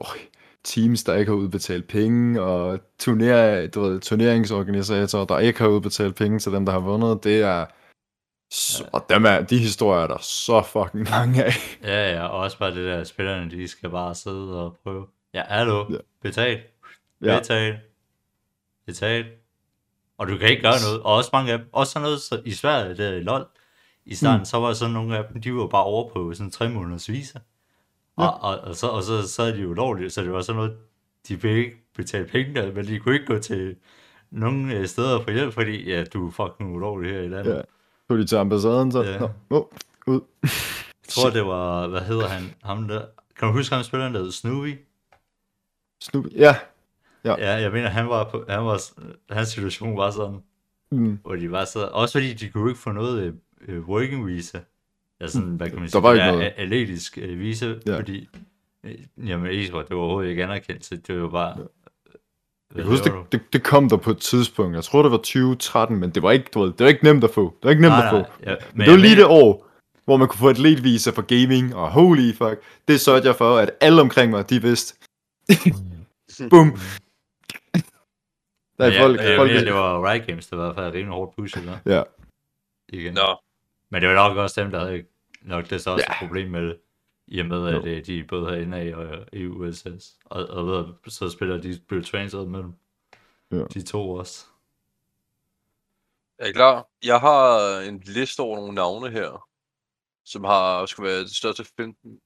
Øj. 0.01 0.19
Teams, 0.65 1.05
der 1.05 1.15
ikke 1.15 1.31
har 1.33 1.37
udbetalt 1.37 1.89
penge, 1.89 2.43
og 2.43 2.81
turner, 2.99 3.67
du 3.67 3.81
ved, 3.81 4.01
turneringsorganisatorer, 4.01 5.25
der 5.25 5.39
ikke 5.39 5.59
har 5.59 5.69
udbetalt 5.69 6.17
penge 6.17 6.39
til 6.39 6.53
dem, 6.53 6.65
der 6.67 6.73
har 6.73 6.81
vundet, 6.81 7.25
det 7.25 7.41
er... 7.43 7.67
Så, 8.51 8.89
og 8.93 9.07
dem 9.11 9.25
er, 9.25 9.41
de 9.41 9.59
historier 9.59 10.03
er 10.03 10.07
der 10.07 10.19
så 10.19 10.63
fucking 10.63 11.11
mange 11.11 11.45
af. 11.45 11.53
Ja, 11.83 12.13
ja, 12.13 12.27
og 12.27 12.39
også 12.39 12.59
bare 12.59 12.75
det 12.75 12.85
der, 12.85 13.05
spillerne, 13.05 13.51
de 13.51 13.69
skal 13.69 13.91
bare 13.91 14.15
sidde 14.15 14.65
og 14.65 14.79
prøve. 14.83 15.07
Ja, 15.35 15.43
hallo, 15.43 15.85
Ja. 15.91 15.97
betal, 16.23 16.63
Ja. 17.23 17.39
betal, 17.39 17.79
betal. 18.87 19.27
Og 20.19 20.29
du 20.29 20.39
kan 20.39 20.49
ikke 20.49 20.63
gøre 20.63 20.81
noget. 20.87 21.01
Og 21.01 21.15
også 21.15 21.31
mange 21.33 21.53
af 21.53 21.59
dem, 21.59 21.69
også 21.73 21.93
sådan 21.93 22.05
noget 22.05 22.21
så 22.21 22.43
i 22.45 22.51
Sverige, 22.53 22.97
der 22.97 23.13
i 23.13 23.21
LOL, 23.21 23.47
i 24.07 24.15
starten, 24.15 24.39
mm. 24.41 24.45
så 24.45 24.57
var 24.57 24.73
sådan 24.73 24.95
nogle 24.95 25.19
af 25.19 25.25
dem, 25.33 25.43
de 25.43 25.55
var 25.55 25.67
bare 25.67 25.85
over 25.85 26.11
på 26.11 26.35
sådan 26.35 26.51
tre 26.51 26.69
måneders 26.69 27.11
visa. 27.11 27.39
Og, 28.17 28.25
Ja. 28.25 28.29
og, 28.29 28.59
og, 28.59 28.77
så, 28.77 28.87
og 28.87 29.03
så, 29.03 29.29
så 29.29 29.43
er 29.43 29.53
de 29.53 29.61
jo 29.61 29.69
ulovlige, 29.69 30.11
så 30.11 30.23
det 30.23 30.33
var 30.33 30.41
sådan 30.41 30.57
noget, 30.57 30.77
de 31.29 31.39
fik 31.39 31.57
ikke 31.57 31.77
betale 31.97 32.27
penge 32.27 32.73
men 32.73 32.87
de 32.87 32.99
kunne 32.99 33.15
ikke 33.15 33.27
gå 33.27 33.39
til 33.39 33.77
nogen 34.31 34.73
øh, 34.73 34.87
steder 34.87 35.21
for 35.21 35.31
hjælp, 35.31 35.55
fordi 35.55 35.91
ja, 35.91 36.05
du 36.05 36.27
er 36.27 36.31
fucking 36.31 36.75
ulovlig 36.75 37.13
her 37.13 37.21
i 37.21 37.29
landet. 37.29 37.55
Ja. 37.55 37.61
Så 38.09 38.17
de 38.17 38.27
til 38.27 38.37
ambassaden, 38.37 38.93
så... 38.93 39.03
Ja. 39.03 39.19
Nå, 39.19 39.29
oh, 39.51 39.65
ud. 40.07 40.21
Jeg 40.43 40.51
tror, 41.09 41.31
det 41.31 41.47
var, 41.47 41.87
hvad 41.87 42.01
hedder 42.01 42.29
han, 42.29 42.55
ham 42.63 42.89
der, 42.89 43.03
kan 43.39 43.49
du 43.49 43.55
huske 43.55 43.75
ham 43.75 43.85
spilleren, 43.85 44.15
der 44.15 44.23
hed 44.23 44.33
Snoopy? 44.33 44.79
Snoop. 46.01 46.25
Ja. 46.37 46.57
Ja. 47.25 47.35
Ja, 47.39 47.51
jeg 47.63 47.73
mener, 47.73 47.89
han 47.89 48.09
var 48.09 48.25
på, 48.31 48.45
han 48.49 48.65
var, 48.65 48.81
hans 49.35 49.49
situation 49.49 49.97
var 49.97 50.11
sådan, 50.11 50.37
Mm. 50.91 51.19
hvor 51.25 51.35
de 51.37 51.51
var 51.51 51.65
så, 51.65 51.89
også 51.93 52.13
fordi 52.13 52.33
de 52.35 52.49
kunne 52.49 52.71
ikke 52.71 52.81
få 52.81 52.93
noget 52.93 53.35
øh, 53.69 53.89
working 53.89 54.27
visa, 54.27 54.59
ja 55.21 55.27
sådan, 55.27 55.49
hvad 55.49 55.67
kan 55.69 55.77
man 55.79 55.85
Der 55.85 55.91
sige, 55.91 56.03
var 56.03 56.09
det 56.09 56.17
ikke 56.17 56.27
der 56.27 56.33
noget. 56.33 56.53
atletisk 56.57 57.19
øh, 57.23 57.39
visa, 57.41 57.67
Ja. 57.67 57.75
ja. 57.87 57.99
fordi, 57.99 58.29
øh, 58.85 58.95
jamen 59.29 59.51
e-sport, 59.61 59.89
det 59.89 59.97
var 59.97 60.03
overhovedet 60.03 60.31
ikke 60.31 60.45
anerkendt, 60.45 60.85
så 60.85 60.97
det 61.07 61.23
var 61.23 61.29
bare, 61.29 61.55
Ja. 61.59 61.63
Jeg 62.75 62.83
kan 62.85 62.91
huske, 62.91 63.05
det, 63.11 63.33
det, 63.33 63.41
det, 63.53 63.63
kom 63.63 63.89
der 63.89 63.97
på 63.97 64.11
et 64.11 64.19
tidspunkt. 64.19 64.75
Jeg 64.75 64.85
tror, 64.85 65.03
det 65.03 65.11
var 65.11 65.17
2013, 65.17 65.97
men 65.99 66.11
det 66.11 66.23
var 66.23 66.31
ikke, 66.31 66.51
du 66.55 66.61
ved, 66.61 66.73
det 66.73 66.81
var 66.81 66.89
ikke 66.89 67.05
nemt 67.05 67.25
at 67.25 67.31
få. 67.31 67.45
Det 67.45 67.65
var 67.65 67.71
ikke 67.71 67.83
nemt 67.83 67.93
Nej, 67.93 68.05
at 68.07 68.11
få. 68.11 68.17
nej, 68.17 68.27
ja, 68.47 68.55
Men 68.75 68.81
det 68.85 68.91
var 68.91 68.99
lige 68.99 69.17
det 69.17 69.25
år, 69.27 69.67
hvor 70.05 70.17
man 70.17 70.29
kunne 70.29 70.39
få 70.39 70.51
et 70.51 70.59
leadvisa 70.59 71.11
for 71.11 71.23
gaming, 71.23 71.75
og 71.75 71.91
holy 71.91 72.33
fuck, 72.35 72.61
det 72.89 73.01
sørgede 73.01 73.27
jeg 73.27 73.37
for, 73.37 73.57
at 73.59 73.71
alle 73.81 74.01
omkring 74.01 74.31
mig, 74.31 74.51
de 74.51 74.63
vidste. 74.63 74.95
Boom. 76.51 76.77
Der 78.79 78.85
er 78.85 78.93
Ja, 78.93 79.03
folk, 79.03 79.21
jeg, 79.21 79.37
folk, 79.37 79.51
mener, 79.51 79.65
det 79.65 79.75
var 79.75 80.11
Riot 80.13 80.27
Games, 80.27 80.47
der 80.47 80.57
var 80.57 80.65
i 80.65 80.67
hvert 80.67 80.77
fald 80.77 80.95
rimelig 80.95 81.15
hårdt 81.15 81.37
pushet 81.37 81.65
der. 81.65 81.79
Ja. 81.97 82.03
Igen. 82.89 83.15
Nå, 83.15 83.41
Men 83.91 84.03
det 84.03 84.09
var 84.09 84.15
nok 84.29 84.37
også 84.37 84.63
dem, 84.63 84.71
der 84.71 84.81
havde 84.81 85.05
nok 85.43 85.71
det 85.71 85.81
største 85.81 86.05
Ja. 86.09 86.15
ja. 86.15 86.27
problem 86.27 86.51
med 86.51 86.63
det. 86.63 86.81
I 87.27 87.41
og 87.41 87.47
med, 87.47 87.69
at 87.69 87.75
Jo. 87.75 87.85
øh, 87.87 88.07
de 88.07 88.25
både 88.25 88.47
har 88.51 88.67
NA 88.67 88.97
og 88.97 89.27
EUSS. 89.33 90.19
Og, 90.25 90.47
og 90.47 90.67
ved, 90.67 90.85
at 91.07 91.13
så 91.13 91.31
spiller 91.31 91.59
de 91.61 91.81
blev 91.89 92.05
transferet 92.05 92.49
mellem 92.49 92.73
Ja. 93.53 93.65
de 93.75 93.83
to 93.83 94.11
også. 94.11 94.47
er 96.39 96.47
I 96.47 96.53
klar? 96.53 96.87
Jeg 97.05 97.21
har 97.21 97.79
en 97.81 97.99
liste 98.07 98.41
over 98.41 98.57
nogle 98.57 98.75
navne 98.75 99.11
her, 99.11 99.49
som 100.25 100.45
har 100.45 100.87
skulle 100.87 101.11
være 101.11 101.21
de 101.21 101.37
største 101.37 101.65
15 101.77 102.21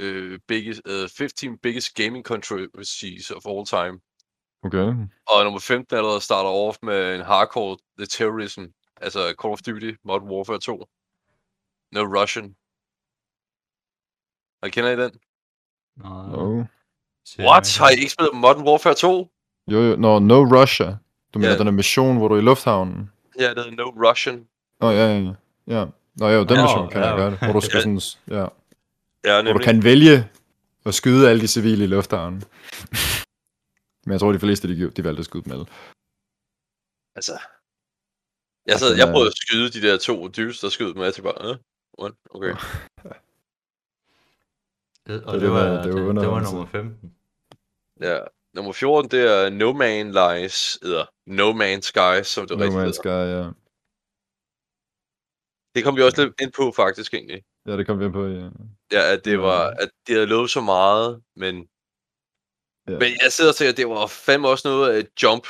øh, 0.00 0.38
biggest, 0.48 0.80
øh, 0.86 1.08
15 1.18 1.58
biggest 1.58 1.94
gaming 1.94 2.24
controversies 2.24 3.30
of 3.30 3.46
all 3.46 3.66
time. 3.66 4.00
Okay. 4.64 4.86
Og 5.28 5.44
nummer 5.44 5.60
15 5.60 5.96
allerede 5.96 6.20
starter 6.20 6.50
off 6.50 6.78
med 6.82 7.14
en 7.14 7.20
hardcore 7.20 7.76
The 7.98 8.06
Terrorism, 8.06 8.62
altså 9.00 9.34
Call 9.42 9.52
of 9.52 9.58
Duty 9.62 9.92
Modern 10.04 10.28
Warfare 10.28 10.58
2. 10.58 10.86
No 11.92 12.00
Russian. 12.00 12.54
Og 14.62 14.70
kender 14.70 14.90
I 14.90 14.96
den? 15.04 15.10
Nå, 15.96 16.08
No. 16.08 16.64
What? 17.38 17.78
jeg 17.78 17.84
Har 17.84 17.90
I 17.90 17.94
ikke. 17.98 18.10
spillet 18.10 18.34
Modern 18.34 18.62
Warfare 18.68 18.94
2? 18.94 19.28
Jo, 19.70 19.78
jo, 19.80 19.96
no, 19.96 20.18
no 20.18 20.34
Russia. 20.60 20.96
Du 21.34 21.38
mener 21.38 21.50
Ja. 21.52 21.58
den 21.58 21.66
der 21.66 21.72
mission, 21.72 22.16
hvor 22.16 22.28
du 22.28 22.34
er 22.34 22.38
i 22.38 22.42
lufthavnen? 22.42 23.10
Ja, 23.40 23.48
det 23.54 23.64
hedder 23.64 23.70
No 23.76 24.08
Russian. 24.08 24.46
Åh, 24.80 24.88
oh, 24.88 24.94
ja, 24.94 25.06
ja, 25.06 25.18
ja. 25.18 25.32
ja. 25.78 25.84
Nå, 26.16 26.28
jo, 26.28 26.44
den 26.44 26.56
Nå, 26.56 26.62
mission 26.62 26.88
kan 26.90 27.00
ja, 27.02 27.06
jeg 27.06 27.14
okay. 27.14 27.30
godt. 27.30 27.38
Hvor 27.40 27.52
du 27.52 27.66
skal 27.66 27.82
sådan, 27.82 28.00
ja. 28.30 28.46
Ja, 29.24 29.42
Hvor 29.42 29.52
du 29.52 29.58
kan 29.58 29.84
vælge 29.84 30.28
at 30.86 30.94
skyde 30.94 31.30
alle 31.30 31.40
de 31.42 31.48
civile 31.48 31.84
i 31.84 31.86
lufthavnen. 31.86 32.42
Men 34.08 34.12
jeg 34.12 34.20
tror, 34.20 34.32
de 34.32 34.38
fleste, 34.46 34.68
de, 34.68 34.90
de 34.90 35.04
valgte 35.04 35.20
at 35.20 35.24
skyde 35.24 35.44
dem 35.44 35.52
alle. 35.52 35.66
Altså... 37.16 37.32
Jeg, 38.66 38.72
Altså, 38.74 38.86
sad, 38.88 38.96
jeg 38.96 39.06
øh, 39.08 39.12
prøvede 39.12 39.30
at 39.32 39.36
skyde 39.42 39.70
de 39.76 39.80
der 39.86 39.98
to 39.98 40.28
dyrs, 40.28 40.60
der 40.60 40.68
skød 40.68 40.88
dem, 40.88 40.96
og 40.96 41.04
jeg 41.04 41.14
tænkte 41.14 41.32
bare, 41.32 41.42
øh, 41.50 41.56
what? 42.00 42.14
okay. 42.30 42.54
Det, 45.06 45.24
og 45.24 45.32
det 45.34 45.42
det, 45.42 45.50
var- 45.50 45.68
var, 45.68 45.82
det 45.82 45.94
var 45.94 46.12
det, 46.12 46.20
det 46.22 46.28
var 46.30 46.42
nummer 46.42 46.66
15. 46.66 47.14
Ja. 48.00 48.18
Nummer 48.54 48.72
14, 48.72 49.10
det 49.10 49.20
er 49.20 49.50
No 49.50 49.72
Man 49.72 50.06
Lies, 50.12 50.78
eller 50.82 51.06
No 51.26 51.48
Man's 51.52 51.80
Sky, 51.92 52.14
som 52.34 52.46
det 52.48 52.58
No 52.58 52.64
rigtigt 52.64 52.82
Man's. 52.82 52.92
Sky, 53.02 53.22
ja. 53.36 53.50
Det 55.74 55.84
kom 55.84 55.96
vi 55.96 56.02
også 56.02 56.24
lidt 56.24 56.40
ind 56.40 56.52
på, 56.52 56.72
faktisk, 56.76 57.14
egentlig. 57.14 57.42
Ja, 57.66 57.76
det 57.76 57.86
kom 57.86 57.98
vi 58.00 58.04
ind 58.04 58.12
på, 58.12 58.26
ja. 58.26 58.48
Ja, 58.92 59.12
at 59.12 59.24
det 59.24 59.32
Ja. 59.32 59.36
var, 59.36 59.70
at 59.82 59.90
de 60.06 60.12
havde 60.12 60.26
lovet 60.26 60.50
så 60.50 60.60
meget, 60.60 61.22
men... 61.36 61.68
Ja. 62.88 62.98
Men 62.98 63.12
jeg 63.22 63.32
sidder 63.32 63.50
og 63.50 63.56
tænker, 63.56 63.72
det 63.72 63.88
var 63.88 64.06
fandme 64.06 64.48
også 64.48 64.68
noget 64.68 64.92
af 64.92 64.98
et 64.98 65.22
jump. 65.22 65.46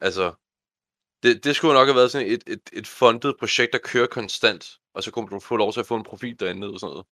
Altså, 0.00 0.32
det, 1.22 1.44
det 1.44 1.56
skulle 1.56 1.74
nok 1.74 1.88
have 1.88 1.96
været 1.96 2.10
sådan 2.10 2.26
et, 2.26 2.42
et, 2.46 2.60
et 2.72 2.86
fundet 2.86 3.36
projekt, 3.38 3.72
der 3.72 3.78
kører 3.78 4.06
konstant, 4.06 4.78
og 4.94 5.02
så 5.02 5.10
kunne 5.10 5.28
du 5.28 5.38
få 5.40 5.56
lov 5.56 5.72
til 5.72 5.80
at 5.80 5.86
få 5.86 5.96
en 5.96 6.04
profil 6.04 6.40
derinde 6.40 6.66
og 6.66 6.80
sådan 6.80 6.92
noget. 6.92 7.06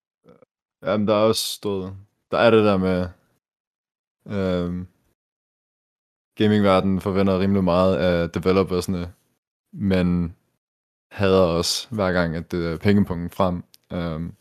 Jamen, 0.83 1.07
der 1.07 1.13
er 1.13 1.27
også 1.27 1.53
stået... 1.53 1.97
Der 2.31 2.37
er 2.37 2.51
det 2.51 2.63
der 2.65 2.77
med... 2.77 3.07
Øhm, 4.27 4.87
gamingverdenen 6.35 7.01
forventer 7.01 7.39
rimelig 7.39 7.63
meget 7.63 7.97
af 7.97 8.29
developersne, 8.29 9.13
men 9.73 10.35
hader 11.11 11.41
også 11.41 11.87
hver 11.91 12.11
gang, 12.11 12.35
at 12.35 12.51
det 12.51 12.65
er 12.65 12.77
pengepunkten 12.77 13.29
frem. 13.29 13.63
Øhm, 13.93 14.35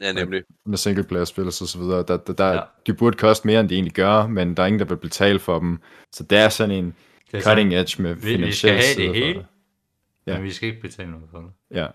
Ja, 0.00 0.12
nemlig. 0.12 0.42
med 0.66 0.78
singleplayer-spil 0.78 1.46
og 1.46 1.52
så 1.52 1.78
videre. 1.78 2.02
Der, 2.08 2.16
der, 2.16 2.32
der, 2.32 2.46
ja. 2.46 2.54
Ja. 2.54 2.60
De 2.86 2.94
burde 2.94 3.16
koste 3.16 3.46
mere, 3.46 3.60
end 3.60 3.68
de 3.68 3.74
egentlig 3.74 3.94
gør, 3.94 4.26
men 4.26 4.56
der 4.56 4.62
er 4.62 4.66
ingen, 4.66 4.80
der 4.80 4.86
vil 4.86 4.96
betale 4.96 5.38
for 5.38 5.58
dem. 5.58 5.80
Så 6.12 6.24
det 6.24 6.38
er 6.38 6.48
sådan 6.48 6.76
en 6.76 6.84
Det 6.84 7.38
er 7.38 7.42
cutting 7.42 7.70
sådan, 7.72 7.72
edge 7.72 8.02
med 8.02 8.14
vi, 8.14 8.36
vi 8.36 8.52
skal 8.52 8.70
have 8.70 9.08
det 9.08 9.14
hele, 9.14 9.46
Ja. 10.26 10.34
men 10.34 10.42
vi 10.42 10.52
skal 10.52 10.68
ikke 10.68 10.80
betale 10.80 11.10
noget 11.10 11.26
for 11.30 11.38
det. 11.38 11.50
Ja. 11.70 11.86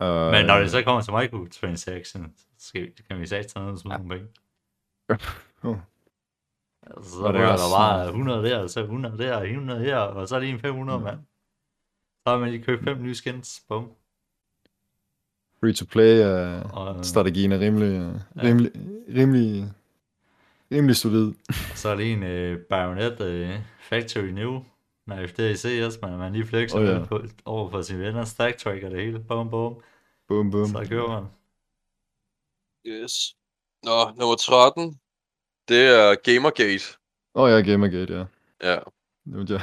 Uh, 0.00 0.32
Men 0.32 0.46
når 0.46 0.58
det 0.60 0.70
så 0.70 0.82
kommer 0.82 1.02
til 1.02 1.12
microtransactions, 1.12 2.40
så 2.58 2.68
skal, 2.68 2.82
vi- 2.82 2.92
kan 3.10 3.20
vi 3.20 3.26
sige 3.26 3.42
sådan 3.48 3.62
noget 3.62 3.80
som 3.80 3.90
nogle 3.90 4.08
penge. 4.08 4.26
Uh. 5.62 5.78
Altså, 6.86 7.10
så 7.10 7.18
Og 7.24 7.32
det 7.32 7.40
er 7.42 7.46
der 7.46 7.76
bare 7.78 8.06
100 8.06 8.44
der, 8.44 8.58
og 8.58 8.70
så 8.70 8.80
100 8.80 9.18
der, 9.18 9.36
og 9.36 9.48
100 9.48 9.80
her, 9.80 9.96
og 9.96 10.28
så 10.28 10.36
er 10.36 10.40
det 10.40 10.48
en 10.48 10.60
500 10.60 10.98
Mm. 10.98 11.04
mand. 11.04 11.18
Så 12.26 12.30
har 12.30 12.38
man 12.38 12.50
lige 12.50 12.62
købt 12.62 12.84
fem 12.84 13.02
nye 13.02 13.14
skins, 13.14 13.62
bum. 13.68 13.90
Free-to-play-strategien 15.64 17.52
Og, 17.52 17.58
er 17.58 17.60
rimelig, 17.66 18.00
uh, 18.00 18.14
Ja. 18.36 18.42
rimelig, 18.48 18.70
rimelig, 19.16 19.70
rimelig 20.72 20.96
solid. 20.96 21.32
og 21.48 21.54
så 21.74 21.88
er 21.88 21.96
det 21.96 22.12
en 22.12 22.22
uh, 22.22 22.58
Baronet 22.70 23.20
uh, 23.20 23.60
Factory 23.80 24.26
New 24.26 24.62
Nej, 25.06 25.26
det 25.36 25.38
er 25.38 25.50
i 25.50 25.56
CS, 25.90 25.98
man, 26.02 26.18
man 26.18 26.32
lige 26.32 26.46
flexer 26.46 26.78
oh, 26.78 26.84
ja. 26.84 27.04
på, 27.04 27.22
over 27.44 27.70
for 27.70 27.82
sine 27.82 27.98
venner, 27.98 28.24
stack 28.24 28.58
tracker 28.58 28.88
det 28.88 29.00
hele, 29.04 29.20
bum 29.20 29.50
bum, 29.50 29.82
Bum, 30.28 30.50
bum. 30.50 30.66
så 30.66 30.86
kører 30.88 31.08
man. 31.08 31.24
Yes. 32.86 33.36
Nå, 33.82 34.10
nummer 34.18 34.36
13. 34.36 35.00
Det 35.68 35.86
er 35.86 36.14
Gamergate. 36.14 36.98
Åh 37.34 37.42
oh, 37.42 37.50
ja, 37.50 37.60
Gamergate, 37.60 38.14
ja. 38.14 38.24
Ja. 38.62 38.78
Er 39.26 39.44
jeg 39.48 39.60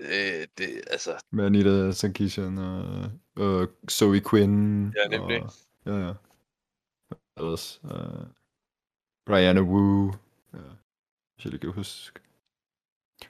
Øh, 0.00 0.46
det, 0.58 0.82
altså, 0.90 1.24
med 1.32 1.44
Anita 1.44 1.92
Sarkeesian 1.92 2.58
og, 2.58 3.10
og 3.36 3.68
Zoe 3.90 4.20
Quinn. 4.30 4.94
Ja, 4.96 5.18
nemlig. 5.18 5.42
Og, 5.42 5.50
ja, 5.86 5.96
ja. 6.06 6.12
Hvad 7.08 7.18
ellers? 7.36 7.80
Uh, 7.84 8.26
Brianna 9.26 9.60
Wu. 9.60 10.12
Ja, 10.52 10.58
hvis 11.34 11.44
jeg 11.44 11.50
lige 11.50 11.60
kan 11.60 11.72
huske. 11.72 12.20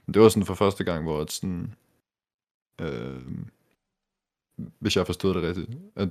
Men 0.07 0.15
det 0.15 0.23
var 0.23 0.29
sådan 0.29 0.47
for 0.47 0.55
første 0.55 0.85
gang, 0.85 1.05
hvor 1.05 1.21
at 1.21 1.33
sådan... 1.33 1.75
Øh, 2.81 3.23
hvis 4.79 4.97
jeg 4.97 5.07
forstod 5.07 5.35
det 5.35 5.43
rigtigt, 5.43 5.71
at, 5.97 6.09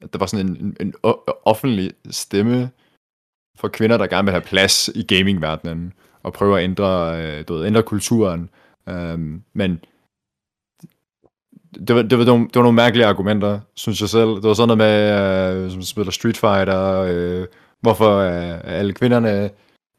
at 0.00 0.12
der 0.12 0.18
var 0.18 0.26
sådan 0.26 0.46
en, 0.46 0.56
en, 0.56 0.76
en 0.80 0.94
offentlig 1.44 1.92
stemme 2.10 2.70
for 3.56 3.68
kvinder, 3.68 3.96
der 3.96 4.06
gerne 4.06 4.24
vil 4.24 4.32
have 4.32 4.44
plads 4.44 4.88
i 4.88 5.02
gamingverdenen, 5.02 5.92
og 6.22 6.32
prøve 6.32 6.58
at 6.58 6.64
ændre, 6.64 7.22
øh, 7.22 7.48
du 7.48 7.54
ved, 7.54 7.66
ændre 7.66 7.82
kulturen. 7.82 8.50
Um, 8.90 9.42
men 9.52 9.80
det 11.86 11.96
var, 11.96 12.02
det, 12.02 12.18
var 12.18 12.24
nogle, 12.24 12.44
det 12.44 12.56
var 12.56 12.62
nogle 12.62 12.76
mærkelige 12.76 13.06
argumenter, 13.06 13.60
synes 13.74 14.00
jeg 14.00 14.08
selv. 14.08 14.28
Det 14.28 14.42
var 14.42 14.54
sådan 14.54 14.78
noget 14.78 14.78
med, 14.78 15.64
øh, 15.64 15.70
som 15.70 15.82
spiller 15.82 16.12
Street 16.12 16.36
Fighter, 16.36 17.00
øh, 17.00 17.46
hvorfor 17.80 18.16
øh, 18.16 18.60
alle 18.64 18.92
kvinderne, 18.92 19.50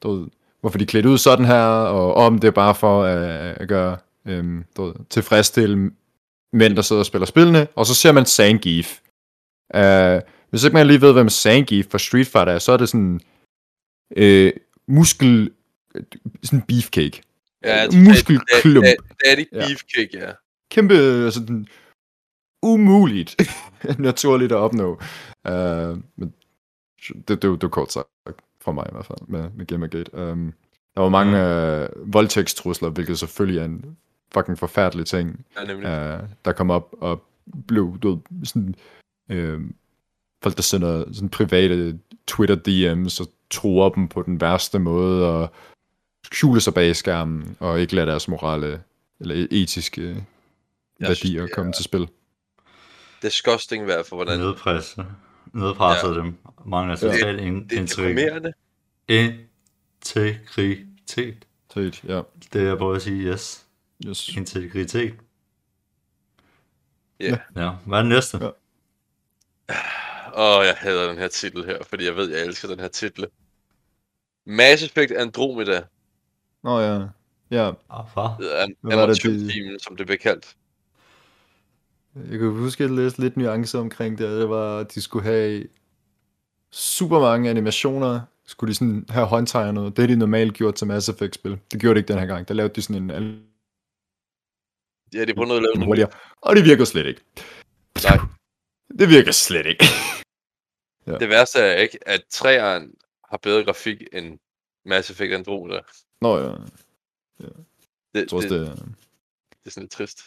du 0.04 0.12
ved, 0.12 0.28
hvorfor 0.62 0.78
de 0.78 0.84
er 0.84 0.88
klædt 0.88 1.06
ud 1.06 1.18
sådan 1.18 1.46
her, 1.46 1.64
og 1.66 2.14
om 2.14 2.40
det 2.40 2.48
er 2.48 2.52
bare 2.52 2.76
for 2.76 3.02
øh, 3.02 3.54
at 3.58 3.68
gøre 3.68 3.98
øh, 4.28 4.64
du 4.78 4.84
ved, 4.84 4.94
tilfredsstille 5.10 5.92
mænd, 6.54 6.76
der 6.76 6.82
sidder 6.82 7.00
og 7.00 7.06
spiller 7.06 7.26
spillene, 7.26 7.68
og 7.76 7.86
så 7.86 7.96
ser 7.96 8.12
man 8.12 8.26
Sangief. 8.26 9.00
Øh, 9.76 10.22
hvis 10.50 10.64
ikke 10.64 10.74
man 10.74 10.88
lige 10.88 11.02
ved, 11.02 11.14
hvem 11.14 11.30
Sangief 11.30 11.86
fra 11.92 11.98
Street 11.98 12.28
Fighter 12.28 12.54
er, 12.54 12.60
så 12.60 12.72
er 12.72 12.78
det 12.78 12.90
sådan 12.90 13.20
øh, 14.16 14.54
muskel, 14.88 15.52
sådan 16.44 16.62
beefcake 16.62 17.22
ja, 17.64 17.88
Muskelklump. 18.08 18.86
Da, 18.86 18.96
da, 19.10 19.30
Daddy 19.30 19.46
Ja. 19.52 19.68
Beefcake, 19.68 20.20
ja. 20.20 20.32
kæmpe 20.72 21.32
sådan 21.32 21.68
umuligt 22.64 23.36
naturligt 24.00 24.52
at 24.52 24.58
opnå. 24.58 24.92
Uh, 25.50 25.98
men 26.16 26.34
det, 27.08 27.28
det, 27.28 27.42
det 27.42 27.62
var 27.62 27.68
kort 27.68 27.92
sagt 27.92 28.08
for 28.62 28.72
mig 28.72 28.86
i 28.90 28.92
hvert 28.92 29.06
fald 29.06 29.20
med, 29.28 29.50
med 29.56 29.66
Gamergate. 29.66 30.32
Um, 30.32 30.54
der 30.96 31.02
var 31.02 31.10
mange 31.10 31.38
uh, 31.38 32.14
voldtægtstrusler, 32.14 32.90
hvilket 32.90 33.20
selvfølgelig 33.20 33.60
er 33.60 33.66
en 33.66 33.98
fucking 34.34 34.58
forfærdelig 34.58 35.06
ting, 35.06 35.46
Ja, 35.56 35.76
uh, 35.76 36.30
der 36.46 36.52
kom 36.52 36.70
op 36.70 36.96
og 37.02 37.24
blev 37.68 37.98
du 38.04 38.10
ved, 38.30 38.46
sådan, 38.46 38.76
uh, 39.30 39.62
folk, 40.44 40.56
der 40.56 40.62
sender 40.62 41.14
sådan 41.14 41.30
private 41.30 42.00
Twitter 42.28 42.56
DM's 42.56 43.22
og 43.22 43.28
truer 43.50 43.90
dem 43.90 44.08
på 44.08 44.22
den 44.22 44.42
værste 44.42 44.80
måde 44.80 45.28
og 45.30 45.52
skjuler 46.34 46.60
sig 46.62 46.74
bag 46.74 46.96
skærmen 46.96 47.58
og 47.60 47.82
ikke 47.82 47.96
lader 47.96 48.06
deres 48.06 48.28
morale 48.28 48.84
eller 49.20 49.48
etiske 49.52 50.02
Jeg 50.08 50.16
værdier 51.00 51.14
synes, 51.16 51.42
det 51.42 51.52
komme 51.56 51.70
er- 51.70 51.74
til 51.76 51.84
spil. 51.84 52.08
Disgusting 53.22 53.82
i 53.82 53.86
hvert 53.86 54.06
fald, 54.06 54.18
hvordan 54.18 54.40
Nedpresset, 54.40 55.06
nedpresset 55.54 56.10
ja. 56.10 56.14
dem, 56.14 56.38
mangler 56.66 56.96
totalt 56.96 57.42
ja. 57.42 57.46
det 57.46 57.78
er 57.78 57.82
integ- 57.82 58.02
deprimerende. 58.02 58.54
integritet. 59.08 61.38
Tate, 61.74 61.98
ja. 62.08 62.22
Det 62.54 62.62
er 62.62 62.66
jeg 62.66 62.78
prøver 62.78 62.96
at 62.96 63.02
sige, 63.02 63.32
yes. 63.34 63.66
Yes. 64.08 64.30
Integritet. 64.30 65.14
Ja. 67.20 67.38
Ja, 67.56 67.72
hvad 67.86 67.98
er 67.98 68.02
det 68.04 68.10
næste? 68.10 68.38
Ja. 68.38 68.50
Åh, 70.38 70.66
jeg 70.66 70.76
hader 70.78 71.08
den 71.10 71.18
her 71.18 71.28
titel 71.28 71.66
her, 71.66 71.84
fordi 71.84 72.06
jeg 72.06 72.16
ved, 72.16 72.30
jeg 72.30 72.46
elsker 72.46 72.68
den 72.68 72.80
her 72.80 72.88
titel. 72.88 73.28
Mass 74.46 74.84
Effect 74.84 75.12
Andromeda. 75.12 75.84
Nå 76.64 76.80
ja. 76.80 77.08
Ja. 77.52 77.68
An- 77.70 77.76
Hvad 78.82 78.96
var 78.96 79.06
det, 79.06 79.26
Amatørteamen, 79.26 79.80
som 79.80 79.96
det 79.98 80.06
blev 80.06 80.18
kaldt. 80.18 80.56
jeg 82.16 82.40
kan 82.40 82.50
huske, 82.50 82.84
at 82.84 82.90
jeg 82.90 82.98
læste 82.98 83.22
lidt 83.22 83.38
nuancer 83.38 83.80
omkring 83.80 84.18
det. 84.18 84.30
Det 84.30 84.50
var, 84.50 84.78
at 84.80 84.94
de 84.96 85.02
skulle 85.02 85.26
have 85.26 85.68
super 86.72 87.20
mange 87.20 87.50
animationer. 87.50 88.22
Skulle 88.46 88.70
de 88.70 88.76
sådan 88.76 89.06
have 89.10 89.26
håndtegnet. 89.26 89.96
Det 89.98 90.00
har 90.04 90.08
de 90.08 90.16
normalt 90.16 90.54
gjort 90.54 90.76
til 90.76 90.88
Mass 90.88 91.10
Effect-spil. 91.10 91.60
Det 91.72 91.82
gjorde 91.82 91.96
de 91.96 92.00
ikke 92.00 92.14
den 92.14 92.20
her 92.20 92.26
gang. 92.26 92.48
Der 92.48 92.54
lavede 92.54 92.74
de 92.74 92.82
sådan 92.82 93.12
en 93.12 93.46
Ja, 95.14 95.26
de 95.26 95.34
prøvede 95.34 95.56
at 95.56 95.62
lave 95.62 95.74
noget 95.76 95.86
hurtigere. 95.86 96.10
Og 96.42 96.56
det 96.56 96.66
virker 96.66 96.86
slet 96.86 97.06
ikke. 97.06 97.22
Nej. 98.04 98.18
Det 99.00 99.10
virker 99.10 99.32
slet 99.32 99.66
ikke. 99.66 99.86
Det 101.06 101.30
værste 101.30 101.60
er 101.60 101.76
ikke, 101.78 102.08
at 102.08 102.22
træeren 102.30 102.94
har 103.30 103.38
bedre 103.38 103.64
grafik 103.66 103.98
end 104.14 104.40
Mass 104.86 105.10
Effect 105.10 105.34
Andromeda. 105.34 105.80
Nå 106.22 106.38
ja. 106.38 106.48
Det, 107.40 107.50
Jeg 108.14 108.28
tror 108.30 108.38
også, 108.38 108.50
det, 108.50 108.60
det, 108.60 108.68
er- 108.70 108.76
det 108.76 109.66
er 109.66 109.70
sådan 109.70 109.84
lidt 109.84 109.92
trist. 109.92 110.20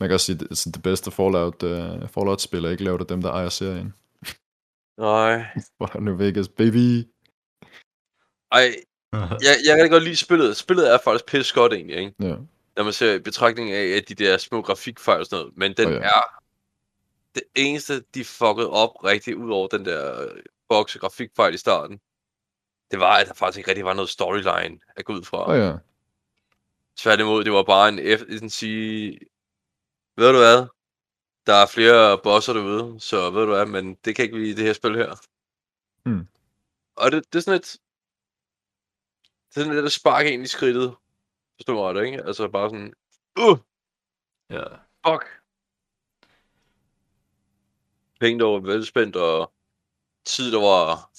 man 0.00 0.08
kan 0.08 0.14
også 0.14 0.26
sige, 0.26 0.38
at 0.44 0.50
det, 0.50 0.74
det 0.74 0.82
bedste 0.82 1.10
Fallout, 1.10 1.62
uh, 1.62 2.08
Fallout-spil 2.08 2.64
er 2.64 2.70
ikke 2.70 2.84
lavet 2.84 3.00
af 3.00 3.06
dem, 3.06 3.22
der 3.22 3.30
ejer 3.30 3.48
serien. 3.48 3.94
Nej. 4.98 5.44
Bare 5.78 6.00
New 6.00 6.16
Vegas, 6.16 6.48
baby. 6.48 7.08
Ej, 8.52 8.74
jeg, 9.46 9.54
jeg 9.66 9.76
kan 9.78 9.90
godt 9.90 10.02
lide 10.04 10.16
spillet. 10.16 10.56
Spillet 10.56 10.92
er 10.94 10.98
faktisk 11.04 11.26
pisse 11.26 11.54
godt 11.54 11.72
egentlig, 11.72 11.96
ikke? 11.96 12.14
Ja. 12.20 12.36
Når 12.76 12.84
man 12.84 12.92
ser 12.92 13.14
i 13.14 13.18
betragtning 13.18 13.70
af, 13.70 13.84
at 13.96 14.08
de 14.08 14.14
der 14.14 14.36
små 14.38 14.62
grafikfejl 14.62 15.20
og 15.20 15.26
sådan 15.26 15.38
noget. 15.42 15.56
Men 15.56 15.74
den 15.76 15.86
oh, 15.86 15.92
ja. 15.92 15.98
ja. 15.98 16.06
er 16.06 16.42
det 17.34 17.42
eneste, 17.54 18.00
de 18.14 18.24
fuckede 18.24 18.70
op 18.70 19.04
rigtig 19.04 19.36
ud 19.36 19.50
over 19.50 19.68
den 19.68 19.84
der 19.84 20.28
boks 20.68 20.96
grafikfejl 20.96 21.54
i 21.54 21.58
starten. 21.58 22.00
Det 22.94 23.00
var, 23.00 23.16
at 23.16 23.26
der 23.26 23.34
faktisk 23.34 23.58
ikke 23.58 23.70
rigtig 23.70 23.84
var 23.84 23.94
noget 23.94 24.10
storyline 24.10 24.80
at 24.96 25.04
gå 25.04 25.12
ud 25.12 25.24
fra. 25.24 25.50
Oh, 25.50 25.58
ja. 25.58 25.76
Tværtimod, 26.96 27.44
det 27.44 27.52
var 27.52 27.62
bare 27.62 27.88
en 27.88 27.98
F, 28.18 28.20
sådan 28.20 28.50
sige, 28.50 29.18
ved 30.16 30.32
du 30.32 30.38
hvad, 30.38 30.66
der 31.46 31.54
er 31.54 31.66
flere 31.66 32.18
bosser 32.22 32.52
derude, 32.52 33.00
så 33.00 33.30
ved 33.30 33.40
du 33.40 33.54
hvad, 33.54 33.66
men 33.66 33.94
det 33.94 34.16
kan 34.16 34.22
ikke 34.22 34.34
blive 34.34 34.48
i 34.48 34.54
det 34.54 34.64
her 34.64 34.72
spil 34.72 34.96
her. 34.96 35.26
Hmm. 36.02 36.28
Og 36.96 37.12
det, 37.12 37.32
det 37.32 37.38
er 37.38 37.42
sådan 37.42 37.60
et, 37.60 37.76
det 39.48 39.56
er 39.56 39.60
sådan 39.60 39.74
lidt 39.74 39.86
at 39.86 39.92
sparke 39.92 40.32
ind 40.32 40.42
i 40.42 40.46
skridtet, 40.46 40.94
forstår 41.56 41.74
du 41.74 41.80
ret, 41.80 42.06
ikke? 42.06 42.22
Altså 42.22 42.48
bare 42.48 42.70
sådan, 42.70 42.94
uh, 43.38 43.58
ja. 44.50 44.64
fuck. 45.06 45.24
Penge, 48.20 48.38
der 48.38 48.46
var 48.46 48.60
velspændt, 48.60 49.16
og 49.16 49.52
tid, 50.24 50.52
der 50.52 50.60
var, 50.60 51.10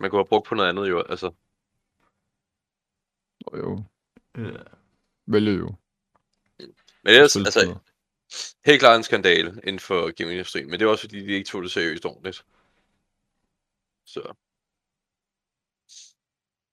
man 0.00 0.10
kunne 0.10 0.18
have 0.18 0.28
brugt 0.28 0.46
på 0.46 0.54
noget 0.54 0.68
andet 0.68 0.88
jo, 0.88 1.02
altså. 1.02 1.30
Oh, 3.46 3.58
jo. 3.58 3.84
ja. 4.36 4.62
Vælger 5.26 5.52
jo. 5.52 5.74
Men 7.02 7.14
ellers, 7.14 7.30
Spil 7.30 7.44
altså, 7.46 7.78
helt 8.64 8.80
klart 8.80 8.96
en 8.96 9.02
skandale 9.02 9.50
inden 9.64 9.80
for 9.80 10.10
gamingindustrien, 10.10 10.70
men 10.70 10.80
det 10.80 10.86
er 10.86 10.90
også 10.90 11.02
fordi, 11.02 11.20
de 11.20 11.32
ikke 11.32 11.48
tog 11.48 11.62
det 11.62 11.70
seriøst 11.70 12.04
ordentligt. 12.04 12.44
Så. 14.04 14.34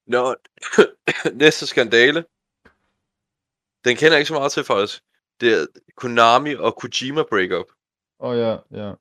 Nå, 0.05 0.35
næste 1.43 1.67
skandale. 1.67 2.25
Den 3.85 3.97
kender 3.97 4.11
jeg 4.11 4.19
ikke 4.19 4.27
så 4.27 4.33
meget 4.33 4.51
til 4.51 4.63
faktisk. 4.63 5.03
Det 5.41 5.53
er 5.53 5.65
Konami 5.95 6.55
og 6.55 6.75
Kojima 6.75 7.23
breakup. 7.23 7.65
Åh 8.19 8.29
oh, 8.29 8.37
ja, 8.37 8.57
ja. 8.71 8.93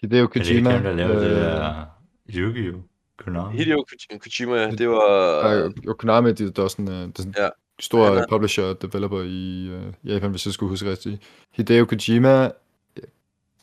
Hideo 0.00 0.24
Er 0.24 0.28
det 0.28 0.36
ikke 0.36 0.44
Kojima. 0.46 0.74
dem, 0.74 0.82
der 0.82 0.92
lavede 0.92 1.24
det 1.24 1.30
øh, 1.30 1.36
der 1.36 1.86
Yu-Gi-Oh! 2.28 2.93
Konami? 3.18 3.56
Hideo 3.58 3.84
Ko- 4.10 4.18
Kojima, 4.18 4.70
det 4.70 4.88
var... 4.88 5.42
Nej, 5.42 5.72
og 5.88 5.98
Konami, 5.98 6.32
det 6.32 6.58
er 6.58 6.68
sådan, 6.68 6.88
uh, 6.88 6.94
det 6.94 7.06
er 7.18 7.22
sådan 7.22 7.34
Ja. 7.38 7.48
stor 7.80 8.06
er- 8.06 8.26
publisher 8.30 8.64
og 8.64 8.82
developer 8.82 9.20
i 9.22 9.70
uh, 9.76 10.10
Japan, 10.10 10.30
hvis 10.30 10.46
jeg 10.46 10.54
skulle 10.54 10.70
huske 10.70 10.90
rigtigt. 10.90 11.22
Hideo 11.52 11.84
Kojima, 11.84 12.28
jeg 12.38 12.50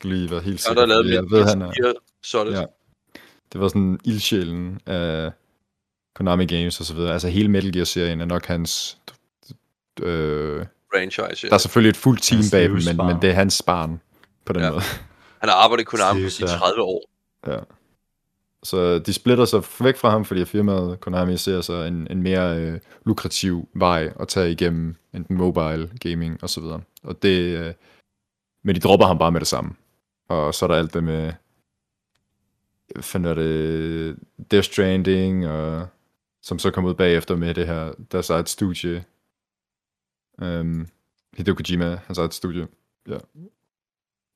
kan 0.01 0.09
lige 0.09 0.31
være 0.31 0.41
helt 0.41 0.53
Ja, 0.53 0.69
sikker, 0.69 0.81
der 0.81 0.87
lavede 0.87 1.03
fordi 1.03 1.15
jeg 1.15 1.23
ved, 1.31 1.43
han 1.49 1.61
er, 1.61 1.71
Gear 1.83 1.93
Solid. 2.23 2.53
Ja. 2.53 2.63
det 3.53 3.61
var 3.61 3.67
sådan 3.67 3.99
ildsjælen 4.05 4.79
af 4.85 5.31
Konami 6.15 6.45
Games 6.45 6.79
og 6.79 6.85
så 6.85 6.93
videre. 6.95 7.13
Altså 7.13 7.27
hele 7.27 7.47
Metal 7.49 7.73
Gear-serien 7.73 8.21
er 8.21 8.25
nok 8.25 8.45
hans... 8.45 8.97
Øh, 10.01 10.65
franchise. 10.93 11.47
der 11.47 11.53
er 11.53 11.57
selvfølgelig 11.57 11.89
et 11.89 11.97
fuldt 11.97 12.21
team 12.23 12.41
bag 12.51 12.63
dem, 12.63 12.71
men, 12.71 13.07
men 13.07 13.21
det 13.21 13.29
er 13.29 13.33
hans 13.33 13.61
barn 13.61 14.01
på 14.45 14.53
den 14.53 14.61
Ja. 14.61 14.69
måde. 14.69 14.81
Han 15.39 15.49
har 15.49 15.55
arbejdet 15.55 15.81
i 15.81 15.85
Konami 15.85 16.19
i 16.25 16.29
Seriøst, 16.29 16.53
ja. 16.53 16.57
30 16.59 16.81
år. 16.81 17.09
Ja. 17.47 17.57
Så 18.63 18.99
de 18.99 19.13
splitter 19.13 19.45
sig 19.45 19.63
væk 19.79 19.97
fra 19.97 20.09
ham, 20.09 20.25
fordi 20.25 20.45
firmaet 20.45 20.99
Konami 20.99 21.37
ser 21.37 21.61
sig 21.61 21.87
en, 21.87 22.07
en 22.11 22.21
mere 22.21 22.57
øh, 22.57 22.79
lukrativ 23.05 23.69
vej 23.73 24.13
at 24.19 24.27
tage 24.27 24.51
igennem 24.51 24.95
enten 25.13 25.37
mobile 25.37 25.89
gaming 25.99 26.43
og 26.43 26.49
så 26.49 26.61
videre. 26.61 26.81
Og 27.03 27.23
det, 27.23 27.57
øh, 27.57 27.73
men 28.63 28.75
de 28.75 28.79
dropper 28.79 29.05
ham 29.05 29.17
bare 29.17 29.31
med 29.31 29.39
det 29.39 29.47
samme. 29.47 29.75
Og 30.29 30.53
så 30.53 30.65
er 30.65 30.67
der 30.67 30.75
alt 30.75 30.93
det 30.93 31.03
med, 31.03 31.33
finder 33.01 33.33
det, 33.33 34.17
Death 34.51 34.65
Stranding, 34.65 35.47
og, 35.47 35.87
som 36.41 36.59
så 36.59 36.71
kom 36.71 36.85
ud 36.85 36.93
bagefter 36.93 37.35
med 37.35 37.53
det 37.53 37.67
her, 37.67 37.93
deres 38.11 38.29
eget 38.29 38.49
studie, 38.49 39.03
Øhm, 40.41 40.87
Hideo 41.37 41.55
Kojima, 41.55 41.95
hans 42.05 42.17
eget 42.17 42.33
studie, 42.33 42.67
ja, 43.07 43.17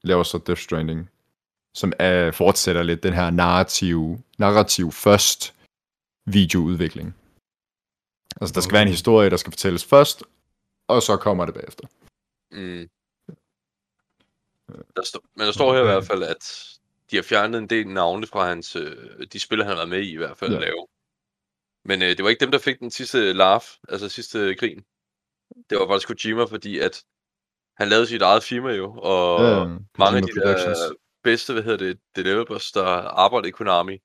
laver 0.04 0.24
så 0.24 0.38
Death 0.48 0.62
Stranding, 0.62 1.10
som 1.76 1.94
er, 2.00 2.32
fortsætter 2.32 2.84
lidt 2.84 3.04
den 3.04 3.14
her 3.14 3.30
narrativ, 3.30 4.18
narrativ 4.38 4.92
først 4.92 5.54
videoudvikling. 6.26 7.16
Altså, 8.42 8.54
der 8.54 8.62
skal 8.62 8.74
være 8.74 8.82
en 8.82 8.88
historie, 8.88 9.30
der 9.30 9.38
skal 9.38 9.52
fortælles 9.52 9.86
først, 9.86 10.24
og 10.88 11.02
så 11.02 11.18
kommer 11.18 11.46
det 11.46 11.54
bagefter. 11.54 11.88
Mm. 12.52 12.90
Der 14.96 15.04
stå, 15.04 15.20
men 15.36 15.46
der 15.46 15.52
står 15.52 15.74
her 15.74 15.82
i 15.82 15.86
hvert 15.86 16.06
fald, 16.06 16.24
at 16.24 16.44
de 17.12 17.16
har 17.16 17.24
fjernet 17.24 17.58
en 17.58 17.70
del 17.70 17.88
navne 17.88 18.28
fra 18.28 18.48
hans, 18.48 18.76
øh, 18.76 19.28
de 19.34 19.40
spil, 19.40 19.58
han 19.64 19.68
har 19.68 19.76
været 19.76 19.90
med 19.90 20.02
i 20.02 20.12
i 20.12 20.18
hvert 20.18 20.38
fald 20.38 20.52
Ja. 20.52 20.58
at 20.58 20.62
lave. 20.62 20.88
Men 21.86 22.02
øh, 22.02 22.10
det 22.10 22.24
var 22.24 22.30
ikke 22.30 22.40
dem, 22.40 22.52
der 22.52 22.60
fik 22.60 22.80
den 22.80 22.92
sidste 22.92 23.34
laugh, 23.34 23.66
altså 23.90 24.10
sidste 24.10 24.56
grin. 24.56 24.86
Det 25.70 25.78
var 25.80 25.88
faktisk 25.88 26.08
Kojima, 26.08 26.44
fordi 26.44 26.80
at 26.80 27.04
han 27.78 27.90
lavede 27.90 28.08
sit 28.08 28.22
eget 28.22 28.44
firma 28.44 28.72
jo, 28.72 28.94
og 28.98 29.44
Ja, 29.44 29.64
mange 29.98 30.18
af 30.18 30.24
de 30.24 30.40
der 30.40 30.94
bedste, 31.26 31.54
hvad 31.54 31.64
hedder 31.64 31.78
det, 31.86 32.00
developers, 32.16 32.72
der 32.72 32.86
arbejder 33.26 33.48
i 33.48 33.52
Konami, 33.52 33.98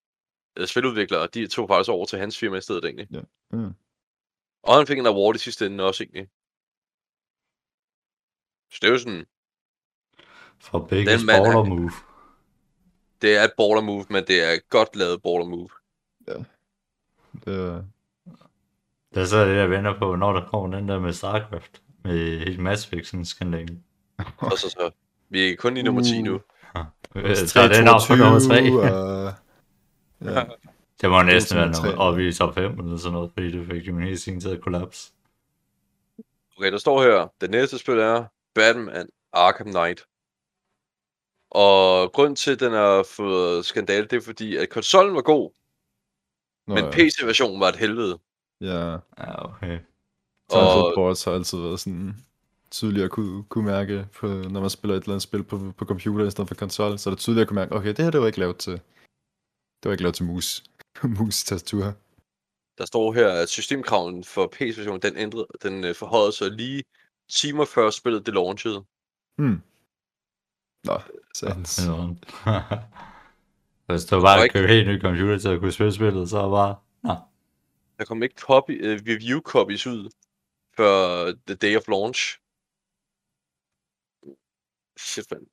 eller 0.57 0.67
spiludviklere, 0.67 1.27
de 1.35 1.47
tog 1.47 1.69
faktisk 1.69 1.91
over 1.91 2.07
til 2.07 2.19
hans 2.19 2.39
firma 2.39 2.57
i 2.57 2.61
stedet 2.61 2.85
egentlig. 2.85 3.09
Ja. 3.11 3.21
Ja. 3.59 3.69
Og 4.63 4.77
han 4.77 4.87
fik 4.87 4.99
en 4.99 5.07
award 5.07 5.35
i 5.37 5.39
sidste 5.39 5.67
ende 5.67 5.85
også 5.85 6.03
egentlig. 6.05 6.29
Så 8.73 8.79
det 8.83 8.89
er 8.89 8.93
jo 8.93 8.99
sådan, 8.99 9.27
For 10.59 10.79
mand, 10.79 11.27
baller 11.27 11.63
han- 11.63 11.69
move. 11.69 11.91
det 13.23 13.37
er 13.37 13.45
et 13.45 13.53
baller 13.57 13.81
move, 13.83 14.07
men 14.11 14.25
det 14.27 14.43
er 14.49 14.51
et 14.53 14.69
godt 14.69 14.97
lavet 14.97 15.23
baller 15.23 15.45
move. 15.47 15.69
Det, 17.45 17.55
er- 17.61 17.85
Det 19.15 19.21
er 19.23 19.25
så 19.25 19.45
det, 19.45 19.57
jeg 19.57 19.71
venter 19.71 19.99
på, 19.99 20.17
når 20.17 20.33
der 20.33 20.49
kommer 20.49 20.77
den 20.79 20.89
der 20.89 20.99
med 21.01 21.13
StarCraft. 21.13 21.83
Med 22.05 22.39
helt 22.39 22.59
matchfixing-skandalen. 22.61 23.85
Og 24.39 24.59
så 24.59 24.69
så, 24.71 24.91
vi 25.29 25.51
er 25.53 25.57
kun 25.57 25.77
i 25.77 25.83
nummer 25.83 26.03
10 26.03 26.23
nu. 26.23 26.41
Jeg 27.15 27.37
tager 27.49 27.69
den 27.69 27.89
op 27.89 28.01
på 28.09 28.15
nummer 28.15 28.41
3. 28.41 28.47
3. 28.49 28.63
Uh, 28.63 29.33
ja. 30.35 30.45
Det 31.01 31.11
må 31.11 31.23
næsten 31.23 31.59
være 31.59 31.71
noget 31.71 31.95
op 31.95 32.19
i 32.19 32.33
top 32.33 32.55
5 32.55 32.79
eller 32.81 32.97
sådan 32.97 33.13
noget, 33.13 33.31
fordi 33.33 33.53
det 33.53 33.67
fik 33.67 33.89
jo 33.89 33.97
en 33.97 34.03
helt 34.03 34.21
sin 34.21 34.41
til 34.41 34.49
at 34.49 34.61
kollapse. 34.61 35.13
Okay, 36.59 36.73
der 36.73 36.79
står 36.79 37.03
her, 37.03 37.29
det 37.41 37.51
næste 37.51 37.79
spil 37.79 37.99
er 37.99 38.25
Batman 38.55 39.09
Arkham 39.33 39.67
Knight. 39.67 40.05
Og 41.51 42.13
grund 42.13 42.37
til, 42.37 42.51
at 42.51 42.61
den 42.61 42.73
har 42.73 43.03
fået 43.03 43.65
skandale, 43.65 44.07
det 44.07 44.17
er 44.17 44.21
fordi, 44.21 44.57
at 44.57 44.69
konsollen 44.69 45.15
var 45.15 45.23
god, 45.23 45.51
Nå, 46.67 46.75
men 46.75 46.85
ja. 46.85 46.91
PC-versionen 46.91 47.61
var 47.61 47.69
et 47.69 47.77
helvede. 47.77 48.19
Ja, 48.61 48.91
Ja, 49.19 49.45
okay. 49.45 49.79
Title 50.51 50.67
Og 50.67 50.93
boards 50.95 51.25
har 51.25 51.33
altid 51.33 51.59
været 51.59 51.81
sådan 51.81 52.17
tydeligt 52.71 53.05
at 53.05 53.11
kunne, 53.11 53.45
kunne 53.45 53.65
mærke, 53.67 54.07
på, 54.15 54.27
når 54.27 54.61
man 54.61 54.71
spiller 54.71 54.97
et 54.97 55.01
eller 55.03 55.13
andet 55.13 55.23
spil 55.23 55.45
på, 55.45 55.73
på 55.79 55.85
computer 55.85 56.27
i 56.27 56.31
stedet 56.31 56.49
for 56.49 56.55
konsol, 56.55 56.99
så 56.99 57.11
er 57.11 57.15
det 57.15 57.19
tydeligt 57.21 57.43
at 57.43 57.49
kunne 57.49 57.55
mærke, 57.55 57.73
okay, 57.75 57.89
det 57.89 57.99
her 58.05 58.11
det 58.11 58.21
var 58.21 58.27
ikke 58.27 58.39
lavet 58.39 58.57
til, 58.57 58.73
det 58.73 59.85
var 59.85 59.91
ikke 59.93 60.03
lavet 60.03 60.15
til 60.15 60.25
mus, 60.25 60.65
mus 61.19 61.45
tastatur. 61.45 61.95
der 62.79 62.85
står 62.85 63.13
her, 63.13 63.29
at 63.29 63.49
systemkraven 63.49 64.25
for 64.25 64.47
PC-versionen, 64.47 65.03
den, 65.03 65.17
ændrede, 65.17 65.47
den 65.63 65.85
øh, 65.85 65.95
forhøjede 65.95 66.33
sig 66.33 66.51
lige 66.51 66.83
timer 67.31 67.65
før 67.65 67.91
spillet 67.91 68.27
det 68.27 68.35
launchede. 68.35 68.85
Hmm. 69.39 69.63
Nå, 70.85 71.01
sands. 71.35 71.81
Ja. 72.47 72.63
Hvis 73.95 74.05
du 74.05 74.17
var 74.17 74.23
bare 74.23 74.43
ikke- 74.45 74.53
køber 74.53 74.69
helt 74.69 74.89
ny 74.89 75.01
computer 75.01 75.39
til 75.39 75.49
at 75.49 75.61
kunne 75.61 75.73
spille 75.73 75.93
spillet, 75.93 76.31
så 76.31 76.39
er 76.39 76.51
bare... 76.51 76.77
Nå, 77.03 77.15
Der 77.99 78.05
kom 78.05 78.23
ikke 78.23 78.35
copy, 78.41 78.85
uh, 78.85 79.01
review 79.09 79.41
copies 79.41 79.87
ud 79.87 80.11
før 80.77 81.25
the 81.47 81.55
day 81.55 81.77
of 81.77 81.89
launch. 81.89 82.40
Shit, 85.07 85.31
man. 85.31 85.47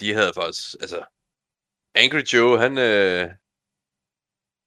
De 0.00 0.14
havde 0.14 0.32
faktisk, 0.34 0.74
altså... 0.80 1.04
Angry 1.94 2.22
Joe, 2.22 2.58
han, 2.58 2.78
øh, 2.78 3.30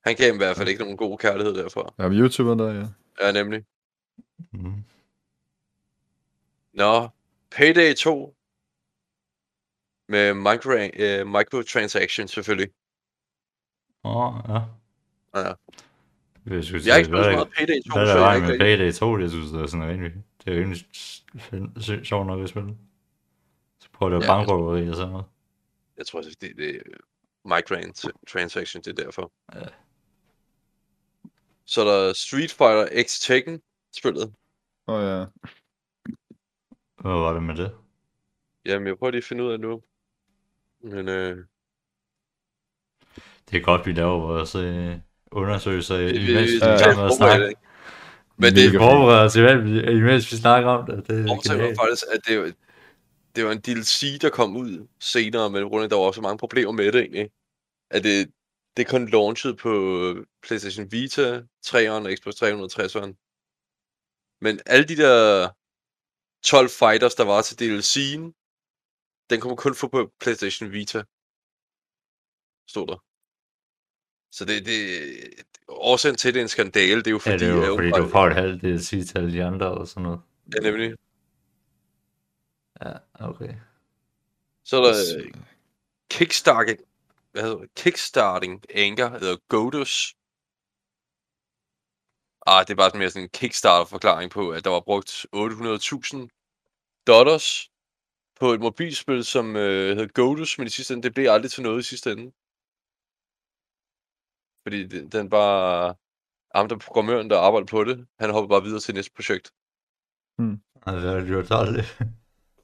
han 0.05 0.15
gav 0.15 0.33
i 0.33 0.37
hvert 0.37 0.57
fald 0.57 0.69
ikke 0.69 0.81
nogen 0.81 0.97
god 0.97 1.17
kærlighed 1.17 1.53
derfra. 1.53 1.93
Ja, 1.99 2.07
men 2.09 2.19
YouTuber 2.19 2.55
der, 2.55 2.73
ja. 2.73 2.87
Ja, 3.25 3.31
nemlig. 3.31 3.65
mm. 4.51 4.83
Nå, 6.73 7.09
Payday 7.51 7.93
2. 7.93 8.35
Med 10.07 10.33
micro, 10.33 10.71
øh, 11.03 11.27
microtransaction 11.27 12.27
selvfølgelig. 12.27 12.71
Åh, 14.03 14.33
ja. 14.49 14.59
Ja. 15.35 15.53
Jeg, 16.45 16.63
synes, 16.63 16.85
Jeg 16.85 16.93
har 16.93 16.97
ikke 16.97 17.07
spillet 17.07 17.25
så 17.25 17.31
meget 17.31 17.51
Payday 17.57 17.79
2, 17.91 17.97
hvad 17.97 18.07
så 18.07 18.17
jeg 18.17 18.31
er 18.31 18.35
ikke. 18.35 18.57
Payday 18.59 18.91
2, 18.91 19.19
jeg 19.19 19.29
synes, 19.29 19.51
det 19.51 19.61
er 19.61 19.67
sådan 19.67 19.87
rimelig... 19.87 20.13
Det 20.45 20.57
er 20.57 20.75
fedt- 21.39 21.83
sy- 21.83 22.03
sjovt 22.03 22.27
nok 22.27 22.43
at 22.43 22.49
spille. 22.49 22.77
Så 23.79 23.89
prøver 23.93 24.09
det 24.19 24.25
Ja, 24.25 24.31
ja, 24.33 24.37
bankrøveri 24.37 24.89
og 24.89 24.95
sådan 24.95 25.11
noget. 25.11 25.25
Jeg 25.97 26.05
tror, 26.07 26.21
det, 26.21 26.41
det, 26.41 26.57
det 26.57 26.75
er 26.75 26.81
microtransaction, 27.55 28.83
det 28.83 28.99
er 28.99 29.03
derfor. 29.03 29.31
Ja. 29.55 29.65
Så 31.65 31.81
er 31.81 31.85
der 31.85 32.13
Street 32.13 32.51
Fighter 32.51 33.03
X 33.03 33.19
Tekken 33.19 33.61
spillet. 33.97 34.33
Åh 34.87 34.95
oh, 34.95 35.03
ja. 35.03 35.25
Hvad 37.01 37.11
var 37.11 37.33
det 37.33 37.43
med 37.43 37.55
det? 37.55 37.75
Jamen, 38.65 38.87
jeg 38.87 38.97
prøver 38.97 39.11
lige 39.11 39.17
at 39.17 39.23
finde 39.25 39.43
ud 39.43 39.51
af 39.51 39.59
nu. 39.59 39.81
Men 40.83 41.07
øh, 41.09 41.37
Det 43.49 43.57
er 43.57 43.61
godt, 43.61 43.85
vi 43.85 43.91
laver 43.93 44.19
vores 44.19 44.55
øh, 44.55 44.97
undersøgelser, 45.31 45.97
imens 45.99 46.21
vi 46.25 46.33
er 46.33 46.75
i 46.75 46.83
gang 46.83 46.97
med 46.97 47.05
at 47.05 47.13
snakke. 47.17 47.55
Men 48.41 48.49
det 48.55 48.63
forbereder 48.81 49.25
os, 49.25 49.35
imens- 49.35 49.89
imens 49.99 50.31
vi 50.31 50.37
snakker 50.37 50.69
om 50.69 50.85
det. 50.89 51.07
Det 51.07 51.15
er 51.69 51.75
faktisk, 51.81 52.03
at 52.15 52.21
det, 52.27 52.39
var- 52.39 52.53
det 53.35 53.45
var 53.45 53.51
en 53.51 53.61
DLC, 53.61 54.19
der 54.21 54.29
kom 54.29 54.57
ud 54.57 54.87
senere, 54.99 55.49
men 55.49 55.63
rundt 55.65 55.91
der 55.91 55.97
var 55.97 56.03
også 56.05 56.21
mange 56.21 56.37
problemer 56.37 56.71
med 56.71 56.85
det 56.91 57.01
egentlig. 57.01 57.31
At 57.91 58.03
det, 58.03 58.31
det 58.77 58.87
kun 58.87 59.09
launchet 59.09 59.57
på 59.57 59.71
PlayStation 60.45 60.91
Vita, 60.91 61.25
3'eren 61.67 62.03
og 62.05 62.11
Xbox 62.17 62.33
360'eren. 62.43 63.11
Men 64.41 64.59
alle 64.65 64.85
de 64.87 64.95
der 65.03 65.49
12 66.43 66.69
fighters, 66.81 67.15
der 67.15 67.25
var 67.33 67.41
til 67.41 67.55
DLC'en, 67.61 68.23
den 69.29 69.37
kunne 69.39 69.51
man 69.53 69.63
kun 69.65 69.75
få 69.81 69.87
på 69.87 70.01
PlayStation 70.21 70.71
Vita. 70.71 70.99
Stod 72.73 72.87
der. 72.91 72.99
Så 74.35 74.41
det, 74.49 74.57
det, 74.69 74.79
årsagen 75.69 76.15
til, 76.15 76.27
at 76.27 76.33
det 76.33 76.39
er 76.39 76.43
en 76.43 76.49
skandale, 76.49 76.99
det 76.99 77.07
er 77.07 77.11
jo 77.11 77.19
Ja, 77.25 77.31
fordi, 77.31 77.45
det 77.45 77.51
er 77.51 77.67
jo 77.67 77.73
at 77.73 77.77
fordi, 77.77 78.03
du 78.03 78.09
får 78.09 78.27
et 78.27 78.33
halvt 78.33 78.61
DLC 78.61 78.89
til 78.89 79.17
alle 79.17 79.31
de 79.31 79.43
andre 79.43 79.67
og 79.71 79.87
sådan 79.87 80.03
noget. 80.03 80.19
Ja, 80.55 80.71
nemlig. 80.71 80.93
Ja, 82.85 82.91
okay. 83.19 83.53
Så 84.63 84.77
er 84.77 84.81
der 84.81 84.93
øh, 85.17 85.31
kickstarting, 86.09 86.79
hvad 87.31 87.41
hedder 87.43 87.57
det? 87.57 87.69
Kickstarting 87.75 88.63
Anger, 88.75 89.11
eller 89.11 89.37
Godus. 89.47 90.15
Ah, 92.47 92.65
det 92.67 92.73
er 92.73 92.75
bare 92.75 92.89
sådan 92.89 92.99
mere 92.99 93.09
sådan 93.09 93.23
en 93.23 93.29
Kickstarter-forklaring 93.29 94.31
på, 94.31 94.49
at 94.49 94.63
der 94.63 94.69
var 94.69 94.79
brugt 94.79 95.25
800.000 95.35 97.03
dollars 97.07 97.71
på 98.39 98.53
et 98.53 98.59
mobilspil, 98.59 99.25
som 99.25 99.55
øh, 99.55 99.97
hed 99.97 100.13
Godus, 100.13 100.57
men 100.57 100.67
i 100.67 100.69
sidste 100.69 100.93
ende, 100.93 101.03
det 101.03 101.13
blev 101.13 101.29
aldrig 101.29 101.51
til 101.51 101.63
noget 101.63 101.79
i 101.79 101.83
sidste 101.83 102.11
ende. 102.11 102.31
Fordi 104.69 104.87
den, 104.87 105.09
den 105.09 105.29
bare... 105.29 105.95
Ham, 106.55 106.69
der 106.69 106.77
programmøren, 106.77 107.29
der 107.29 107.39
arbejder 107.39 107.67
på 107.67 107.83
det, 107.83 108.07
han 108.19 108.29
hopper 108.29 108.47
bare 108.47 108.63
videre 108.63 108.79
til 108.79 108.95
næste 108.95 109.11
projekt. 109.15 109.51
Altså, 110.85 111.01
det 111.01 111.13
har 111.13 111.19
du 111.19 111.25
gjort 111.25 111.51
aldrig. 111.51 111.85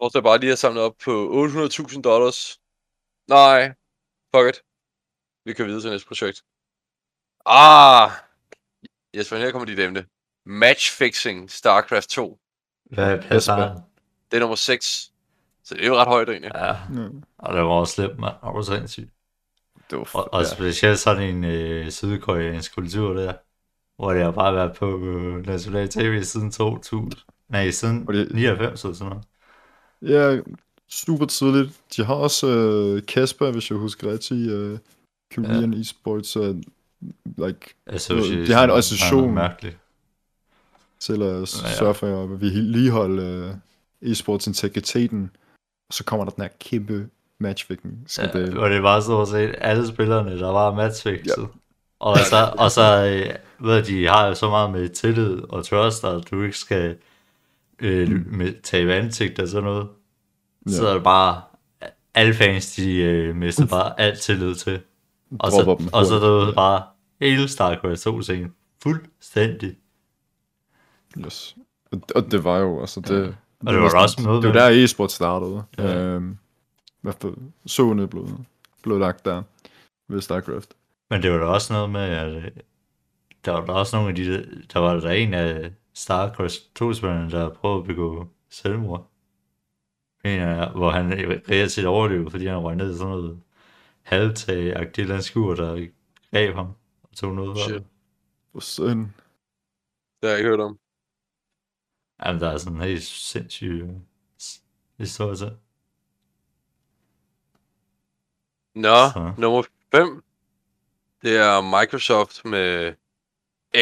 Og 0.02 0.12
så 0.12 0.22
bare 0.22 0.40
lige 0.40 0.52
at 0.52 0.60
samle 0.60 0.82
op 0.82 0.96
på 1.06 1.12
800.000 1.46 2.02
dollars. 2.02 2.60
Nej, 3.28 3.74
fuck 4.36 4.48
it. 4.50 4.64
Vi 5.46 5.54
kan 5.54 5.66
videre 5.66 5.82
til 5.82 5.90
næste 5.90 6.08
projekt. 6.08 6.44
Ah! 7.46 8.12
Jesper, 9.16 9.38
her 9.38 9.52
kommer 9.52 9.66
dit 9.66 9.80
emne. 9.80 10.06
Matchfixing 10.46 11.52
StarCraft 11.52 12.10
2. 12.10 12.40
Hvad 12.86 13.22
passer 13.22 13.54
han? 13.54 13.76
Det 14.32 14.38
er 14.38 14.40
nummer 14.40 14.56
6. 14.56 15.12
Så 15.64 15.76
det 15.76 15.84
er 15.84 15.88
jo 15.88 15.96
ret 15.96 16.08
højt 16.08 16.30
egentlig. 16.30 16.52
Ja, 16.56 16.68
ja. 16.68 16.76
og 17.38 17.54
det 17.54 17.62
var 17.62 17.70
også 17.70 17.94
slemt, 17.94 18.20
mand. 18.20 18.36
Og 18.42 18.48
det 18.48 18.56
var 18.56 18.78
sindssygt. 18.78 19.15
Var, 19.92 19.98
Og, 20.14 20.34
og 20.34 20.42
ja. 20.42 20.48
specielt 20.50 21.00
sådan 21.00 21.36
en 21.36 21.44
øh, 21.44 21.92
sydkoreansk 21.92 22.76
kultur 22.76 23.14
der, 23.14 23.34
hvor 23.98 24.14
det 24.14 24.24
har 24.24 24.32
bare 24.32 24.56
været 24.56 24.74
på 24.78 25.00
øh, 25.00 25.46
national 25.48 25.90
tv 25.90 26.24
siden 26.24 26.52
2000. 26.52 27.12
Nej, 27.50 27.72
siden 27.72 28.08
det- 28.08 28.32
99 28.36 28.84
eller 28.84 28.96
sådan 28.96 29.10
noget. 29.10 29.26
Ja, 30.02 30.42
super 30.90 31.26
tidligt. 31.26 31.80
De 31.96 32.04
har 32.06 32.14
også 32.14 32.48
uh, 32.48 33.06
Kasper, 33.06 33.52
hvis 33.52 33.70
jeg 33.70 33.78
husker 33.78 34.12
rigtigt, 34.12 34.52
uh, 34.54 34.78
Korean 35.36 35.74
ja. 35.74 35.80
Esports, 35.80 36.38
uh, 36.38 36.56
like, 37.38 37.60
Association. 37.88 38.46
de 38.46 38.54
har 38.54 38.64
en 38.64 38.70
association. 38.72 39.34
Mærkeligt. 39.34 39.78
til 41.00 41.22
at 41.22 41.40
Ja, 41.40 41.46
sørge 41.78 41.94
for, 41.94 42.24
at 42.24 42.42
vi 42.42 42.46
ligeholder 42.50 43.50
uh, 43.50 44.12
e-sports 44.12 44.48
integriteten. 44.48 45.32
Og 45.90 45.94
så 45.94 46.04
kommer 46.04 46.26
der 46.26 46.32
den 46.32 46.42
her 46.42 46.50
kæmpe 46.60 47.10
matchfixing 47.40 47.94
Ja, 47.94 48.08
skandale. 48.08 48.60
og 48.60 48.70
det 48.70 48.84
var 48.84 49.00
stort 49.00 49.28
set 49.28 49.56
alle 49.58 49.88
spillerne, 49.88 50.40
der 50.40 50.52
var 50.52 50.74
matchfixet. 50.74 51.38
Ja. 51.42 51.44
Og 52.00 52.18
så, 52.18 52.54
og 52.58 52.72
så 52.72 52.82
øh, 53.06 53.36
ved 53.68 53.76
jeg, 53.76 53.88
de 53.88 54.08
har 54.08 54.28
jo 54.28 54.34
så 54.36 54.50
meget 54.50 54.72
med 54.72 54.90
tillid 54.90 55.42
og 55.50 55.66
trust, 55.66 56.04
at 56.04 56.32
du 56.32 56.42
ikke 56.44 56.58
skal 56.58 56.98
øh, 57.80 58.26
med, 58.28 58.54
tage 58.64 58.94
ansigt 58.96 59.40
og 59.40 59.48
sådan 59.48 59.64
noget. 59.64 59.88
Ja. 60.68 60.72
Så 60.72 60.84
Ja. 60.84 60.90
er 60.90 60.94
det 60.94 61.04
bare, 61.04 61.42
alle 62.14 62.34
fans, 62.34 62.76
de 62.76 62.96
øh, 63.02 63.36
mister 63.36 63.66
bare 63.68 64.00
alt 64.00 64.20
tillid 64.20 64.56
til. 64.56 64.80
Og 65.40 65.52
så, 65.52 65.58
Dropper 65.58 65.76
dem 65.76 65.94
og 65.94 66.06
så 66.06 66.16
er 66.16 66.46
det 66.46 66.56
bare 66.56 66.84
hele 67.22 67.48
StarCraft 67.48 68.02
2 68.02 68.22
scenen 68.22 68.54
fuldstændig. 68.84 69.76
Yes. 71.26 71.56
Og, 72.16 72.32
det 72.32 72.44
var 72.44 72.58
jo, 72.58 72.80
altså 72.82 73.00
det... 73.02 73.36
Og 73.66 73.74
det 73.74 73.82
var 73.82 73.90
da 73.90 73.98
også 73.98 74.22
noget 74.24 74.44
Det 74.44 74.54
var 74.54 74.60
der 74.70 74.84
e-sport 74.84 75.12
startede. 75.12 75.64
Ja. 75.78 75.84
Ja. 75.88 75.98
Øhm, 76.06 76.38
hvad 77.06 77.14
for, 77.22 77.36
såene 77.66 78.08
blev, 78.08 78.28
blev 78.84 79.00
lagt 79.00 79.26
der 79.26 79.44
ved 80.08 80.22
StarCraft. 80.22 80.74
Men 81.10 81.22
det 81.24 81.32
var 81.32 81.38
da 81.38 81.46
også 81.46 81.74
noget 81.74 81.90
med, 81.90 82.02
at 82.02 82.36
øh, 82.36 82.52
der 83.46 83.52
var 83.52 83.66
da 83.66 83.72
også 83.72 83.96
nogle 83.96 84.10
af 84.10 84.16
de, 84.16 84.26
der- 84.34 84.62
der 84.74 84.80
var 84.80 84.94
der 85.00 85.10
en 85.12 85.34
af 85.34 85.74
StarCraft 85.94 86.54
2-spillerne, 86.82 87.32
der 87.32 87.54
prøvede 87.54 87.80
at 87.82 87.88
begå 87.88 88.28
selvmord. 88.50 89.12
Mener 90.24 90.48
jeg, 90.56 90.70
hvor 90.76 90.90
han 90.92 91.12
reelt 91.50 91.72
set 91.72 91.86
overlevede, 91.86 92.32
fordi 92.32 92.46
han 92.46 92.58
røg 92.58 92.76
ned 92.76 92.94
i 92.94 92.98
sådan 92.98 93.12
noget 93.12 93.42
halvtag-agtigt 94.04 95.00
eller 95.10 95.20
skur, 95.22 95.56
der 95.56 95.88
greb 96.32 96.56
ham 96.56 96.68
og 97.04 97.16
tog 97.16 97.36
noget 97.36 97.50
af 97.52 97.58
Shit. 97.58 97.74
ham. 97.74 97.84
Hvor 98.52 98.60
synd. 98.60 99.00
Det 100.20 100.24
har 100.24 100.30
jeg 100.30 100.38
ikke 100.38 100.50
hørt 100.50 100.60
om. 100.60 100.80
Jamen, 102.26 102.42
der 102.42 102.50
er 102.50 102.58
sådan 102.58 102.78
en 102.78 102.84
helt 102.84 103.04
sindssyg 103.04 103.68
øh, 103.84 103.90
historie 104.98 105.36
til. 105.36 105.58
Nå, 108.76 109.10
Så. 109.14 109.34
nummer 109.38 109.64
5. 109.96 110.24
Det 111.22 111.38
er 111.38 111.80
Microsoft 111.80 112.46
med 112.46 112.94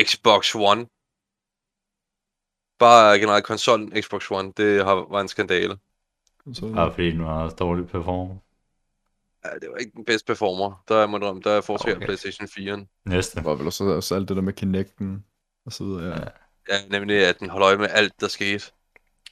Xbox 0.04 0.56
One. 0.56 0.88
Bare 2.80 3.20
generelt 3.20 3.46
konsollen 3.46 4.02
Xbox 4.02 4.32
One, 4.32 4.54
det 4.58 4.86
har, 4.86 4.96
var 5.10 5.22
en 5.22 5.28
skandale. 5.28 5.78
Så, 6.54 6.72
Bare 6.76 6.94
fordi 6.94 7.12
den 7.12 7.24
var 7.24 7.50
dårlig 7.50 7.88
performer. 7.88 8.36
Ja, 9.46 9.50
det 9.62 9.70
var 9.72 9.78
ikke 9.78 9.92
den 9.96 10.06
bedste 10.06 10.26
performer. 10.26 10.84
Der 10.88 10.96
er 10.96 11.00
jeg 11.00 11.24
om, 11.24 11.42
der 11.42 11.52
er 11.52 11.62
foretrækker 11.62 11.96
Okay. 11.96 12.06
PlayStation 12.06 12.48
4. 12.48 12.86
Næste. 13.06 13.36
det 13.36 13.46
var 13.46 13.56
vel 13.56 13.66
også, 13.66 13.84
også 13.84 14.16
alt 14.16 14.30
det 14.30 14.36
der 14.36 14.44
med 14.44 14.54
Kinecten 14.54 15.26
og 15.66 15.74
så 15.74 15.84
videre. 15.84 16.04
Ja. 16.08 16.10
Ja. 16.20 16.28
Ja, 16.70 17.00
nemlig 17.00 17.28
at 17.28 17.40
den 17.40 17.50
holder 17.50 17.68
øje 17.68 17.78
med 17.78 17.88
alt, 17.92 18.14
der 18.22 18.28
skete. 18.28 18.66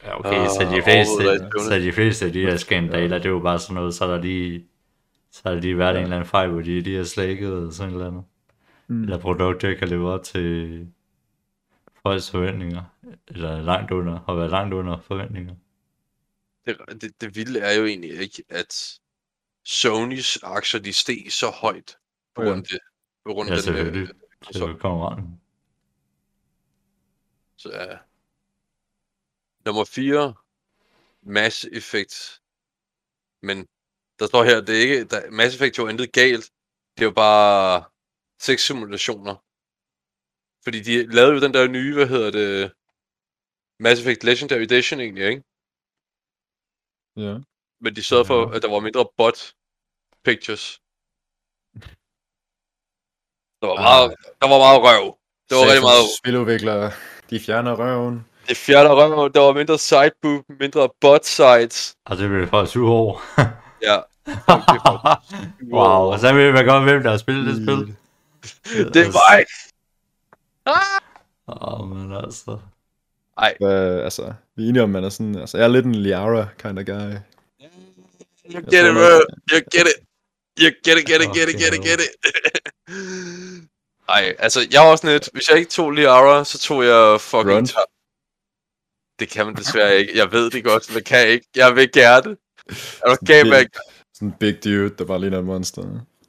Ja, 0.04 0.20
okay, 0.20 0.48
så 0.48 0.68
de 0.72 0.78
Ah, 0.78 0.84
fleste, 0.84 1.50
så 1.70 1.80
de 1.80 1.94
fleste 1.94 2.26
af 2.26 2.34
de 2.34 2.42
her 2.42 2.58
skandaler, 2.58 3.18
det 3.18 3.26
er 3.26 3.30
jo 3.30 3.40
bare 3.40 3.60
sådan 3.60 3.76
noget, 3.76 3.94
så 3.96 4.06
er 4.06 4.10
der 4.12 4.22
lige, 4.22 4.68
så 5.32 5.42
har 5.46 5.52
der 5.52 5.62
lige 5.62 5.78
været 5.78 5.94
ja. 5.94 5.98
en 5.98 6.04
eller 6.04 6.16
anden 6.16 6.30
fejl, 6.30 6.50
hvor 6.50 6.62
de 6.62 6.82
lige 6.82 6.98
har 6.98 7.04
slækket 7.04 7.48
eller 7.50 7.72
sådan 7.72 7.90
et 7.90 7.94
eller 7.94 8.08
andet. 8.08 8.24
Mm. 8.88 9.04
Eller 9.04 9.18
produkter 9.18 9.68
ikke 9.70 9.80
kan 9.80 9.88
leve 9.90 10.10
op 10.14 10.24
til 10.24 10.88
folks 12.04 12.32
forventninger, 12.32 12.84
eller 13.28 13.62
langt 13.62 13.92
under, 13.92 14.20
har 14.26 14.34
været 14.34 14.50
langt 14.52 14.74
under 14.74 15.00
forventninger. 15.00 15.56
Det, 16.66 16.78
det, 17.02 17.22
det 17.22 17.36
vilde 17.36 17.60
er 17.60 17.74
jo 17.74 17.86
egentlig 17.86 18.12
ikke, 18.20 18.44
at 18.50 19.00
Sonys 19.64 20.38
aktier, 20.44 20.82
de 20.82 20.94
steg 20.94 21.26
så 21.30 21.50
højt 21.50 21.98
på 22.36 22.42
Ja. 22.44 22.48
grund 22.50 22.60
af 22.62 22.68
det. 22.70 22.80
På 23.26 23.34
grund 23.34 23.50
Ja, 23.50 23.56
af 23.56 23.58
den, 23.58 23.64
selvfølgelig. 23.64 24.02
øh, 24.10 24.16
Så 24.52 24.78
kommer 24.80 25.10
han. 25.16 25.40
Så 27.58 27.70
ja. 27.74 27.98
Nummer 29.66 29.86
4. 29.86 30.34
Mass 31.22 31.66
Effect. 31.74 32.42
Men 33.42 33.68
der 34.22 34.28
står 34.28 34.44
her, 34.44 34.62
det 34.62 34.76
er 34.78 34.82
ikke, 34.82 35.04
der, 35.12 35.32
Mass 35.32 35.56
Effect 35.56 35.78
jo 35.78 35.88
intet 35.88 36.12
galt. 36.12 36.46
Det 36.96 37.02
er 37.04 37.10
jo 37.12 37.12
bare 37.28 37.84
seks 38.48 38.62
simulationer. 38.68 39.36
Fordi 40.64 40.80
de 40.88 40.94
lavede 41.16 41.34
jo 41.36 41.42
den 41.46 41.54
der 41.54 41.68
nye, 41.68 41.94
hvad 41.96 42.08
hedder 42.08 42.32
det, 42.40 42.72
Mass 43.80 44.02
Effect 44.02 44.24
Legendary 44.24 44.62
Edition 44.62 45.00
egentlig, 45.00 45.26
ikke? 45.32 45.44
Ja. 47.26 47.34
Men 47.84 47.96
de 47.96 48.04
sørgede 48.04 48.26
for, 48.32 48.50
Ja. 48.50 48.56
at 48.56 48.62
der 48.62 48.70
var 48.70 48.80
mindre 48.80 49.06
bot 49.18 49.40
pictures. 50.26 50.66
Der 53.62 53.68
var 53.68 53.80
meget, 53.90 54.10
der 54.42 54.48
var 54.54 54.60
meget 54.66 54.80
røv. 54.88 55.06
Det 55.50 55.54
var 55.58 55.66
rigtig 55.66 55.88
meget 55.92 56.06
Spiludviklere, 56.20 56.92
de 57.30 57.40
fjerner 57.40 57.74
røven. 57.82 58.26
Det 58.50 58.58
fjerde 58.58 58.90
røv, 58.90 59.32
der 59.34 59.40
var 59.40 59.54
mindre 59.54 59.78
sideboob, 59.78 60.46
mindre 60.60 60.90
bot 61.02 61.26
sites. 61.26 61.96
Og 62.06 62.18
det 62.18 62.30
blev 62.30 62.48
for 62.48 62.66
syv 62.66 62.86
år. 62.86 63.12
Ja. 63.90 64.02
Wow, 65.74 66.18
så 66.18 66.34
ved 66.34 66.52
man 66.52 66.66
godt, 66.66 66.84
hvem 66.84 67.04
der 67.04 67.10
har 67.10 67.18
spillet 67.18 67.46
det 67.46 67.56
spil. 67.56 67.96
Det 68.94 68.96
er 69.06 69.12
mig! 69.12 69.46
Åh, 71.48 71.82
oh, 71.82 71.88
men 71.90 72.16
altså. 72.16 72.60
Hvad, 73.60 74.02
altså, 74.02 74.34
vi 74.56 74.64
er 74.66 74.70
enige 74.70 74.84
om, 74.84 74.90
man 74.90 75.04
er 75.04 75.10
sådan, 75.10 75.36
altså, 75.40 75.58
jeg 75.58 75.64
er 75.64 75.68
lidt 75.68 75.86
en 75.86 75.96
Liara 75.96 76.48
kind 76.58 76.80
of 76.80 76.86
guy. 76.86 77.14
You 78.54 78.60
get 78.72 78.86
it, 78.88 78.94
bro. 78.94 79.20
You 79.52 79.60
get 79.72 79.88
it. 79.88 79.98
You 80.60 80.72
get 80.86 80.98
it, 81.00 81.06
get 81.08 81.22
it, 81.22 81.34
get 81.34 81.50
it, 81.50 81.56
get 81.60 81.74
it, 81.74 81.82
get 81.84 82.00
it. 82.00 82.12
Ej, 84.10 84.36
altså, 84.40 84.68
jeg 84.72 84.82
var 84.82 84.96
sådan 84.96 85.10
lidt, 85.12 85.30
hvis 85.34 85.50
jeg 85.50 85.58
ikke 85.58 85.72
tog 85.72 85.92
Liara, 85.92 86.44
så 86.44 86.60
tog 86.60 86.86
jeg 86.86 87.22
fucking 87.22 87.52
Grunt. 87.52 87.70
Tar- 87.72 87.92
Det 89.20 89.30
kan 89.30 89.46
man 89.46 89.56
desværre 89.56 89.98
ikke. 89.98 90.18
Jeg 90.18 90.32
ved 90.32 90.50
det 90.52 90.64
godt, 90.64 90.94
men 90.94 91.04
kan 91.04 91.28
ikke. 91.28 91.48
Jeg 91.56 91.76
vil 91.76 91.92
gerne. 91.92 92.38
Er 93.06 93.16
du 93.16 93.50
mig? 93.50 93.68
Sådan 94.22 94.30
en 94.34 94.38
big 94.40 94.64
dude, 94.64 94.90
der 94.98 95.06
bare 95.06 95.20
ligner 95.22 95.40
et 95.40 95.46
monster. 95.46 95.82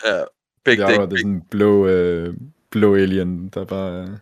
Ja. 0.07 0.24
Big 0.64 0.76
Liara, 0.76 0.90
dick. 0.90 1.11
det 1.11 1.12
er 1.12 1.18
sådan 1.18 1.30
en 1.30 1.43
blå, 1.51 1.86
øh, 1.86 2.36
blå 2.70 2.95
alien, 2.97 3.49
der 3.49 3.64
bare 3.64 4.03
er... 4.03 4.18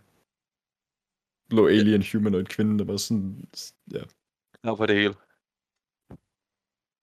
Blå 1.49 1.67
alien 1.69 2.05
humanoid 2.13 2.45
kvinde, 2.45 2.79
der 2.79 2.85
bare 2.85 2.99
sådan... 2.99 3.49
Ja, 3.93 4.01
Klar 4.63 4.75
på 4.75 4.87
det 4.87 4.97
hele. 4.97 5.15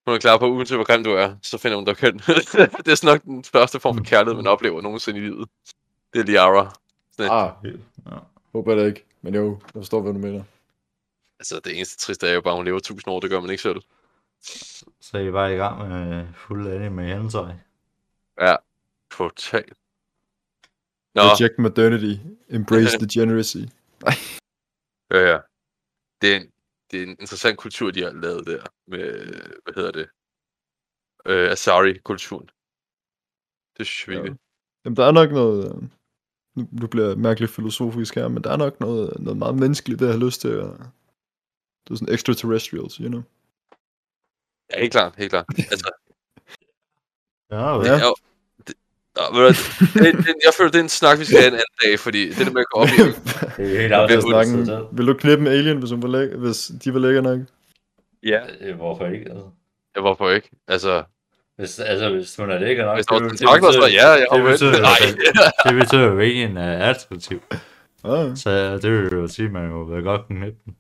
Hun 0.08 0.16
er 0.16 0.20
klar 0.20 0.38
på, 0.38 0.48
uanset 0.52 0.78
hvor 0.78 0.86
grim 0.86 1.04
du 1.04 1.10
er, 1.10 1.36
så 1.42 1.58
finder 1.58 1.78
hun 1.78 1.86
dig 1.86 1.98
køn. 1.98 2.18
det 2.86 2.88
er 2.92 2.96
sådan 2.96 3.14
nok 3.14 3.24
den 3.24 3.44
første 3.44 3.80
form 3.80 3.98
for 3.98 4.04
kærlighed, 4.04 4.36
man 4.36 4.48
oplever 4.48 4.82
nogensinde 4.82 5.20
i 5.20 5.24
livet. 5.24 5.50
Det 6.14 6.20
er 6.20 6.24
Liara. 6.24 6.74
ah, 7.20 7.54
Ja. 8.12 8.18
håber 8.54 8.76
da 8.76 8.86
ikke. 8.86 9.06
Men 9.22 9.36
jo, 9.36 9.60
jeg 9.64 9.70
forstår, 9.74 10.02
hvad 10.02 10.14
du 10.14 10.20
mener. 10.20 10.44
Altså, 11.40 11.60
det 11.64 11.76
eneste 11.76 11.98
triste 11.98 12.28
er 12.28 12.34
jo 12.34 12.42
bare, 12.42 12.54
at 12.54 12.58
hun 12.58 12.66
lever 12.66 12.78
1000 12.78 13.12
år, 13.14 13.20
det 13.20 13.30
gør 13.30 13.40
man 13.40 13.50
ikke 13.50 13.64
selv. 13.64 13.82
Så 14.42 15.12
er 15.18 15.20
I 15.20 15.32
bare 15.32 15.54
i 15.54 15.58
gang 15.58 15.90
med 15.90 16.28
fuld 16.34 16.68
anime 16.68 17.06
hensøj. 17.06 17.52
Totalt. 19.12 19.78
Nå, 21.16 21.22
Reject 21.22 21.60
modernity. 21.60 22.22
Embrace 22.50 22.98
degeneracy. 23.06 23.58
ja, 25.12 25.18
ja. 25.32 25.40
Det 26.22 26.34
er, 26.34 26.40
en, 26.40 26.52
det 26.92 27.00
er 27.00 27.04
en 27.04 27.10
interessant 27.10 27.58
kultur, 27.60 27.92
de 27.92 28.02
har 28.04 28.12
lavet 28.12 28.48
der. 28.48 28.64
Med, 28.88 29.26
hvad 29.64 29.74
hedder 29.76 29.92
det? 29.92 30.10
Øh, 31.26 31.52
Asari-kulturen. 31.52 32.50
Det 33.78 33.88
synes 33.88 34.18
jeg 34.18 34.26
Ja. 34.26 34.34
Jamen, 34.86 34.98
der 34.98 35.06
er 35.06 35.12
nok 35.12 35.32
noget... 35.32 35.76
øh, 35.76 35.82
Nu, 36.56 36.68
nu 36.72 36.88
bliver 36.88 37.08
jeg 37.08 37.18
mærkeligt 37.18 37.52
filosofisk 37.52 38.16
her, 38.16 38.28
men 38.28 38.44
der 38.44 38.52
er 38.52 38.58
nok 38.58 38.80
noget, 38.80 39.20
noget 39.20 39.38
meget 39.38 39.56
menneskeligt, 39.56 40.00
der 40.00 40.12
har 40.12 40.18
lyst 40.26 40.42
til 40.42 40.48
at... 40.48 40.70
Det 41.84 41.92
er 41.94 41.96
sådan 41.96 42.14
extraterrestrials, 42.14 42.96
you 42.96 43.08
know? 43.08 43.22
Ja, 44.74 44.80
helt 44.80 44.92
klart, 44.92 45.14
helt 45.18 45.30
klart. 45.32 45.46
Altså, 45.72 45.90
Ja. 47.52 47.84
Ja. 47.84 47.92
Ja. 47.94 48.10
Det, 48.68 48.74
ja, 49.18 49.24
ved 49.24 49.34
du, 49.34 49.40
hvad, 49.40 49.54
det, 50.14 50.18
det, 50.26 50.36
jeg 50.46 50.54
føler, 50.58 50.72
det 50.72 50.80
er 50.80 50.84
en 50.84 50.90
snak, 50.90 51.20
vi 51.20 51.26
skal 51.26 51.38
have 51.40 51.48
en 51.48 51.54
anden 51.54 51.76
dag, 51.86 52.00
fordi 52.00 52.30
det 52.30 52.46
der 52.48 52.52
med 52.52 52.62
at 52.62 52.70
gå 52.74 52.80
op 52.80 52.88
i... 52.88 53.02
Det 53.58 53.76
er 53.78 53.82
helt 53.82 53.94
afsat 53.94 54.24
snakken, 54.24 54.70
vil 54.92 55.08
du 55.08 55.14
knippe 55.14 55.46
en 55.46 55.52
alien, 55.52 55.78
hvis, 55.78 55.92
hun 55.92 56.02
var 56.02 56.08
læ- 56.10 56.36
hvis 56.36 56.72
de 56.84 56.94
var 56.94 57.00
lækker 57.00 57.22
nok? 57.22 57.40
Ja. 58.24 58.42
Hvorfor 58.76 59.06
ikke? 59.06 59.26
Altså? 59.30 59.50
Ja, 59.96 60.02
hvorfor 60.02 60.30
ikke? 60.30 60.50
Altså, 60.68 61.04
Hvis, 61.58 61.80
altså, 61.80 62.10
hvis 62.10 62.36
hun 62.36 62.52
er 62.52 62.60
lækker 62.60 62.86
nok, 62.86 62.98
hvis 62.98 63.06
der 63.06 63.20
det, 63.20 63.38
tentakler, 63.38 63.72
så 63.72 63.88
ja, 63.94 64.08
jeg 64.10 64.28
det 64.34 64.44
betyder. 64.44 64.82
Nej. 64.82 65.00
det 65.66 65.74
betyder 65.80 66.04
jo 66.04 66.20
ikke, 66.20 66.44
at 66.44 66.50
en 66.50 66.58
er 66.58 66.90
attraktiv. 66.90 67.42
Ah, 68.04 68.38
Så 68.38 68.78
det 68.82 68.92
vil 68.92 69.12
jo 69.12 69.28
sige, 69.28 69.46
at 69.46 69.52
man 69.52 69.70
jo 69.70 69.82
vil 69.82 70.04
godt 70.04 70.22
knippe 70.28 70.60
den. 70.66 70.76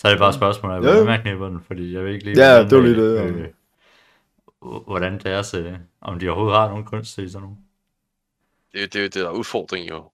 Så 0.00 0.08
er 0.08 0.10
det 0.12 0.18
bare 0.18 0.28
et 0.28 0.34
spørgsmål 0.34 0.70
af, 0.72 0.76
Ja. 0.76 0.80
hvordan 0.80 1.06
man 1.06 1.20
knipper 1.22 1.48
den, 1.48 1.60
fordi 1.66 1.94
jeg 1.94 2.04
ved 2.04 2.12
ikke 2.12 2.24
lige, 2.24 2.38
Ja, 2.46 2.52
hvordan, 2.64 2.70
det 2.70 2.78
var 2.78 2.84
lige 2.84 2.96
det, 3.02 3.14
ja. 3.16 3.26
øh, 3.26 3.48
hvordan 4.86 5.18
deres, 5.20 5.54
øh, 5.54 5.74
om 6.00 6.18
de 6.18 6.28
overhovedet 6.28 6.58
har 6.58 6.68
nogen 6.68 6.84
kunst 6.84 7.18
i 7.18 7.28
sådan 7.28 7.42
nogle. 7.42 7.56
Det, 8.72 8.78
er 8.78 8.82
jo- 8.82 8.86
det 8.86 8.96
er 8.96 9.00
jo 9.00 9.04
det, 9.04 9.14
der 9.14 9.26
er 9.28 9.30
udfordringen 9.32 9.88
jo, 9.88 10.10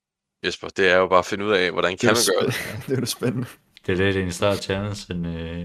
Jesper. 0.46 0.68
Det 0.68 0.90
er 0.90 0.96
jo 0.96 1.06
bare 1.08 1.18
at 1.18 1.24
finde 1.26 1.44
ud 1.44 1.50
af, 1.52 1.72
hvordan 1.72 1.90
det 1.92 2.00
kan 2.00 2.08
man 2.08 2.16
gøre 2.38 2.46
det. 2.46 2.54
spændende. 2.54 2.80
det 2.86 2.92
er 2.92 2.96
jo 2.96 3.00
det 3.00 3.08
spændende. 3.08 3.46
Det 3.86 3.92
er 3.92 3.96
lidt 4.04 4.16
en 4.16 4.32
større 4.32 4.56
challenge 4.56 5.14
end, 5.14 5.26
øh, 5.26 5.64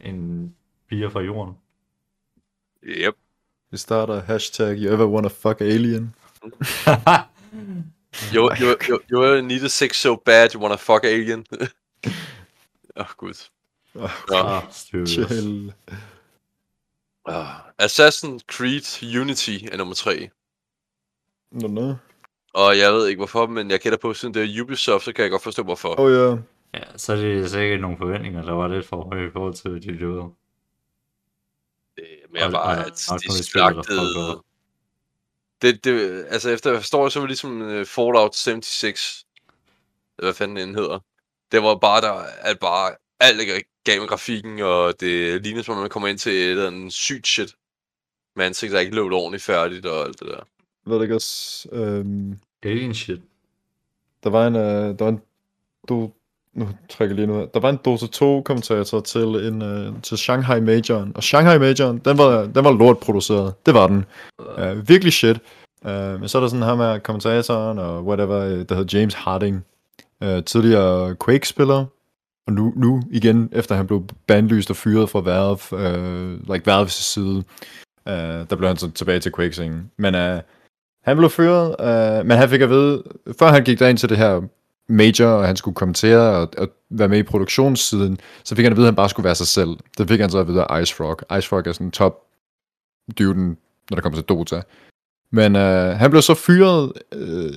end 0.00 0.50
piger 0.88 1.08
fra 1.08 1.20
jorden. 1.20 1.54
Yep. 2.84 3.14
Vi 3.70 3.76
starter 3.76 4.20
hashtag 4.22 4.76
you 4.78 4.94
ever 4.94 5.06
wanna 5.06 5.28
fuck 5.28 5.60
alien. 5.60 6.14
You, 8.34 8.50
you, 8.60 8.76
you, 8.88 8.98
you 9.12 9.24
ever 9.24 9.40
need 9.42 9.62
a 9.64 9.68
sex 9.68 9.96
so 9.96 10.16
bad, 10.16 10.54
you 10.54 10.60
wanna 10.62 10.76
fuck 10.76 11.04
alien. 11.04 11.46
Åh, 12.96 13.02
oh, 13.02 13.06
gud. 13.16 13.34
Oh, 13.94 14.10
ah, 14.34 14.62
styr. 14.70 15.06
chill. 15.06 15.72
Uh, 17.28 17.60
Assassin's 17.78 18.40
Creed 18.46 19.02
Unity 19.20 19.58
er 19.72 19.76
nummer 19.76 19.94
3. 19.94 20.30
Nå, 21.50 21.68
nå. 21.68 21.94
Og 22.54 22.78
jeg 22.78 22.92
ved 22.92 23.06
ikke 23.06 23.18
hvorfor, 23.18 23.46
men 23.46 23.70
jeg 23.70 23.80
gætter 23.80 23.98
på, 23.98 24.14
siden 24.14 24.34
det 24.34 24.42
er 24.56 24.62
Ubisoft, 24.62 25.04
så 25.04 25.12
kan 25.12 25.22
jeg 25.22 25.30
godt 25.30 25.42
forstå 25.42 25.62
hvorfor. 25.62 26.00
Åh 26.00 26.06
oh, 26.06 26.12
ja. 26.12 26.36
Ja, 26.74 26.98
så 26.98 27.12
er 27.12 27.16
det 27.16 27.50
sikkert 27.50 27.80
nogle 27.80 27.96
forventninger, 27.98 28.42
der 28.42 28.52
var 28.52 28.68
lidt 28.68 28.86
for 28.86 29.04
høje 29.04 29.26
i 29.26 29.30
forhold 29.32 29.54
til, 29.54 29.82
de 29.82 29.98
leverede. 29.98 30.30
Det 31.96 32.04
er 32.04 32.26
mere 32.32 32.44
Og- 32.44 32.52
bare, 32.52 32.86
at 32.86 33.08
og 33.10 33.20
de 33.22 33.44
slagtede... 33.44 34.42
Det, 35.62 35.84
det, 35.84 36.26
altså 36.28 36.50
efter 36.50 36.70
jeg 36.70 36.80
forstår, 36.80 37.08
så 37.08 37.18
var 37.18 37.26
det 37.26 37.30
ligesom 37.30 37.60
uh, 37.60 37.86
Fallout 37.86 38.36
76, 38.36 39.26
eller 40.18 40.26
hvad 40.26 40.34
fanden 40.34 40.56
den 40.56 40.74
hedder. 40.74 40.98
Det 41.52 41.62
var 41.62 41.74
bare 41.74 42.00
der, 42.00 42.12
at 42.40 42.58
bare 42.58 42.90
alt 43.20 43.40
er 43.40 43.60
gav 43.84 44.00
med 44.00 44.08
grafikken, 44.08 44.60
og 44.60 45.00
det 45.00 45.42
ligner 45.42 45.62
som 45.62 45.74
om 45.74 45.80
man 45.80 45.90
kommer 45.90 46.08
ind 46.08 46.18
til 46.18 46.32
et 46.32 46.50
eller 46.50 46.66
andet 46.66 46.92
sygt 46.92 47.26
shit. 47.26 47.54
Med 48.36 48.44
ansigt, 48.44 48.72
der 48.72 48.80
ikke 48.80 48.94
lå 48.96 49.10
ordentligt 49.16 49.42
færdigt 49.42 49.86
og 49.86 50.04
alt 50.04 50.20
det 50.20 50.28
der. 50.28 50.40
Ved 50.86 50.96
du 50.96 51.02
ikke 51.02 51.14
også... 51.14 51.68
Øhm, 51.72 52.38
Alien 52.62 52.94
shit. 52.94 53.20
der 54.24 54.30
var 54.30 54.46
en... 54.46 54.56
Øh, 54.56 54.98
der 54.98 55.04
var 55.04 55.08
en 55.08 55.20
du, 55.88 56.10
nu 56.54 56.68
trækker 56.88 57.16
jeg 57.16 57.26
lige 57.26 57.26
nu. 57.26 57.48
Der 57.54 57.60
var 57.60 57.70
en 57.70 57.78
Dota 57.84 58.06
2 58.06 58.42
kommentator 58.42 59.00
til 59.00 59.22
en 59.22 59.62
øh, 59.62 60.02
til 60.02 60.18
Shanghai 60.18 60.60
Majoren. 60.60 61.12
Og 61.16 61.22
Shanghai 61.22 61.58
Majoren, 61.58 61.98
den 61.98 62.18
var, 62.18 62.46
den 62.46 62.64
var 62.64 62.72
lort 62.72 62.98
produceret. 62.98 63.54
Det 63.66 63.74
var 63.74 63.86
den. 63.86 64.04
Uh, 64.38 64.88
virkelig 64.88 65.12
shit. 65.12 65.36
Uh, 65.84 66.20
men 66.20 66.28
så 66.28 66.38
er 66.38 66.42
der 66.42 66.48
sådan 66.48 66.62
ham 66.62 66.78
her 66.78 66.98
kommentatoren 66.98 67.78
og 67.78 68.04
whatever, 68.04 68.38
øh, 68.38 68.68
der 68.68 68.74
hedder 68.74 68.98
James 68.98 69.14
Harding 69.14 69.64
øh, 70.22 70.44
tidligere 70.44 71.16
Quake-spiller. 71.24 71.84
Og 72.46 72.52
nu, 72.52 72.72
nu 72.76 73.02
igen, 73.10 73.48
efter 73.52 73.74
han 73.74 73.86
blev 73.86 74.04
bandlyst 74.26 74.70
og 74.70 74.76
fyret 74.76 75.10
fra 75.10 75.20
Valve, 75.20 75.88
øh, 75.88 76.32
like 76.52 76.70
Valve's 76.70 76.88
side, 76.88 77.44
øh, 78.08 78.14
der 78.50 78.56
blev 78.56 78.68
han 78.68 78.76
så 78.76 78.90
tilbage 78.90 79.20
til 79.20 79.32
Quake-scenen. 79.32 79.90
Men 79.96 80.14
øh, 80.14 80.40
han 81.04 81.16
blev 81.16 81.30
fyret, 81.30 81.76
øh, 81.80 82.26
men 82.26 82.38
han 82.38 82.48
fik 82.48 82.60
at 82.60 82.70
vide, 82.70 83.02
før 83.38 83.46
han 83.46 83.64
gik 83.64 83.78
derind 83.78 83.98
til 83.98 84.08
det 84.08 84.18
her 84.18 84.40
major, 84.88 85.26
og 85.26 85.46
han 85.46 85.56
skulle 85.56 85.74
kommentere 85.74 86.36
og, 86.38 86.48
og 86.58 86.68
være 86.90 87.08
med 87.08 87.18
i 87.18 87.22
produktionssiden, 87.22 88.18
så 88.44 88.54
fik 88.54 88.64
han 88.64 88.72
at 88.72 88.76
vide, 88.76 88.86
at 88.86 88.92
han 88.92 88.96
bare 88.96 89.08
skulle 89.08 89.24
være 89.24 89.34
sig 89.34 89.46
selv. 89.46 89.76
Det 89.98 90.08
fik 90.08 90.20
han 90.20 90.30
så 90.30 90.38
at 90.38 90.48
vide 90.48 90.64
af 90.64 90.82
Ice 90.82 90.94
Frog. 90.94 91.38
Ice 91.38 91.48
Frog 91.48 91.66
er 91.66 91.72
sådan 91.72 91.90
top 91.90 92.18
dyvden, 93.18 93.56
når 93.90 93.94
det 93.94 94.02
kommer 94.02 94.18
til 94.18 94.28
Dota. 94.28 94.62
Men 95.32 95.56
øh, 95.56 95.98
han 95.98 96.10
blev 96.10 96.22
så 96.22 96.34
fyret 96.34 96.92
øh, 97.12 97.52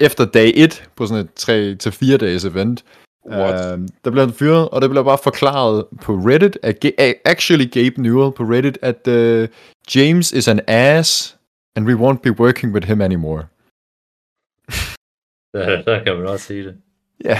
efter 0.00 0.24
dag 0.24 0.52
1 0.54 0.90
på 0.96 1.06
sådan 1.06 1.24
et 1.24 1.86
3-4 1.86 2.16
dages 2.16 2.44
event. 2.44 2.84
What? 3.30 3.78
Øh, 3.78 3.88
der 4.04 4.10
blev 4.10 4.24
han 4.24 4.34
fyret, 4.34 4.68
og 4.68 4.82
det 4.82 4.90
blev 4.90 5.04
bare 5.04 5.18
forklaret 5.22 5.86
på 6.02 6.12
Reddit, 6.12 6.58
at 6.62 6.84
actually 7.24 7.70
Gabe 7.70 8.02
Newell 8.02 8.32
på 8.32 8.42
Reddit, 8.42 8.78
at 8.82 9.08
øh, 9.08 9.48
James 9.94 10.32
is 10.32 10.48
an 10.48 10.60
ass, 10.66 11.38
and 11.76 11.86
we 11.86 11.94
won't 11.94 12.20
be 12.22 12.40
working 12.40 12.74
with 12.74 12.86
him 12.86 13.00
anymore. 13.00 13.46
Der, 15.54 15.82
der 15.82 16.04
kan 16.04 16.16
man 16.16 16.26
også 16.26 16.46
sige 16.46 16.64
det. 16.64 16.76
Ja, 17.24 17.38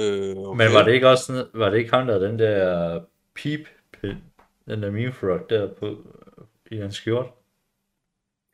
Øh, 0.00 0.36
okay. 0.36 0.58
Men 0.58 0.74
var 0.74 0.82
det 0.84 0.92
ikke 0.92 1.08
også 1.08 1.24
sådan, 1.24 1.46
var 1.54 1.70
det 1.70 1.78
ikke 1.78 1.90
ham, 1.90 2.06
der 2.06 2.18
den 2.18 2.38
der 2.38 3.00
peep 3.34 3.60
pin, 3.92 4.16
den 4.68 4.82
der 4.82 4.90
meme 4.90 5.12
frog 5.12 5.50
der 5.50 5.74
på, 5.74 5.96
i 6.70 6.76
hans 6.76 6.96
skjort? 6.96 7.26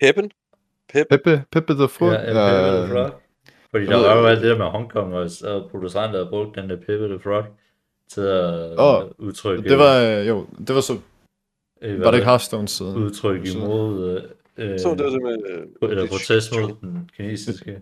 Peppen? 0.00 0.30
Pep? 0.92 1.06
Peppe, 1.10 1.42
Peppe 1.52 1.74
the 1.74 1.88
Frog. 1.88 2.12
Ja, 2.12 2.20
ja 2.20 2.84
the 2.86 2.92
Frog. 2.92 3.10
Fordi 3.70 3.84
jeg 3.84 3.92
der 3.92 4.06
var 4.08 4.16
jo 4.20 4.26
alt 4.26 4.40
det 4.42 4.50
der 4.50 4.58
med 4.58 4.66
Hongkong, 4.66 5.14
og, 5.14 5.30
og 5.44 5.70
producenter 5.70 6.18
havde 6.18 6.26
brugt 6.30 6.56
den 6.56 6.70
der 6.70 6.76
Pepe 6.76 7.08
the 7.08 7.18
Frog 7.22 7.44
til 8.08 8.20
at 8.20 8.78
Åh, 8.78 9.02
udtrykke, 9.18 9.68
Det 9.68 9.78
var, 9.78 9.96
øh, 10.20 10.28
jo, 10.28 10.46
det 10.66 10.74
var 10.74 10.80
så, 10.80 10.92
øh, 11.82 12.00
var 12.00 12.10
det 12.10 12.18
ikke 12.18 12.26
Hearthstones 12.26 12.70
siden? 12.70 12.96
udtryk 12.96 13.46
imod, 13.54 14.20
øh, 14.58 14.78
Så 14.78 14.94
det 14.98 15.04
var 15.04 15.10
simpelthen... 15.10 15.44
Øh, 15.82 15.90
eller 15.90 16.02
det- 16.02 16.10
protest 16.10 16.52
mod 16.54 16.72
den 16.80 17.10
kinesiske. 17.16 17.78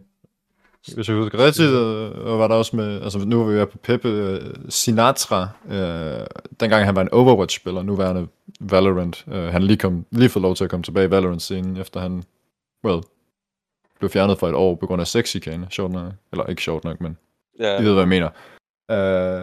Hvis 0.95 1.09
jeg 1.09 1.17
husker 1.17 1.39
rigtigt, 1.47 1.71
øh, 1.71 2.39
var 2.39 2.49
der 2.49 2.55
også 2.55 2.77
med, 2.77 3.03
altså 3.03 3.19
nu 3.19 3.45
var 3.45 3.53
vi 3.61 3.65
på 3.65 3.79
Peppe 3.79 4.09
øh, 4.09 4.41
Sinatra, 4.69 5.49
øh, 5.71 6.27
dengang 6.61 6.85
han 6.85 6.97
var 6.97 7.03
en 7.03 7.09
Overwatch-spiller, 7.13 7.83
nu 7.83 7.97
var 7.97 8.13
han 8.15 8.29
Valorant. 8.61 9.25
Øh, 9.33 9.45
han 9.45 9.63
lige, 9.63 9.77
kom, 9.77 10.05
lige 10.11 10.29
fået 10.29 10.43
lov 10.43 10.55
til 10.55 10.65
at 10.65 10.71
komme 10.71 10.83
tilbage 10.85 11.07
i 11.07 11.11
Valorant-scenen, 11.11 11.77
efter 11.77 12.01
han, 12.01 12.23
well, 12.85 13.03
blev 13.99 14.11
fjernet 14.11 14.39
for 14.39 14.49
et 14.49 14.55
år 14.55 14.75
på 14.75 14.87
grund 14.87 15.01
af 15.01 15.07
sexikane, 15.07 15.67
sjovt 15.71 15.93
nok. 15.93 16.13
Eller 16.33 16.47
ikke 16.47 16.63
sjovt 16.63 16.85
nok, 16.85 17.01
men 17.01 17.19
Ja, 17.59 17.81
I 17.81 17.85
ved, 17.85 17.93
hvad 17.93 18.03
jeg 18.03 18.09
mener. 18.09 18.29
Øh, 18.91 19.43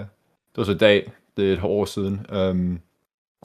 det 0.49 0.57
var 0.57 0.63
så 0.63 0.71
i 0.71 0.77
dag, 0.77 1.11
det 1.37 1.49
er 1.49 1.53
et 1.53 1.63
år 1.63 1.85
siden. 1.85 2.25
Um, 2.35 2.79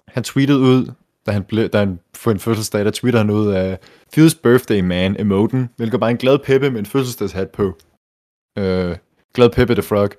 han 0.09 0.23
tweetede 0.23 0.59
ud, 0.59 0.93
da 1.27 1.33
han, 1.33 1.45
ble, 1.45 1.69
da 1.69 1.79
han 1.79 2.01
får 2.17 2.31
en 2.31 2.39
fødselsdag, 2.39 2.85
der 2.85 2.91
tweeter 2.91 3.19
han 3.19 3.31
ud 3.31 3.53
af 3.53 3.79
Feels 4.15 4.35
Birthday 4.35 4.81
Man 4.81 5.21
emoten, 5.21 5.71
hvilket 5.77 6.01
var 6.01 6.09
en 6.09 6.17
glad 6.17 6.39
Peppe 6.39 6.71
med 6.71 6.79
en 6.79 6.87
fødselsdagshat 6.87 7.51
på. 7.51 7.65
Uh, 8.61 8.97
glad 9.35 9.51
Peppe 9.51 9.75
the 9.75 9.83
Frog. 9.83 10.11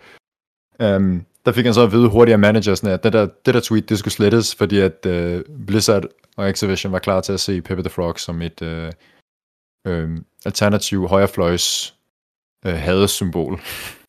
Um, 0.96 1.26
der 1.46 1.52
fik 1.52 1.66
han 1.66 1.74
så 1.74 1.84
at 1.84 1.92
vide 1.92 2.10
hurtigt 2.10 2.34
af 2.34 2.40
managersen, 2.40 2.88
at 2.88 3.04
det 3.04 3.14
der, 3.14 3.28
det 3.46 3.54
der 3.54 3.60
tweet, 3.60 3.90
det 3.90 4.00
skulle 4.00 4.14
slettes, 4.14 4.56
fordi 4.56 4.80
at 4.80 5.06
uh, 5.06 5.66
Blizzard 5.68 6.04
og 6.38 6.50
Activision 6.50 6.92
var 6.92 7.00
klar 7.00 7.22
til 7.22 7.34
at 7.34 7.40
se 7.40 7.62
Peppe 7.62 7.84
the 7.84 7.90
Frog 7.90 8.20
som 8.20 8.42
et 8.42 8.62
uh, 8.62 8.90
um, 9.86 10.26
alternativ 10.46 11.08
højrefløjs 11.08 11.96
uh, 12.66 12.72
hadesymbol. 12.72 13.60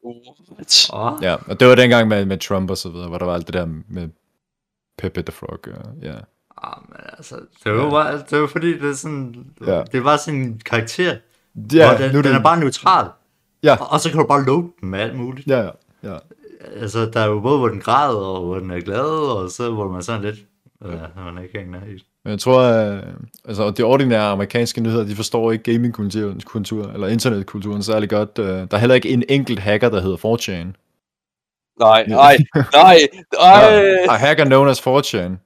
What? 0.05 0.91
Åh, 0.93 1.19
Ja, 1.23 1.37
og 1.47 1.61
det 1.61 1.69
var 1.69 1.75
dengang 1.75 2.09
med, 2.09 2.25
med 2.25 2.39
Trump 2.39 2.71
og 2.71 2.79
så 2.79 2.89
videre, 2.91 3.09
hvor 3.09 3.19
der 3.19 3.27
var 3.27 3.35
alt 3.35 3.47
det 3.47 3.55
der 3.55 3.67
med 3.89 4.09
Pepe 4.99 5.23
the 5.23 5.33
Frog. 5.33 5.59
Og, 5.67 5.93
ja. 6.03 6.15
ah, 6.63 6.83
men 6.89 6.97
altså, 7.19 7.35
det 7.65 7.73
var 7.73 7.85
jo 7.85 7.91
bare, 7.91 8.23
det 8.31 8.41
var 8.41 8.47
fordi, 8.47 8.79
det 8.79 8.91
er 8.91 8.95
sådan, 8.95 9.47
Ja. 9.67 9.83
det 9.93 10.05
var 10.05 10.17
sådan 10.17 10.41
en 10.41 10.59
karakter, 10.65 11.17
Ja, 11.73 11.93
og 11.93 11.99
den, 11.99 12.13
nu 12.13 12.19
er 12.19 12.23
den 12.23 12.33
det- 12.33 12.39
er 12.39 12.43
bare 12.43 12.61
neutral. 12.61 13.11
Ja. 13.63 13.77
Og, 13.81 13.87
og 13.91 14.01
så 14.01 14.11
kan 14.11 14.19
du 14.21 14.27
bare 14.27 14.45
load 14.45 14.71
den 14.81 14.89
med 14.91 15.01
alt 15.01 15.17
muligt. 15.17 15.47
Ja, 15.49 15.59
ja. 15.59 15.71
ja. 16.03 16.19
Altså, 16.77 17.11
der 17.11 17.21
er 17.21 17.27
jo 17.27 17.41
både, 17.41 17.59
hvor 17.59 17.69
den 17.69 17.81
græder, 17.81 18.19
og 18.19 18.45
hvor 18.45 18.59
den 18.59 18.71
er 18.71 18.81
glad, 18.81 19.01
og 19.37 19.51
så 19.51 19.71
hvor 19.71 19.89
man 19.93 20.03
sådan 20.03 20.23
lidt, 20.23 20.37
ja, 20.85 21.33
man 21.33 21.43
ikke 21.45 21.59
hænger 21.59 21.81
i. 21.85 22.05
Men 22.25 22.31
jeg 22.31 22.39
tror, 22.41 22.61
at 22.61 23.05
altså, 23.45 23.71
de 23.71 23.83
ordinære 23.83 24.23
amerikanske 24.31 24.81
nyheder, 24.81 25.05
de 25.05 25.15
forstår 25.17 25.53
ikke 25.53 25.73
gamingkulturen 25.73 26.41
kultur, 26.41 26.87
eller 26.91 27.09
internetkulturen 27.09 27.83
særlig 27.83 28.11
godt. 28.11 28.39
Øh, 28.39 28.47
Der 28.47 28.67
er 28.71 28.77
heller 28.79 28.95
ikke 28.95 29.09
en 29.09 29.25
enkelt 29.29 29.59
hacker, 29.59 29.89
der 29.89 30.01
hedder 30.01 30.17
4chan. 30.17 30.79
Nej, 31.79 32.05
nej, 32.09 32.37
nej, 32.73 32.99
nej. 33.33 34.07
A 34.09 34.17
hacker 34.17 34.45
known 34.45 34.69
as 34.69 34.81
4chan. 34.81 35.37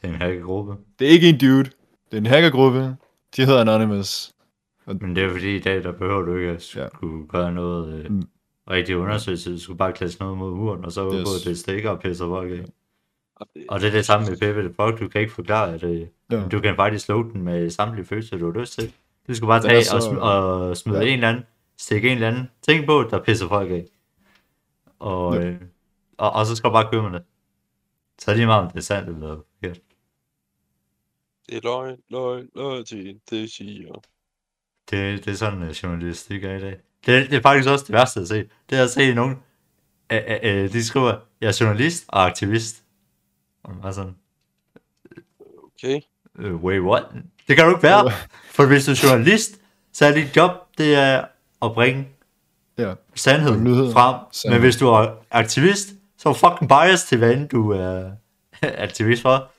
Det 0.00 0.04
er 0.04 0.08
en 0.08 0.14
hackergruppe. 0.14 0.74
Det 0.98 1.06
er 1.06 1.10
ikke 1.10 1.28
en 1.28 1.38
dude. 1.38 1.64
Det 1.64 2.12
er 2.12 2.16
en 2.18 2.26
hackergruppe. 2.26 2.96
De 3.36 3.44
hedder 3.44 3.60
Anonymous. 3.60 4.32
Men 4.86 5.16
det 5.16 5.24
er 5.24 5.30
fordi, 5.30 5.56
i 5.56 5.60
dag, 5.60 5.82
der 5.84 5.92
behøver 5.92 6.22
du 6.22 6.36
ikke 6.36 6.50
at 6.50 6.76
Ja. 6.76 6.86
skulle 6.94 7.26
gøre 7.28 7.52
noget 7.52 7.94
øh, 7.94 8.10
Mm. 8.10 8.22
rigtig 8.70 8.96
undersøgelse. 8.96 9.52
Du 9.52 9.58
skulle 9.60 9.78
bare 9.78 9.92
klasse 9.92 10.18
noget 10.20 10.38
mod 10.38 10.54
muren, 10.54 10.84
og 10.84 10.92
så 10.92 11.04
yes. 11.14 11.22
På 11.24 11.48
det 11.50 11.58
stikker 11.58 11.90
og 11.90 12.00
pisser 12.00 12.26
folk 12.26 12.52
af. 12.52 12.64
Og 13.68 13.80
det 13.80 13.86
er 13.86 13.90
det 13.92 14.06
samme 14.06 14.26
med 14.28 14.36
Pepe 14.36 14.60
the 14.62 14.74
Frog. 14.74 14.98
Du 15.00 15.08
kan 15.08 15.20
ikke 15.20 15.32
forklare, 15.32 15.74
at 15.74 15.82
øh, 15.82 16.06
Ja. 16.30 16.48
du 16.52 16.60
kan 16.60 16.76
faktisk 16.76 17.04
slå 17.04 17.22
den 17.32 17.42
med 17.42 17.70
samtlige 17.70 18.06
følelser, 18.06 18.36
du 18.36 18.52
har 18.52 18.60
lyst 18.60 18.72
til. 18.78 18.92
Du 19.28 19.34
skal 19.34 19.46
bare 19.46 19.62
tage 19.62 19.84
så- 19.84 19.96
og, 19.96 20.02
sm- 20.02 20.18
og 20.20 20.76
smide 20.76 20.98
Ja. 20.98 21.06
en 21.06 21.12
eller 21.12 21.28
anden, 21.28 21.44
stikke 21.78 22.08
en 22.08 22.14
eller 22.14 22.28
anden 22.28 22.50
ting 22.62 22.86
på, 22.86 23.02
der 23.10 23.22
pisser 23.24 23.48
folk 23.48 23.70
af. 23.70 23.84
Og, 24.98 25.34
Ja. 25.36 25.40
øh, 25.46 25.60
og, 26.18 26.30
og 26.32 26.46
så 26.46 26.56
skal 26.56 26.68
du 26.68 26.72
bare 26.72 26.88
køre 26.92 27.02
med 27.02 27.18
det. 27.18 27.26
Så 28.18 28.30
er 28.30 28.32
det 28.32 28.38
lige 28.38 28.46
meget, 28.46 28.62
om 28.64 28.70
det 28.70 28.76
er 28.78 28.82
sandt 28.82 29.08
eller 29.08 29.36
forkert. 29.36 29.78
Det 31.48 31.56
er 31.56 31.60
løgn, 31.62 31.96
løgn, 32.10 32.48
løgn 32.54 32.84
til 32.84 33.20
det 33.30 33.50
siger. 33.50 33.92
Det, 34.90 35.24
det 35.24 35.30
er 35.30 35.34
sådan, 35.34 35.62
uh, 35.62 35.68
journalistik 35.68 36.44
er 36.44 36.56
i 36.56 36.60
dag. 36.60 36.76
Det, 37.06 37.30
det 37.30 37.36
er 37.36 37.40
faktisk 37.42 37.68
også 37.68 37.84
det 37.84 37.92
værste 37.92 38.20
at 38.20 38.28
se. 38.28 38.48
Det 38.70 38.78
er 38.78 38.82
at 38.84 38.90
se 38.90 39.14
nogen, 39.14 39.32
uh, 40.12 40.16
uh, 40.16 40.50
uh, 40.50 40.72
de 40.72 40.84
skriver, 40.84 41.16
jeg 41.40 41.48
er 41.48 41.58
journalist 41.60 42.04
og 42.08 42.26
aktivist. 42.26 42.84
Og 43.68 43.74
man 43.76 43.84
er 43.84 43.92
sådan, 43.92 44.14
Okay. 45.74 46.00
uh, 46.38 46.64
wait, 46.64 46.80
what? 46.82 47.04
Det 47.48 47.56
kan 47.56 47.64
du 47.64 47.70
ikke 47.70 47.82
være. 47.82 48.10
For 48.56 48.66
hvis 48.66 48.84
du 48.84 48.90
er 48.90 49.00
journalist, 49.10 49.50
så 49.92 50.06
er 50.06 50.12
dit 50.14 50.36
job, 50.36 50.50
det 50.78 50.94
er 50.94 51.24
at 51.62 51.72
bringe 51.74 52.08
Ja. 52.78 52.94
sandhed 53.14 53.50
Og 53.52 53.58
nyheder. 53.58 53.92
frem. 53.92 54.16
Sandhed. 54.32 54.58
Men 54.58 54.64
hvis 54.64 54.76
du 54.76 54.88
er 54.88 55.10
aktivist, 55.30 55.88
så 56.18 56.28
er 56.28 56.32
du 56.32 56.38
fucking 56.38 56.68
bias 56.68 57.04
til, 57.04 57.18
hvad 57.18 57.32
end 57.32 57.48
du 57.48 57.70
er 57.72 58.10
aktivist 58.86 59.22
for. 59.22 59.50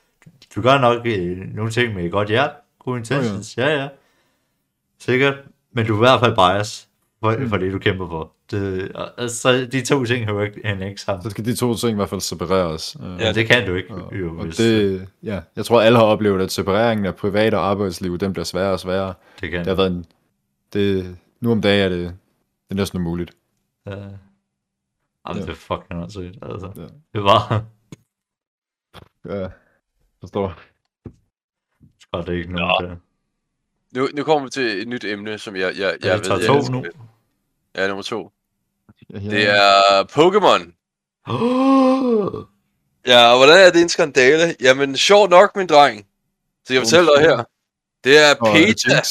Du 0.54 0.62
gør 0.62 0.78
nok 0.78 1.06
øh, 1.06 1.38
nogle 1.54 1.70
ting 1.70 1.94
med 1.94 2.04
et 2.04 2.12
godt 2.12 2.28
hjerte. 2.28 2.54
Gode 2.78 2.98
intentions. 2.98 3.56
Ja, 3.56 3.68
ja. 3.82 3.88
Sikkert. 4.98 5.34
Men 5.72 5.86
du 5.86 5.92
er 5.92 5.96
i 5.96 5.98
hvert 5.98 6.20
fald 6.20 6.34
bias 6.36 6.88
for, 7.20 7.36
Mm. 7.38 7.48
for 7.48 7.56
det, 7.56 7.72
du 7.72 7.78
kæmper 7.78 8.06
for. 8.08 8.32
Det, 8.50 9.30
så 9.30 9.68
de 9.72 9.84
to 9.84 10.04
ting 10.04 10.24
hører 10.30 10.44
ikke, 10.44 10.60
hænger 10.64 10.86
ikke 10.88 11.00
sammen. 11.00 11.22
Så 11.22 11.30
skal 11.30 11.44
de 11.44 11.56
to 11.56 11.74
ting 11.74 11.92
i 11.92 11.94
hvert 11.94 12.08
fald 12.08 12.20
separeres. 12.20 12.96
Øh, 13.02 13.20
Ja, 13.20 13.32
det 13.32 13.46
kan 13.46 13.66
du 13.66 13.74
ikke. 13.74 13.94
Og, 13.94 14.14
Jo, 14.20 14.38
og 14.38 14.44
hvis, 14.44 14.56
det, 14.56 15.08
ja, 15.22 15.40
jeg 15.56 15.64
tror 15.64 15.80
alle 15.80 15.98
har 15.98 16.04
oplevet, 16.04 16.42
at 16.42 16.52
separeringen 16.52 17.06
af 17.06 17.16
privat 17.16 17.54
og 17.54 17.60
arbejdsliv, 17.66 18.18
den 18.18 18.32
bliver 18.32 18.44
sværere 18.44 18.72
og 18.72 18.80
sværere. 18.80 19.14
det 19.40 19.50
kan 19.50 19.58
Det 19.58 19.66
har 19.66 19.74
været 19.74 19.90
en, 19.92 20.04
det, 20.72 21.16
nu 21.40 21.52
om 21.52 21.60
dagen 21.60 21.84
er 21.84 21.88
det, 21.88 21.98
det 22.08 22.14
er 22.70 22.74
næsten 22.74 23.00
umuligt. 23.00 23.30
Ja. 23.86 23.90
Jamen, 23.96 24.10
Ja. 25.26 25.32
det 25.34 25.48
er 25.48 25.54
fucking 25.54 26.02
åndssvagt, 26.02 26.38
altså. 26.42 26.72
Ja. 26.76 26.82
Det 27.14 27.22
var 27.24 27.64
Ja, 29.28 29.48
forstår. 30.20 30.54
godt, 32.12 32.26
det 32.26 32.34
er 32.34 32.38
ikke 32.38 32.52
nogen, 32.52 32.84
der... 32.84 32.96
Nu, 33.94 34.08
nu 34.16 34.22
kommer 34.22 34.44
vi 34.46 34.50
til 34.50 34.82
et 34.82 34.88
nyt 34.88 35.04
emne, 35.04 35.38
som 35.38 35.56
jeg, 35.56 35.62
jeg, 35.62 35.72
jeg 35.78 35.96
Jeg 36.04 36.16
ved, 36.18 36.24
to 36.24 36.34
jeg 36.34 36.56
elsker 36.56 36.72
nu. 36.74 36.82
lidt. 36.82 36.96
Ja, 37.74 37.86
nummer 37.88 38.02
to. 38.02 38.30
Ja, 39.10 39.18
Det 39.18 39.48
er 39.48 40.04
Pokémon. 40.04 40.72
Oh! 41.26 42.44
Ja, 43.06 43.30
og 43.32 43.36
hvordan 43.38 43.66
er 43.66 43.70
det 43.70 43.82
en 43.82 43.88
skandale? 43.88 44.56
Jamen, 44.60 44.96
sjovt 44.96 45.30
nok, 45.30 45.56
min 45.56 45.66
dreng. 45.66 46.06
Så 46.66 46.72
jeg 46.74 46.80
Oh, 46.80 46.84
fortæller 46.86 47.12
dig 47.14 47.22
her. 47.22 47.44
Det 48.04 48.18
er 48.18 48.34
Og 48.40 48.46
PETA. 48.54 48.94
Jinx. 48.94 49.08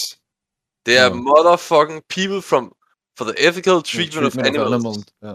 Det 0.86 0.98
er 0.98 1.14
motherfucking 1.14 2.04
people 2.10 2.42
from 2.42 2.74
for 3.18 3.26
the 3.26 3.48
ethical 3.48 3.82
treatment, 3.84 4.28
of 4.28 4.38
animals. 4.38 4.74
animals. 4.74 5.06
Ja. 5.24 5.34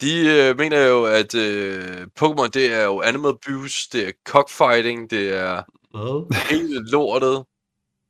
De 0.00 0.26
øh, 0.28 0.56
mener 0.58 0.78
jo, 0.86 1.04
at 1.04 1.34
øh, 1.34 2.06
Pokémon, 2.20 2.46
det 2.48 2.74
er 2.74 2.82
jo 2.84 3.00
animal 3.00 3.30
abuse, 3.30 3.88
det 3.92 4.08
er 4.08 4.12
cockfighting, 4.28 5.10
det 5.10 5.28
er 5.34 5.62
Hvad? 5.98 6.36
helt 6.50 6.90
lortet. 6.90 7.44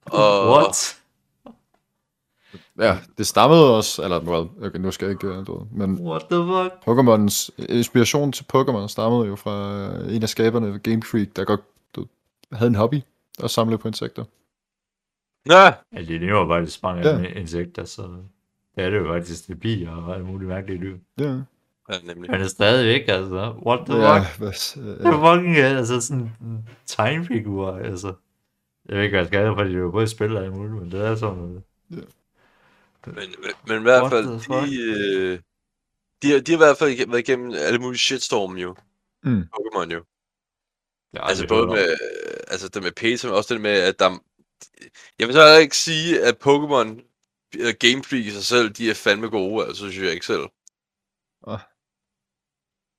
Og 0.06 0.50
What? 0.50 1.01
Ja, 2.86 2.98
det 3.18 3.26
stammede 3.26 3.76
også, 3.76 4.02
eller 4.04 4.20
well, 4.20 4.48
okay, 4.66 4.78
nu 4.78 4.90
skal 4.90 5.06
jeg 5.06 5.12
ikke 5.12 5.38
uh, 5.38 5.46
du 5.46 5.58
ved, 5.58 5.66
men 5.72 6.06
What 6.06 6.22
the 6.30 6.38
fuck? 6.38 6.72
Pokémons, 6.88 7.50
inspiration 7.68 8.32
til 8.32 8.44
Pokémon 8.54 8.86
stammede 8.88 9.26
jo 9.26 9.36
fra 9.36 9.86
øh, 10.04 10.16
en 10.16 10.22
af 10.22 10.28
skaberne, 10.28 10.78
Game 10.78 11.02
Freak, 11.02 11.28
der 11.36 11.44
godt 11.44 11.60
du, 11.96 12.06
havde 12.52 12.68
en 12.68 12.74
hobby, 12.74 13.00
og 13.38 13.50
samlede 13.50 13.78
på 13.78 13.88
insekter. 13.88 14.24
Ja, 15.48 15.72
Ja, 15.92 16.02
det 16.02 16.22
er 16.22 16.28
jo 16.28 16.46
faktisk 16.48 16.82
mange 16.82 17.08
Ja. 17.08 17.18
ja. 17.18 17.24
insekter, 17.28 17.84
så 17.84 18.02
det 18.76 18.84
er 18.84 18.90
det 18.90 18.98
jo 18.98 19.12
faktisk 19.12 19.48
det 19.48 19.60
bier 19.60 19.90
og 19.90 20.14
alle 20.14 20.26
mulige 20.26 20.48
mærkelige 20.48 20.80
dyr. 20.80 20.96
Ja, 21.18 21.24
ja 21.90 21.98
nemlig. 22.06 22.30
Men 22.30 22.40
det 22.40 22.44
er 22.44 22.48
stadigvæk, 22.50 23.04
altså. 23.08 23.54
What 23.66 23.80
the 23.86 23.96
ja, 23.98 24.18
fuck? 24.18 24.38
hvad, 24.38 24.82
øh, 24.82 24.98
Det 24.98 25.06
er 25.06 25.34
fucking, 25.36 25.56
ja, 25.56 25.62
altså 25.62 26.00
sådan 26.00 26.22
en 26.40 26.68
tegnfigur, 26.86 27.70
altså. 27.76 28.12
Jeg 28.88 28.96
ved 28.96 29.02
ikke, 29.04 29.12
hvad 29.12 29.20
jeg 29.20 29.26
skal 29.26 29.40
have, 29.40 29.56
fordi 29.56 29.70
det 29.70 29.76
er 29.76 29.80
jo 29.80 29.90
både 29.90 30.08
spil 30.08 30.36
og 30.36 30.44
alt 30.44 30.54
muligt, 30.56 30.82
men 30.82 30.92
det 30.92 31.00
er 31.06 31.14
sådan 31.14 31.36
noget. 31.36 31.62
Men, 33.06 33.14
men, 33.16 33.52
men 33.66 33.78
i 33.78 33.82
hvert 33.82 34.10
fald, 34.10 34.26
de, 34.26 34.82
øh, 34.82 35.38
de, 36.22 36.30
har, 36.30 36.40
de 36.40 36.52
har 36.52 36.56
i 36.56 36.64
hvert 36.64 36.78
fald 36.78 37.08
været 37.08 37.28
igennem 37.28 37.52
alle 37.54 37.78
mulige 37.78 37.98
shitstorm 37.98 38.56
jo. 38.56 38.76
Mm. 39.24 39.40
Pokémon 39.40 39.92
jo. 39.92 40.04
Jeg 41.12 41.20
har 41.20 41.28
Altså 41.28 41.46
både 41.48 41.62
om. 41.62 41.68
med, 41.68 41.90
øh, 41.90 42.36
altså 42.48 42.68
det 42.68 42.82
med 42.82 42.92
PETA, 42.92 43.26
men 43.26 43.36
også 43.36 43.54
det 43.54 43.62
med, 43.62 43.70
at 43.70 43.98
der... 43.98 44.18
Jeg 45.18 45.26
vil 45.26 45.34
så 45.34 45.40
heller 45.40 45.58
ikke 45.58 45.76
sige, 45.76 46.22
at 46.22 46.34
Pokémon 46.46 47.08
eller 47.54 47.72
Game 47.72 48.04
Freak 48.04 48.24
i 48.26 48.30
sig 48.30 48.44
selv, 48.44 48.70
de 48.70 48.90
er 48.90 48.94
fandme 48.94 49.28
gode, 49.28 49.66
altså 49.66 49.90
synes 49.90 50.04
jeg 50.04 50.12
ikke 50.12 50.26
selv. 50.26 50.46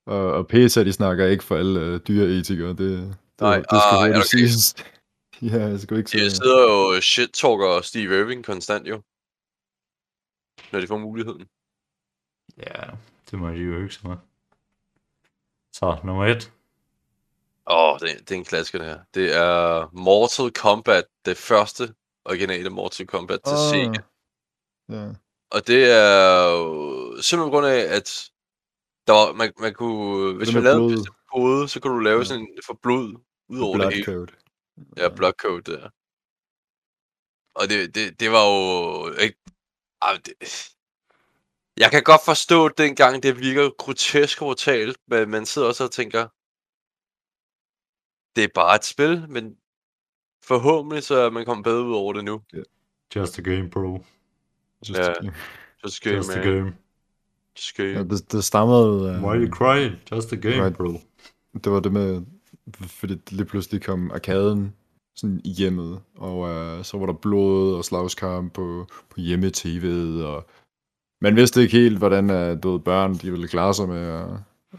Og, 0.06 0.32
og 0.32 0.48
PSA, 0.48 0.84
de 0.84 0.92
snakker 0.92 1.26
ikke 1.26 1.44
for 1.44 1.56
alle 1.56 1.80
øh, 1.80 2.00
dyreetikere, 2.08 2.68
det, 2.68 2.78
det, 2.78 3.16
Nej, 3.40 3.56
det 3.56 3.66
skal 3.66 3.98
ah, 3.98 4.08
er 4.08 4.14
hurtigt 4.14 4.30
siges. 4.30 4.74
ja, 5.52 5.66
jeg 5.66 5.80
skal 5.80 5.96
ikke 5.96 6.18
De 6.18 6.30
så... 6.30 6.36
sidder 6.36 6.62
jo 6.62 7.00
shit-talker 7.00 7.80
Steve 7.82 8.20
Irving 8.20 8.44
konstant 8.44 8.88
jo. 8.88 9.02
Når 10.72 10.80
de 10.80 10.86
får 10.86 10.98
muligheden. 10.98 11.48
Ja, 12.56 12.82
det 13.30 13.38
må 13.38 13.48
de 13.50 13.54
jo 13.56 13.72
hygge 13.78 13.90
sig 13.92 14.08
med. 14.08 14.16
Så, 15.72 16.00
nummer 16.04 16.26
et. 16.26 16.52
Åh, 17.66 17.92
oh, 17.92 17.98
det, 18.00 18.18
det 18.28 18.30
er 18.30 18.38
en 18.38 18.44
klassiker 18.44 18.78
det 18.78 18.88
her. 18.88 19.00
Det 19.14 19.36
er 19.36 19.88
Mortal 19.92 20.50
Kombat, 20.52 21.04
det 21.24 21.36
første 21.36 21.94
originale 22.24 22.70
Mortal 22.70 23.06
Kombat 23.06 23.40
til 23.44 23.52
Ah, 23.54 23.70
Sega. 23.70 24.00
Ja. 24.88 25.12
Og 25.50 25.66
det 25.66 25.90
er 25.92 26.50
jo 26.50 27.22
simpelthen 27.22 27.50
på 27.50 27.50
grund 27.50 27.66
af, 27.66 27.96
at 27.96 28.30
der 29.06 29.12
var, 29.12 29.32
man, 29.32 29.52
man 29.60 29.74
kunne, 29.74 30.36
hvis 30.36 30.48
Det 30.48 30.54
man 30.54 30.64
lavede 30.64 30.84
en 30.84 30.90
bestemt 30.90 31.16
kode, 31.32 31.68
så 31.68 31.80
kunne 31.80 31.92
du 31.94 31.98
lave 31.98 32.18
Ja. 32.18 32.24
sådan 32.24 32.40
en 32.42 32.58
for 32.66 32.78
blod 32.82 33.14
ud 33.48 33.60
over 33.60 33.72
det 33.72 33.80
Blood 33.80 33.92
hele. 33.92 34.04
code. 34.04 34.32
Ja, 34.96 35.08
blood 35.08 35.32
code 35.32 35.72
der. 35.72 35.88
Og 37.54 37.68
det, 37.68 37.94
det, 37.94 38.20
det 38.20 38.30
var 38.30 38.44
jo 38.52 39.12
ikke... 39.12 39.38
Det, 40.26 40.34
jeg 41.76 41.90
kan 41.90 42.02
godt 42.02 42.20
forstå 42.24 42.66
at 42.66 42.72
dengang, 42.78 43.22
det 43.22 43.38
virker 43.38 43.70
grotesk 43.78 44.42
og 44.42 44.46
brutalt, 44.46 44.96
men 45.08 45.30
man 45.30 45.46
sidder 45.46 45.68
også 45.68 45.84
og 45.84 45.90
tænker, 45.90 46.22
det 48.36 48.44
er 48.44 48.48
bare 48.54 48.76
et 48.76 48.84
spil, 48.84 49.26
men 49.28 49.56
forhåbentlig 50.44 51.02
så 51.02 51.14
er 51.14 51.30
man 51.30 51.44
kommet 51.44 51.64
bedre 51.64 51.84
ud 51.84 51.94
over 51.94 52.12
det 52.12 52.24
nu. 52.24 52.42
Just 53.16 53.38
a 53.38 53.42
game, 53.42 53.70
bro. 53.70 54.04
Just, 54.88 54.98
Ja. 54.98 55.08
ja. 55.22 55.30
Just 55.84 56.02
game, 56.02 56.16
Just 56.16 56.30
a 56.30 56.40
game. 56.42 56.76
Just 57.58 57.76
game. 57.76 57.88
ja, 57.88 58.02
det, 58.02 58.32
det 58.32 58.44
stammede... 58.44 59.14
øh, 59.14 59.22
Why 59.24 59.30
are 59.36 59.40
you 59.46 59.50
crying? 59.52 59.94
Just 60.12 60.32
a 60.32 60.36
game, 60.36 60.64
Right. 60.64 60.76
bro. 60.76 61.00
Det 61.64 61.72
var 61.72 61.80
det 61.80 61.92
med, 61.92 62.22
fordi 62.86 63.14
lige 63.30 63.46
pludselig 63.46 63.82
kom 63.82 64.10
arkaden 64.10 64.76
sådan 65.16 65.40
i 65.44 65.50
hjemmet, 65.50 66.00
og 66.16 66.48
øh, 66.50 66.84
så 66.84 66.98
var 66.98 67.06
der 67.06 67.12
blod 67.12 67.74
og 67.74 67.84
slagskamp 67.84 68.52
på, 68.52 68.86
på 69.10 69.20
hjemme-tv'et, 69.20 70.24
og 70.24 70.46
man 71.20 71.36
vidste 71.36 71.62
ikke 71.62 71.76
helt, 71.76 71.98
hvordan 71.98 72.30
øh, 72.30 72.62
du 72.62 72.72
ved, 72.72 72.80
børn 72.80 73.14
de 73.14 73.30
ville 73.30 73.48
klare 73.48 73.74
sig 73.74 73.88
med 73.88 73.98
at 73.98 74.28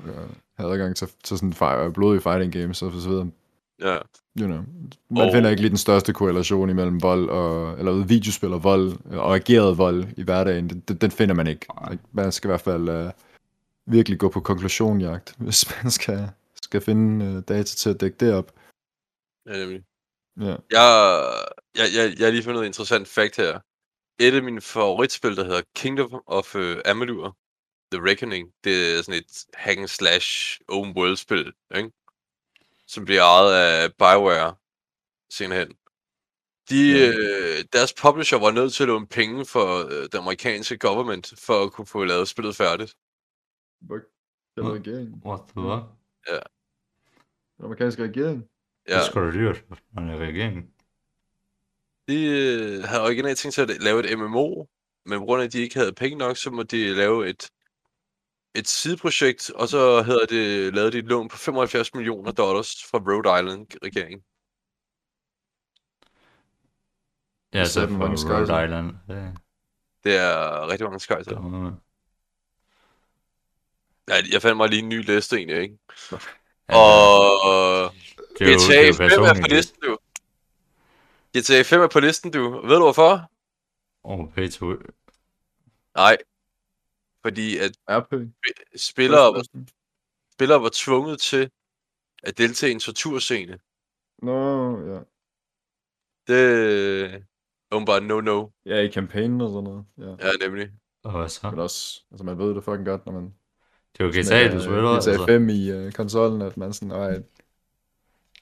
øh, 0.06 0.16
have 0.58 0.72
adgang 0.74 0.96
til, 0.96 1.08
til 1.24 1.38
sådan 1.38 1.54
fi- 1.54 1.90
blodige 1.92 2.22
fighting 2.22 2.54
games 2.54 2.82
og 2.82 2.92
så 2.92 3.10
videre. 3.10 3.30
Ja. 3.82 3.98
You 4.40 4.48
know. 4.48 4.62
Man 5.10 5.28
Og- 5.28 5.34
finder 5.34 5.50
ikke 5.50 5.62
lige 5.62 5.70
den 5.70 5.78
største 5.78 6.14
korrelation 6.14 6.70
imellem 6.70 7.02
vold 7.02 7.30
og, 7.30 7.80
eller 7.80 8.06
videospil 8.06 8.54
og 8.54 8.64
vold, 8.64 9.06
og 9.18 9.36
ageret 9.36 9.78
vold 9.78 10.06
i 10.18 10.24
hverdagen. 10.24 10.70
Den, 10.70 10.80
den- 10.80 10.98
den 10.98 11.12
finder 11.12 11.36
man 11.36 11.48
ikke. 11.48 11.66
Man 12.12 12.32
skal 12.32 12.48
i 12.48 12.52
hvert 12.52 12.62
fald 12.62 12.90
øh, 12.90 13.12
virkelig 13.88 14.20
gå 14.20 14.30
på 14.30 14.40
konklusionjagt, 14.40 15.36
hvis 15.40 15.66
man 15.84 15.92
skal, 15.92 16.30
skal 16.62 16.82
finde 16.82 17.26
øh, 17.26 17.34
data 17.48 17.64
til 17.76 17.90
at 17.90 18.02
dække 18.02 18.18
det 18.20 18.34
op. 18.34 18.52
ja 19.48 19.60
nemlig. 19.60 19.84
Ja. 20.40 20.56
Jeg, 20.72 21.48
jeg, 21.76 21.88
jeg, 21.96 22.20
jeg 22.20 22.28
har 22.28 22.32
lige 22.32 22.44
fundet 22.44 22.62
et 22.62 22.66
interessant 22.66 23.08
fact 23.08 23.36
her. 23.38 23.60
Et 24.20 24.34
af 24.34 24.44
mine 24.44 24.62
favoritspil, 24.62 25.36
der 25.36 25.44
hedder 25.44 25.62
Kingdom 25.76 26.24
of 26.28 26.56
uh, 26.56 26.78
Amalur, 26.86 27.38
The 27.92 28.10
Reckoning, 28.10 28.54
det 28.64 28.98
er 28.98 29.02
sådan 29.02 29.20
et 29.20 29.46
hack 29.54 29.78
and 29.80 29.88
slash 29.88 30.60
open 30.68 30.98
world 30.98 31.16
spil, 31.16 31.54
ikke? 31.76 31.92
som 32.88 33.06
bliver 33.06 33.22
ejet 33.22 33.54
af 33.56 33.94
Bioware 33.94 34.56
senere 35.30 35.60
hen. 35.60 35.68
De, 36.70 36.92
Ja. 36.92 37.08
øh, 37.08 37.66
deres 37.74 37.94
publisher 37.94 38.40
var 38.40 38.52
nødt 38.52 38.74
til 38.74 38.84
at 38.84 38.88
låne 38.88 39.08
penge 39.08 39.46
for 39.46 39.86
øh, 39.86 40.10
den 40.12 40.20
amerikanske 40.20 40.78
government, 40.78 41.34
for 41.40 41.64
at 41.64 41.72
kunne 41.72 41.88
få 41.88 42.04
lavet 42.04 42.28
spillet 42.28 42.56
færdigt. 42.56 42.96
Det 44.56 44.64
var 44.64 44.74
regeringen. 44.74 45.22
What 45.26 45.40
the 45.40 45.62
fuck? 45.62 45.84
Den 47.58 47.66
amerikanske 47.66 48.04
regering. 48.04 48.50
Ja. 48.88 48.94
Det 48.94 49.00
er 49.02 49.06
sgu 49.12 49.20
da 49.20 49.32
dyrt, 49.32 49.64
det 49.70 49.80
er 49.98 50.18
regeringen. 50.18 50.72
de 52.08 52.26
øh, 52.26 52.84
havde 52.84 53.04
originalt 53.04 53.38
tænkt 53.38 53.56
sig 53.56 53.70
at 53.70 53.82
lave 53.82 54.12
et 54.12 54.20
MMO, 54.20 54.66
men 55.06 55.20
på 55.20 55.26
grund 55.26 55.42
af, 55.42 55.46
at 55.46 55.54
de 55.54 55.60
ikke 55.62 55.76
havde 55.76 55.94
penge 55.94 56.18
nok, 56.18 56.38
så 56.38 56.52
må 56.52 56.64
de 56.64 56.94
lave 56.94 57.30
et, 57.30 57.50
et 58.56 58.68
sideprojekt, 58.68 59.52
og 59.56 59.68
så 59.68 60.02
hedder 60.04 60.26
det, 60.26 60.74
lavede 60.74 60.92
de 60.92 60.98
et 60.98 61.06
lån 61.06 61.28
på 61.30 61.38
75 61.38 61.94
millioner 61.94 62.32
dollars 62.32 62.84
fra 62.92 62.98
Rhode 62.98 63.40
Island-regeringen. 63.40 64.24
Ja, 67.54 67.66
så 67.66 67.88
mange 67.88 68.06
Rhode 68.06 68.18
skejser. 68.18 68.64
Island. 68.64 68.92
Det, 69.08 69.38
Det 70.04 70.18
er 70.18 70.68
rigtig 70.68 70.86
mange 70.86 71.00
skejser. 71.00 71.72
Ja, 74.10 74.16
jeg 74.34 74.42
fandt 74.42 74.58
mig 74.58 74.70
lige 74.70 74.82
en 74.82 74.90
ny 74.90 75.06
liste 75.06 75.38
egentlig, 75.38 75.62
ikke? 75.62 75.78
Ja, 76.70 76.76
Og 76.78 77.92
det 78.40 78.48
er 78.48 78.52
jo, 78.52 78.58
det 78.58 78.66
GTA 78.66 78.82
er 78.82 78.88
jo 78.88 78.94
5 78.94 79.24
er 79.24 79.42
på 79.42 79.48
listen, 79.50 79.80
du. 79.82 79.98
GTA 81.38 81.62
5 81.62 81.82
er 81.82 81.88
på 81.88 82.00
listen, 82.00 82.32
du. 82.32 82.50
Ved 82.50 82.76
du 82.76 82.82
hvorfor? 82.82 83.32
Og 84.04 84.32
pay 84.36 84.50
to 84.50 84.74
Nej. 85.96 86.18
Fordi 87.22 87.58
at 87.58 87.72
RP. 87.90 88.14
spillere, 88.76 89.34
var, 89.34 89.44
spillere 90.34 90.62
var 90.62 90.70
tvunget 90.74 91.20
til 91.20 91.50
at 92.24 92.38
deltage 92.38 92.70
i 92.70 92.74
en 92.74 92.80
torturscene. 92.80 93.60
Nå, 94.22 94.70
ja. 94.92 95.00
Det 96.28 96.42
er 97.14 97.20
åbenbart 97.72 98.04
no-no. 98.04 98.62
Ja, 98.66 98.78
i 98.78 98.88
kampagnen 98.88 99.42
og 99.42 99.50
sådan 99.50 99.64
noget. 99.64 99.86
Ja. 99.98 100.28
Ja, 100.28 100.48
nemlig. 100.48 100.70
Og 101.04 101.12
hvad 101.12 101.30
så? 101.30 101.50
Men 101.50 101.60
også, 101.60 102.04
altså 102.12 102.24
man 102.24 102.38
ved 102.38 102.56
det 102.56 102.64
fucking 102.64 102.86
godt, 102.86 103.06
når 103.06 103.14
man 103.14 103.34
Det 103.98 104.00
er 104.00 104.04
jo 104.04 104.10
GTA, 104.10 104.56
du 104.56 104.62
spiller, 104.62 105.00
GTA 105.00 105.12
altså. 105.12 105.26
5 105.26 105.50
i 105.50 105.72
uh, 105.72 105.92
konsollen, 105.92 106.42
at 106.42 106.58
man 106.58 106.74
sådan, 106.74 106.92
ej, 106.92 107.24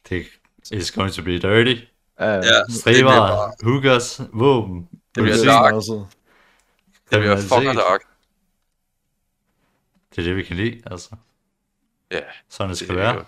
Det 0.10 0.26
is 0.72 0.92
going 0.92 1.12
to 1.14 1.24
be 1.24 1.32
dirty. 1.40 1.82
ja, 2.20 2.34
Ja, 2.36 2.42
Striber, 2.70 3.52
hookers, 3.64 4.22
våben. 4.34 4.90
Det 5.16 5.24
bliver 5.24 5.44
dark. 5.46 5.74
Også. 5.74 6.06
Det 7.12 7.20
bliver 7.20 7.38
fucking 7.38 7.76
dark. 7.76 8.02
Det 10.10 10.18
er 10.18 10.24
det, 10.24 10.36
vi 10.36 10.44
kan 10.44 10.56
lide, 10.56 10.82
altså. 10.86 11.16
Ja, 12.12 12.20
Sådan 12.50 12.70
det 12.70 12.80
det 12.80 12.88
skal 12.88 12.98
er 12.98 13.02
være. 13.02 13.18
det. 13.20 13.26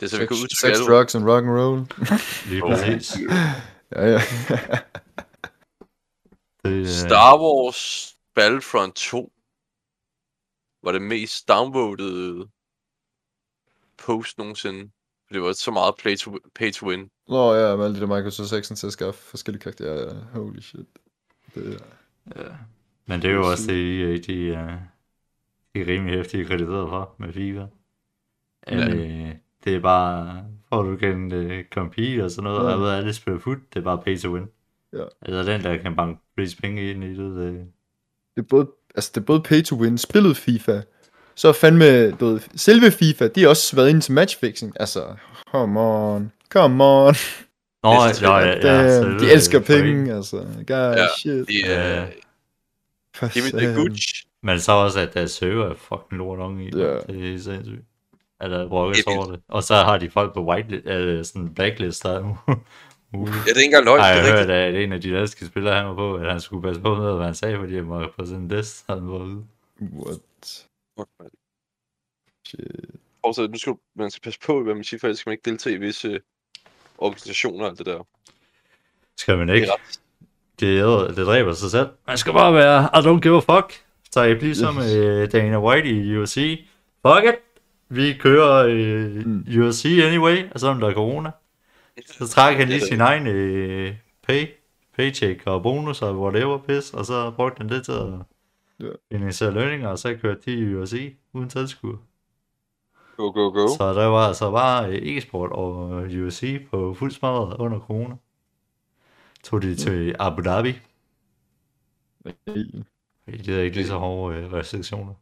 Det 0.00 0.06
er 0.06 0.10
så, 0.10 0.18
vi 0.18 0.26
kan 0.26 0.36
Sex, 0.36 0.42
udtrykke 0.42 0.76
sex, 0.78 0.86
drugs 0.86 1.14
and 1.14 1.24
rock 1.24 1.44
and 1.44 1.52
roll. 1.60 1.78
Lige 2.50 2.62
præcis. 2.62 3.16
ja, 3.92 4.02
ja. 4.06 4.20
Det, 6.64 6.70
øh, 6.72 6.86
Star 6.86 7.38
Wars 7.40 8.14
Battlefront 8.34 8.94
2 8.94 9.32
var 10.82 10.92
det 10.92 11.02
mest 11.02 11.48
downvotede 11.48 12.48
post 13.98 14.38
nogensinde. 14.38 14.90
For 15.26 15.32
det 15.34 15.42
var 15.42 15.52
så 15.52 15.70
meget 15.70 15.94
play 15.98 16.16
to, 16.16 16.38
pay 16.54 16.72
to 16.72 16.88
win. 16.88 17.10
Nå 17.28 17.54
ja, 17.54 17.76
med 17.76 17.84
alle 17.84 17.96
de 17.96 18.00
der 18.00 18.16
microtransactions 18.16 18.80
til 18.80 18.86
at 18.86 18.92
skaffe 18.92 19.20
forskellige 19.22 19.60
karakterer. 19.62 20.14
Ja, 20.14 20.20
holy 20.40 20.60
shit. 20.60 20.86
Det 21.54 21.74
er... 21.74 22.42
Ja. 22.42 22.48
Men 23.06 23.22
det 23.22 23.30
er 23.30 23.34
jo 23.34 23.40
Det 23.40 23.46
er 23.46 23.50
også 23.50 23.66
det, 23.72 24.02
EA, 24.02 24.16
de, 24.26 24.52
er- 24.54 24.78
de 25.74 25.80
er 25.80 25.86
rimelig 25.86 26.14
hæftige 26.16 26.44
krediteret 26.44 26.88
for 26.88 27.14
med 27.18 27.32
FIFA. 27.32 27.66
At, 28.62 28.78
Ja. 28.78 28.94
øh, 28.94 29.34
det 29.64 29.74
er 29.74 29.80
bare, 29.80 30.44
for 30.68 30.80
at 30.80 30.86
du 30.86 30.96
kan 30.96 31.32
øh, 31.32 31.64
compete 31.72 32.24
og 32.24 32.30
sådan 32.30 32.44
noget, 32.44 32.58
og 32.58 32.64
Ja. 32.66 32.70
jeg 32.70 32.80
ved, 32.80 32.88
at 32.90 32.96
alle 32.98 33.12
spiller 33.14 33.40
foot, 33.40 33.58
det 33.74 33.80
er 33.80 33.84
bare 33.84 34.02
pay 34.02 34.18
to 34.18 34.30
win. 34.32 34.46
Ja. 34.92 35.04
Altså 35.22 35.52
den, 35.52 35.60
der 35.62 35.76
kan 35.76 35.96
banke 35.96 36.20
flest 36.34 36.60
penge 36.62 36.90
ind 36.90 37.04
i 37.04 37.08
det, 37.08 37.18
det 37.36 37.66
Det 38.36 38.42
er 38.42 38.46
både, 38.50 38.70
altså 38.94 39.10
det 39.14 39.20
er 39.20 39.24
både 39.24 39.42
pay 39.42 39.62
to 39.62 39.76
win, 39.76 39.98
spillet 39.98 40.36
FIFA, 40.36 40.80
så 41.36 41.52
fandme, 41.52 42.10
du 42.10 42.26
ved, 42.26 42.40
selve 42.56 42.90
FIFA, 42.90 43.28
de 43.28 43.42
har 43.42 43.48
også 43.48 43.76
været 43.76 43.88
inde 43.88 44.00
til 44.00 44.12
matchfixing. 44.12 44.72
Altså, 44.80 45.04
come 45.50 45.80
on, 45.80 46.32
come 46.50 46.84
on. 46.84 47.14
Nå, 47.82 47.90
Det 47.90 48.22
er 48.22 48.30
ja, 48.30 48.46
ja, 48.46 48.82
ja, 48.82 49.00
de 49.18 49.28
er 49.28 49.32
elsker 49.32 49.60
penge, 49.60 50.14
altså. 50.14 50.36
God 50.66 50.94
Ja, 50.96 51.06
shit. 51.18 51.48
Er, 51.66 51.94
Ja. 51.94 52.04
For 53.14 53.28
give 53.32 53.44
me 53.44 53.60
the 53.60 53.74
gooch. 53.74 54.24
Men 54.42 54.60
så 54.60 54.72
også, 54.72 55.00
at 55.00 55.14
deres 55.14 55.30
server 55.30 55.66
er 55.70 55.74
fucking 55.74 56.18
lort 56.18 56.38
oven 56.38 56.60
i. 56.60 56.70
Ja. 56.76 56.98
Det 56.98 57.34
er 57.34 57.38
sindssygt. 57.38 57.82
Der 58.40 58.68
brokkes 58.68 59.00
er 59.00 59.10
over 59.10 59.30
det. 59.30 59.40
Og 59.48 59.62
så 59.62 59.74
har 59.74 59.98
de 59.98 60.10
folk 60.10 60.34
på 60.34 60.44
whitelist, 60.44 60.86
eller 60.86 61.22
sådan 61.22 61.54
blacklist 61.54 62.02
der 62.02 62.20
nu. 62.20 62.38
Muligt. 63.12 63.36
Ja, 63.36 63.40
det 63.50 63.56
er 63.56 63.60
ikke 63.60 63.64
engang 63.64 63.84
løgn. 63.84 64.00
Jeg 64.00 64.10
er 64.10 64.14
har 64.14 64.26
rigtigt. 64.26 64.46
hørt, 64.46 64.50
at 64.50 64.74
en 64.74 64.92
af 64.92 65.00
de 65.00 65.12
danske 65.12 65.46
spillere, 65.46 65.74
han 65.76 65.86
var 65.86 65.94
på, 65.94 66.14
at 66.14 66.30
han 66.30 66.40
skulle 66.40 66.62
passe 66.62 66.80
på 66.82 66.94
med, 66.94 67.14
hvad 67.16 67.24
han 67.26 67.34
sagde, 67.34 67.56
fordi 67.58 67.74
han 67.76 67.90
var 67.90 68.10
på 68.18 68.24
sådan 68.26 68.40
en 68.42 68.48
list, 68.48 68.84
han 68.88 69.08
var 69.08 69.18
ude. 69.18 69.42
What? 69.80 70.18
Fuck, 70.98 71.08
mand. 71.20 71.30
Shit. 72.46 72.60
Og 73.22 73.34
så 73.34 73.46
nu 73.46 73.58
skal 73.58 73.72
du- 73.72 73.78
man 73.96 74.10
skal 74.10 74.22
passe 74.22 74.40
på, 74.46 74.62
hvad 74.62 74.74
man 74.74 74.84
siger, 74.84 75.00
for 75.00 75.06
ellers 75.06 75.18
skal 75.18 75.30
man 75.30 75.32
ikke 75.34 75.50
deltage 75.50 75.74
i 75.76 75.78
visse 75.78 76.20
organisationer 76.98 77.64
og 77.64 77.70
alt 77.70 77.78
det 77.78 77.86
der. 77.86 78.06
Skal 79.16 79.38
man 79.38 79.48
Det 79.48 79.54
ikke? 79.54 79.66
er 79.66 79.72
ret. 79.72 80.00
Det, 80.60 80.78
er, 80.80 81.06
det 81.08 81.26
dræber 81.26 81.52
sig 81.52 81.70
selv. 81.70 81.88
Man 82.06 82.18
skal 82.18 82.32
bare 82.32 82.54
være, 82.54 82.82
I 82.94 82.98
don't 83.06 83.20
give 83.20 83.36
a 83.36 83.56
fuck. 83.56 83.82
Så 84.10 84.22
jeg 84.22 84.38
bliver 84.38 84.54
som 84.54 84.78
øh, 84.78 85.32
Dana 85.32 85.60
White 85.60 85.88
i 85.88 86.16
UFC. 86.16 86.66
Fuck 87.06 87.24
it. 87.24 87.34
Vi 87.88 88.14
kører 88.20 88.66
øh, 88.70 89.26
Mm. 89.26 89.44
UFC 89.58 89.84
anyway, 90.02 90.50
og 90.50 90.60
selvom 90.60 90.80
der 90.80 90.88
er 90.88 90.94
corona. 90.94 91.30
Så 92.06 92.28
trækker 92.28 92.58
han 92.58 92.68
lige 92.68 92.80
Det 92.80 92.88
sin 92.88 93.00
egen 93.00 93.26
øh, 93.26 93.94
pay, 94.22 94.46
paycheck 94.96 95.42
og 95.46 95.62
bonus 95.62 96.02
og 96.02 96.20
whatever 96.20 96.58
pis, 96.58 96.94
og 96.94 97.06
så 97.06 97.30
brugte 97.30 97.58
han 97.58 97.68
det 97.68 97.84
til 97.84 97.92
at 97.92 98.08
Ja. 98.80 98.90
finansiere 99.12 99.50
lønninger, 99.50 99.88
og 99.88 99.98
så 99.98 100.16
kørte 100.22 100.40
de 100.44 100.52
i 100.58 100.74
UFC 100.74 101.16
uden 101.32 101.50
tilskuer. 101.50 101.96
Go, 103.16 103.30
go, 103.30 103.50
go. 103.50 103.68
Så 103.68 103.94
der 103.94 104.06
var 104.06 104.28
altså 104.28 104.50
bare 104.50 104.90
øh, 104.90 105.16
e-sport 105.16 105.52
og 105.52 106.04
øh, 106.04 106.26
UFC 106.26 106.68
på 106.70 106.94
fuld 106.94 107.10
smadret 107.10 107.56
under 107.56 107.80
corona. 107.80 108.16
Tog 109.42 109.62
de 109.62 109.74
til 109.74 110.16
Abu 110.18 110.42
Dhabi. 110.42 110.72
Fordi 113.24 113.42
det 113.42 113.48
er 113.48 113.62
ikke 113.62 113.76
lige 113.76 113.86
så 113.86 113.98
hårde 113.98 114.36
øh, 114.36 114.52
restriktioner. 114.52 115.14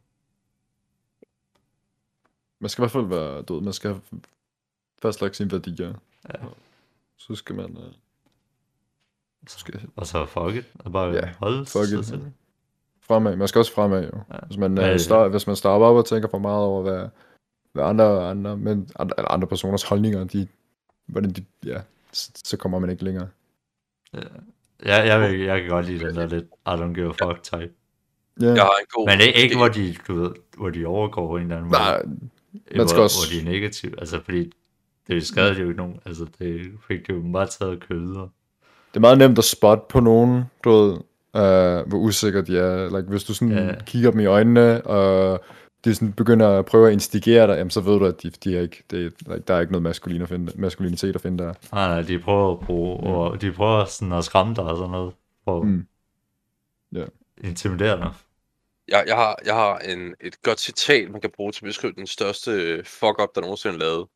Man 2.59 2.69
skal 2.69 2.81
i 2.81 2.83
hvert 2.83 2.91
fald 2.91 3.05
være 3.05 3.41
død. 3.41 3.61
Man 3.61 3.73
skal 3.73 4.01
fastlagt 5.01 5.35
sine 5.35 5.51
værdier. 5.51 5.93
Ja. 6.29 6.47
Så 7.17 7.35
skal 7.35 7.55
man... 7.55 7.77
Uh, 7.77 7.93
skal 9.47 9.89
Og 9.95 10.07
så 10.07 10.25
fuck 10.25 10.55
it. 10.55 10.73
Og 10.79 10.91
bare 10.91 11.11
Ja, 11.11 11.33
holde 11.39 11.65
fuck 11.65 12.13
it. 12.13 12.33
Fremad. 13.07 13.35
Man 13.35 13.47
skal 13.47 13.59
også 13.59 13.73
fremad, 13.73 14.03
jo. 14.13 14.19
Ja. 14.33 14.37
Hvis 14.47 14.57
man, 14.57 14.77
Ja, 14.77 14.87
ja. 14.87 14.97
start, 14.97 15.31
hvis 15.31 15.47
man 15.47 15.55
starter 15.55 15.85
op 15.85 15.95
og 15.95 16.05
tænker 16.05 16.29
for 16.29 16.37
meget 16.39 16.63
over, 16.63 16.81
hvad, 16.81 17.07
hvad 17.73 17.83
andre, 17.83 18.29
andre, 18.29 18.57
men, 18.57 18.89
andre, 18.99 19.13
eller 19.17 19.31
andre 19.31 19.47
personers 19.47 19.83
holdninger, 19.83 20.23
de, 20.23 20.47
hvordan 21.05 21.31
de, 21.31 21.45
ja, 21.65 21.81
så, 22.11 22.31
så 22.43 22.57
kommer 22.57 22.79
man 22.79 22.89
ikke 22.89 23.03
længere. 23.03 23.27
Ja, 24.85 24.95
jeg, 25.13 25.21
vil, 25.21 25.39
jeg 25.39 25.61
kan 25.61 25.69
godt 25.69 25.85
lide 25.85 26.07
den 26.07 26.15
der 26.15 26.27
lidt 26.27 26.43
I 26.45 26.69
don't 26.69 26.93
give 26.93 27.05
a 27.21 27.25
fuck 27.27 27.43
type. 27.43 27.73
Ja, 28.41 28.45
Jeg 28.47 28.61
har 28.63 28.71
en 28.79 28.85
god... 28.89 29.07
Men 29.09 29.19
ikke, 29.27 29.39
ikke 29.39 29.53
idé. 29.55 29.57
hvor, 29.57 29.67
de, 29.67 29.95
du 30.07 30.13
ved, 30.21 30.31
hvor 30.57 30.69
de 30.69 30.85
overgår 30.85 31.37
en 31.37 31.43
eller 31.43 31.55
anden 31.57 31.69
måde. 31.71 31.79
nej, 31.79 32.01
Øh, 32.71 32.77
man 32.77 32.87
skal 32.87 32.95
hvor, 32.97 33.03
også- 33.03 33.17
hvor 33.29 33.39
de 33.43 33.47
er 33.47 33.51
negative. 33.53 33.99
Altså, 33.99 34.21
fordi 34.25 34.51
det 35.07 35.27
skadede 35.27 35.59
jo 35.61 35.65
ikke 35.67 35.77
nogen. 35.77 35.99
Altså, 36.05 36.25
det 36.39 36.71
fik 36.87 37.07
det 37.07 37.13
jo 37.13 37.23
bare 37.33 37.47
taget 37.47 37.83
videre. 37.89 38.29
det 38.89 38.95
er 38.95 38.99
meget 38.99 39.17
nemt 39.17 39.37
at 39.37 39.43
spotte 39.43 39.83
på 39.89 39.99
nogen, 39.99 40.43
du 40.63 40.69
ved, 40.69 40.97
uh, 41.35 41.87
hvor 41.89 41.97
usikre 41.97 42.41
de 42.41 42.57
er. 42.59 42.97
Like, 42.97 43.09
hvis 43.09 43.23
du 43.23 43.33
sådan 43.33 43.53
Ja. 43.53 43.75
kigger 43.85 44.11
dem 44.11 44.19
i 44.19 44.25
øjnene, 44.25 44.87
og 44.87 45.43
de 45.85 45.95
sådan 45.95 46.13
begynder 46.13 46.49
at 46.59 46.65
prøve 46.65 46.87
at 46.87 46.93
instigere 46.93 47.47
dig, 47.47 47.57
jamen, 47.57 47.71
så 47.71 47.81
ved 47.81 47.99
du, 47.99 48.05
at 48.05 48.23
de, 48.23 48.29
de 48.29 48.57
er 48.57 48.61
ikke, 48.61 48.83
det, 48.89 49.05
er- 49.05 49.33
like, 49.33 49.43
der 49.47 49.53
er 49.53 49.59
ikke 49.59 49.71
noget 49.71 49.83
maskulin 49.83 50.21
at 50.21 50.29
finde, 50.29 50.51
maskulinitet 50.61 51.15
at 51.15 51.21
finde 51.21 51.43
der. 51.43 51.53
Nej, 51.71 51.87
nej, 51.87 52.01
de 52.01 52.19
prøver 52.19 52.51
at 52.51 52.59
bruge, 52.59 53.01
Mm. 53.01 53.07
og 53.07 53.41
de 53.41 53.51
prøver 53.51 53.85
sådan 53.85 54.11
at 54.13 54.25
skræmme 54.25 54.55
dig 54.55 54.63
og 54.63 54.77
sådan 54.77 54.91
noget. 54.91 55.13
For 55.43 55.61
Mm. 55.63 55.87
Ja. 56.93 57.05
intimidere 57.43 57.97
dig. 57.97 58.13
Jeg, 58.87 59.03
jeg 59.07 59.15
har, 59.15 59.39
jeg 59.45 59.53
har 59.53 59.77
en, 59.77 60.15
et 60.21 60.41
godt 60.41 60.59
citat, 60.59 61.11
man 61.11 61.21
kan 61.21 61.29
bruge 61.35 61.51
til 61.51 61.61
at 61.65 61.67
beskrive 61.69 61.93
den 61.93 62.07
største 62.07 62.83
fuck-up, 62.85 63.29
der 63.35 63.41
nogensinde 63.41 63.75
er 63.75 63.79
lavet 63.79 64.07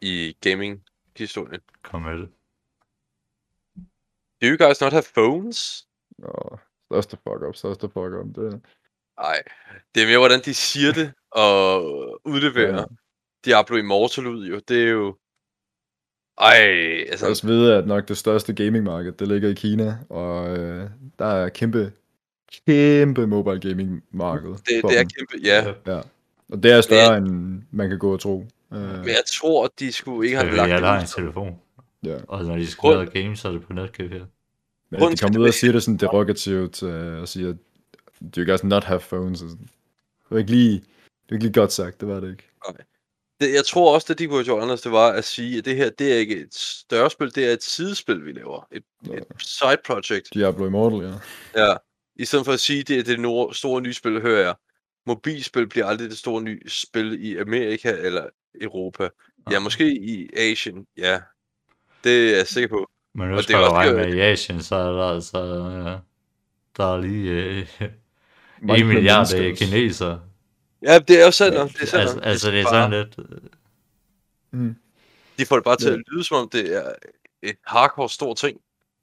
i 0.00 0.36
gaming-historien. 0.40 1.60
Kom 1.82 2.02
med 2.02 2.12
det. 2.18 2.28
Do 4.42 4.46
you 4.46 4.56
guys 4.66 4.80
not 4.80 4.92
have 4.92 5.02
phones? 5.14 5.86
Og 6.22 6.60
største 6.92 7.16
fuck 7.16 7.42
up, 7.48 7.56
største 7.56 7.88
fuck 7.88 7.96
up. 7.96 8.26
Det, 8.34 8.60
Nej, 9.20 9.42
det 9.94 10.02
er 10.02 10.06
mere, 10.06 10.18
hvordan 10.18 10.40
de 10.44 10.54
siger 10.54 10.92
det 10.92 11.12
og 11.30 11.82
udleverer 12.24 12.76
Ja. 12.78 12.84
Diablo 13.44 13.76
Immortal 13.76 14.26
ud, 14.26 14.46
jo. 14.46 14.60
Det 14.68 14.82
er 14.84 14.90
jo... 14.90 15.16
Ej, 16.38 16.52
Jeg 16.54 17.06
altså... 17.10 17.28
også 17.28 17.46
vide, 17.46 17.74
at 17.76 17.86
nok 17.86 18.08
det 18.08 18.16
største 18.16 18.52
gamingmarked, 18.54 19.12
det 19.12 19.28
ligger 19.28 19.48
i 19.48 19.54
Kina, 19.54 19.98
og 20.08 20.58
øh, 20.58 20.90
der 21.18 21.26
er 21.26 21.48
kæmpe, 21.48 21.92
kæmpe 22.66 23.26
mobile 23.26 23.60
gaming 23.60 24.04
marked. 24.10 24.50
Det, 24.50 24.66
det 24.66 24.98
er 24.98 25.02
dem. 25.02 25.08
kæmpe, 25.18 25.46
ja. 25.46 25.74
Ja. 25.86 26.00
Og 26.52 26.62
det 26.62 26.72
er 26.72 26.80
større, 26.80 27.16
end 27.16 27.62
man 27.70 27.88
kan 27.88 27.98
gå 27.98 28.12
og 28.12 28.20
tro. 28.20 28.46
Øh, 28.72 28.78
Men 28.80 29.08
jeg 29.08 29.22
tror, 29.40 29.64
at 29.64 29.70
de 29.78 29.92
skulle 29.92 30.26
ikke 30.28 30.38
have 30.38 30.56
lagt 30.56 30.70
jeg 30.70 30.78
det 30.78 30.86
har 30.88 30.96
ud 30.96 31.00
en 31.02 31.06
telefon. 31.06 31.60
ja. 32.04 32.16
Og 32.28 32.44
når 32.44 32.56
de 32.56 32.66
Grund- 32.76 32.98
lave 32.98 33.22
games, 33.22 33.40
så 33.40 33.48
er 33.48 33.52
det 33.52 33.62
på 33.66 33.72
netcafé. 33.72 34.24
Men 34.90 35.00
Grunden 35.00 35.16
de 35.16 35.20
kommer 35.20 35.32
det 35.32 35.38
ud 35.38 35.44
og 35.44 35.48
er- 35.48 35.52
siger 35.52 35.72
det 35.72 35.82
sådan 35.82 35.96
derogativt, 35.98 36.82
øh, 36.82 37.20
og 37.20 37.28
siger, 37.28 37.52
do 38.36 38.40
you 38.40 38.50
guys 38.50 38.64
not 38.64 38.84
have 38.84 39.00
phones? 39.00 39.42
Og 39.42 39.50
sådan. 39.50 39.64
Det 39.66 40.30
var 40.30 40.38
ikke 40.38 40.50
lige, 40.50 40.72
det 40.74 41.30
var 41.30 41.34
ikke 41.34 41.44
lige 41.44 41.52
godt 41.60 41.72
sagt, 41.72 42.00
det 42.00 42.08
var 42.08 42.20
det 42.20 42.30
ikke. 42.30 42.48
Det, 43.40 43.54
jeg 43.54 43.64
tror 43.66 43.94
også, 43.94 44.12
at 44.12 44.18
de 44.18 44.26
kunne 44.26 44.36
have 44.36 44.44
gjort 44.44 44.56
anderledes, 44.62 44.80
det 44.82 44.92
var 44.92 45.12
at 45.12 45.24
sige, 45.24 45.58
at 45.58 45.64
det 45.64 45.76
her, 45.76 45.90
det 45.90 46.12
er 46.12 46.16
ikke 46.16 46.40
et 46.40 46.54
større 46.54 47.10
spil, 47.10 47.34
det 47.34 47.46
er 47.46 47.52
et 47.52 47.62
sidespil, 47.62 48.24
vi 48.24 48.32
laver. 48.32 48.66
Et, 48.72 48.82
Ja. 49.06 49.12
et 49.16 49.24
side 49.38 49.76
project. 49.86 50.34
Diablo 50.34 50.66
Immortal, 50.66 51.08
ja. 51.54 51.66
Ja. 51.66 51.76
I 52.16 52.24
stedet 52.24 52.44
for 52.44 52.52
at 52.52 52.60
sige, 52.60 52.82
det 52.82 52.98
er 52.98 53.02
det 53.02 53.56
store 53.56 53.80
nye 53.82 53.92
spil, 53.94 54.20
hører 54.20 54.44
jeg. 54.44 54.54
Mobilspil 55.06 55.66
bliver 55.68 55.86
aldrig 55.86 56.10
det 56.10 56.18
store 56.18 56.42
nye 56.42 56.60
spil 56.68 57.24
i 57.24 57.36
Amerika 57.36 57.96
eller 58.00 58.26
Europa. 58.60 59.08
Ja, 59.50 59.58
måske 59.58 59.96
i 59.96 60.28
Asien, 60.36 60.86
ja. 60.96 61.20
Det 62.04 62.30
er 62.32 62.36
jeg 62.36 62.46
sikker 62.46 62.68
på. 62.68 62.90
Men 63.16 63.28
nu 63.28 63.36
det 63.36 63.44
skal 63.44 63.56
er 63.56 63.64
du 63.66 63.72
regne 63.72 63.92
med, 63.94 64.14
i 64.14 64.20
Asien, 64.20 64.62
så 64.62 64.74
er 64.76 64.92
der 64.92 65.08
altså... 65.14 65.38
øh, 65.38 65.98
Der 66.76 66.94
er 66.94 67.00
lige 67.00 67.30
øh, 67.42 67.66
Mange 68.62 68.80
1 68.80 68.86
milliard 68.86 69.34
øh, 69.34 69.50
også. 69.50 69.64
kinesere. 69.64 70.20
Ja, 70.82 70.98
det 70.98 71.20
er 71.20 71.24
jo 71.24 71.30
sandt 71.30 71.54
Ja. 71.54 71.62
Det 71.64 71.82
er 71.82 71.86
sandt 71.86 72.02
Altså, 72.02 72.20
altså 72.20 72.50
det 72.50 72.60
er 72.60 72.64
bare- 72.64 72.72
sådan 72.72 72.90
lidt... 72.90 73.18
øh, 73.32 73.38
Mm. 74.50 74.76
De 75.38 75.46
får 75.46 75.56
det 75.56 75.64
bare 75.64 75.76
til 75.76 75.88
Ja. 75.88 75.94
at 75.94 76.02
lyde, 76.12 76.24
som 76.24 76.36
om 76.36 76.48
det 76.48 76.76
er 76.76 76.92
et 77.42 77.56
hardcore 77.66 78.08
stor 78.10 78.34
ting. 78.34 78.60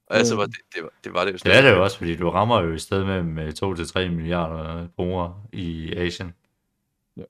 Og 0.07 0.17
altså, 0.17 0.33
Mm. 0.33 0.39
var 0.39 0.45
det, 0.45 0.55
det, 0.75 0.83
var, 0.83 0.89
det 1.03 1.13
var 1.13 1.25
det 1.25 1.31
jo 1.33 1.37
Det 1.43 1.55
er 1.57 1.61
det 1.61 1.71
jo 1.71 1.83
også, 1.83 1.97
fordi 1.97 2.15
du 2.15 2.29
rammer 2.29 2.61
jo 2.61 2.73
i 2.73 2.79
stedet 2.79 3.05
med, 3.05 3.23
med 3.23 4.07
2-3 4.07 4.09
milliarder 4.15 4.87
brugere 4.95 5.35
i 5.53 5.93
Asien. 5.95 6.33
Ja. 7.17 7.23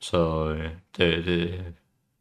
Så 0.00 0.48
øh, 0.48 0.70
det, 0.96 1.24
det, 1.26 1.64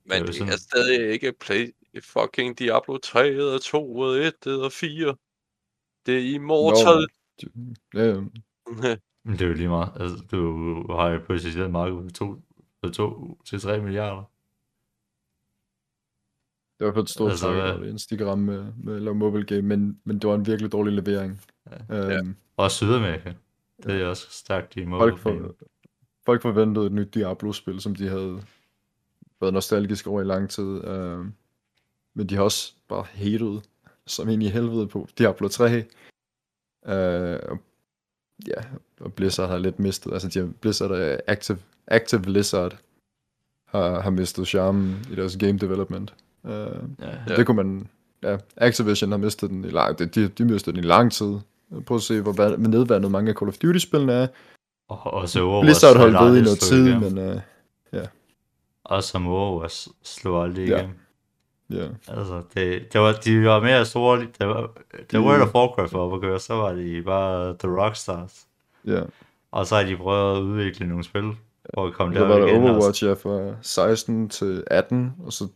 Men 0.06 0.26
det 0.28 0.36
sådan- 0.36 0.54
er 0.54 0.58
stadig 0.58 1.12
ikke 1.12 1.34
play 1.40 1.76
fucking 2.02 2.60
Diablo 2.60 2.98
3 2.98 3.28
eller 3.28 3.60
2 3.60 4.04
eller 4.04 4.28
1 4.28 4.34
eller 4.46 4.70
4. 4.70 5.16
Det 6.06 6.18
er 6.18 6.34
Immortal. 6.34 7.08
Ja, 7.94 8.04
ja. 8.04 8.16
men 9.26 9.34
det 9.34 9.42
er 9.42 9.48
jo 9.48 9.54
lige 9.54 9.70
meget. 9.70 9.92
Altså, 10.00 10.26
du 10.32 10.42
har 10.92 11.10
jo 11.10 11.20
positionseret 11.28 11.72
markedet 11.72 12.20
på 12.82 12.88
2-3 12.88 13.82
milliarder. 13.82 14.24
Det 16.80 16.88
var 16.88 16.94
for 16.94 17.02
et 17.02 17.10
stort 17.10 17.32
Altså, 17.32 17.50
altså, 17.52 18.18
kan 18.18 18.28
ramme 18.28 18.46
med, 18.46 19.00
med 19.00 19.14
mobile 19.14 19.46
game, 19.46 19.62
men, 19.62 20.02
men 20.04 20.20
det 20.20 20.30
var 20.30 20.36
en 20.36 20.46
virkelig 20.48 20.72
dårlig 20.72 20.94
levering. 20.94 21.42
Ja. 21.90 22.20
Um, 22.20 22.36
Og 22.58 22.72
Sydamerika. 22.72 23.34
Det 23.84 24.02
er 24.02 24.08
også 24.08 24.28
stærkt 24.30 24.78
i 24.78 24.86
folk, 24.86 24.90
mobile 24.90 25.18
for, 25.18 25.56
folk 26.26 26.42
forventede 26.42 26.86
et 26.86 26.92
nyt 26.92 27.14
Diablo-spil, 27.14 27.82
som 27.82 27.96
de 27.96 28.08
havde 28.08 28.44
været 29.42 29.54
nostalgiske 29.54 30.10
over 30.10 30.22
i 30.22 30.26
lang 30.26 30.50
tid. 30.50 30.88
Um, 30.88 31.34
men 32.18 32.28
de 32.28 32.36
har 32.36 32.44
også 32.44 32.74
bare 32.88 33.06
hated 33.14 33.60
som 34.08 34.30
ind 34.30 34.44
i 34.44 34.48
helvede 34.50 34.88
på 34.88 35.08
Diablo 35.18 35.48
3. 35.48 35.84
Uh, 36.88 37.52
og, 37.52 37.58
ja, 38.48 38.62
og 39.02 39.14
Blizzard 39.14 39.50
har 39.50 39.58
lidt 39.58 39.80
mistet. 39.80 40.14
Altså, 40.14 40.28
de 40.28 40.40
har, 40.40 40.50
Blizzard 40.62 40.92
er 40.92 41.18
Active, 41.28 41.58
Active 41.88 42.22
Blizzard. 42.22 42.78
har, 43.68 44.00
har 44.02 44.10
mistet 44.10 44.48
charmen 44.48 45.06
i 45.12 45.16
deres 45.16 45.38
game 45.38 45.58
development. 45.58 46.14
Uh, 46.44 46.52
Ja. 46.52 47.10
Ja. 47.28 47.36
Det 47.36 47.46
kunne 47.46 47.56
man... 47.64 47.88
Ja, 48.24 48.38
Activision 48.58 49.12
har 49.12 49.18
mistet 49.18 49.50
den 49.50 49.66
i 49.66 49.70
lang... 49.70 50.00
De, 50.00 50.06
de, 50.06 50.28
de 50.28 50.46
mistede 50.46 50.76
den 50.76 50.84
i 50.84 50.88
lang 50.88 51.12
tid. 51.12 51.36
Prøv 51.86 51.96
at 51.98 52.02
se, 52.04 52.22
hvor 52.22 52.32
vand- 52.34 52.68
nedvandet 52.68 53.12
mange 53.12 53.30
af 53.30 53.36
Call 53.36 53.50
of 53.50 53.58
Duty-spillene 53.58 54.14
er. 54.14 54.28
Og, 54.90 55.14
og 55.14 55.30
så 55.30 55.42
Overwatch 55.44 55.66
Blizzard 55.66 55.98
holdt 55.98 56.32
ved 56.32 56.38
i 56.38 56.42
noget 56.44 56.60
tid, 56.60 56.86
igennem. 56.86 57.14
men... 57.14 57.42
Uh, 57.94 58.02
Og 58.84 59.04
som 59.04 59.28
Overwatch 59.28 59.88
slog 60.04 60.44
aldrig 60.44 60.68
Ja. 60.68 60.90
Ja. 61.70 61.88
Altså, 62.08 62.42
det, 62.54 62.94
det 62.94 63.02
var, 63.02 63.12
de 63.14 63.46
var 63.46 63.60
mere 63.62 63.86
store, 63.86 64.20
det 64.40 64.48
var, 64.48 64.70
det 65.12 65.20
Mm. 65.20 65.26
World 65.26 65.42
of 65.42 65.56
Warcraft 65.56 65.94
var 65.94 66.00
oppe 66.00 66.20
køre, 66.20 66.40
så 66.40 66.54
var 66.54 66.74
de 66.74 67.02
bare 67.06 67.56
The 67.60 67.82
Rockstars. 67.82 68.46
Ja. 68.86 69.02
Og 69.52 69.68
så 69.68 69.76
har 69.76 69.84
de 69.84 69.98
prøvet 69.98 70.38
at 70.38 70.42
udvikle 70.42 70.88
nogle 70.88 71.04
spil, 71.04 71.32
for 71.74 71.88
at 71.88 71.94
komme 71.94 72.16
Så 72.16 72.22
der 72.22 72.28
var 72.28 72.40
der 72.40 72.48
igen. 72.48 72.64
Overwatch, 72.64 73.04
ja, 73.04 73.14
fra 73.14 73.56
16 73.62 74.30
til 74.30 74.64
18, 74.68 75.14
og 75.26 75.34
så 75.34 75.48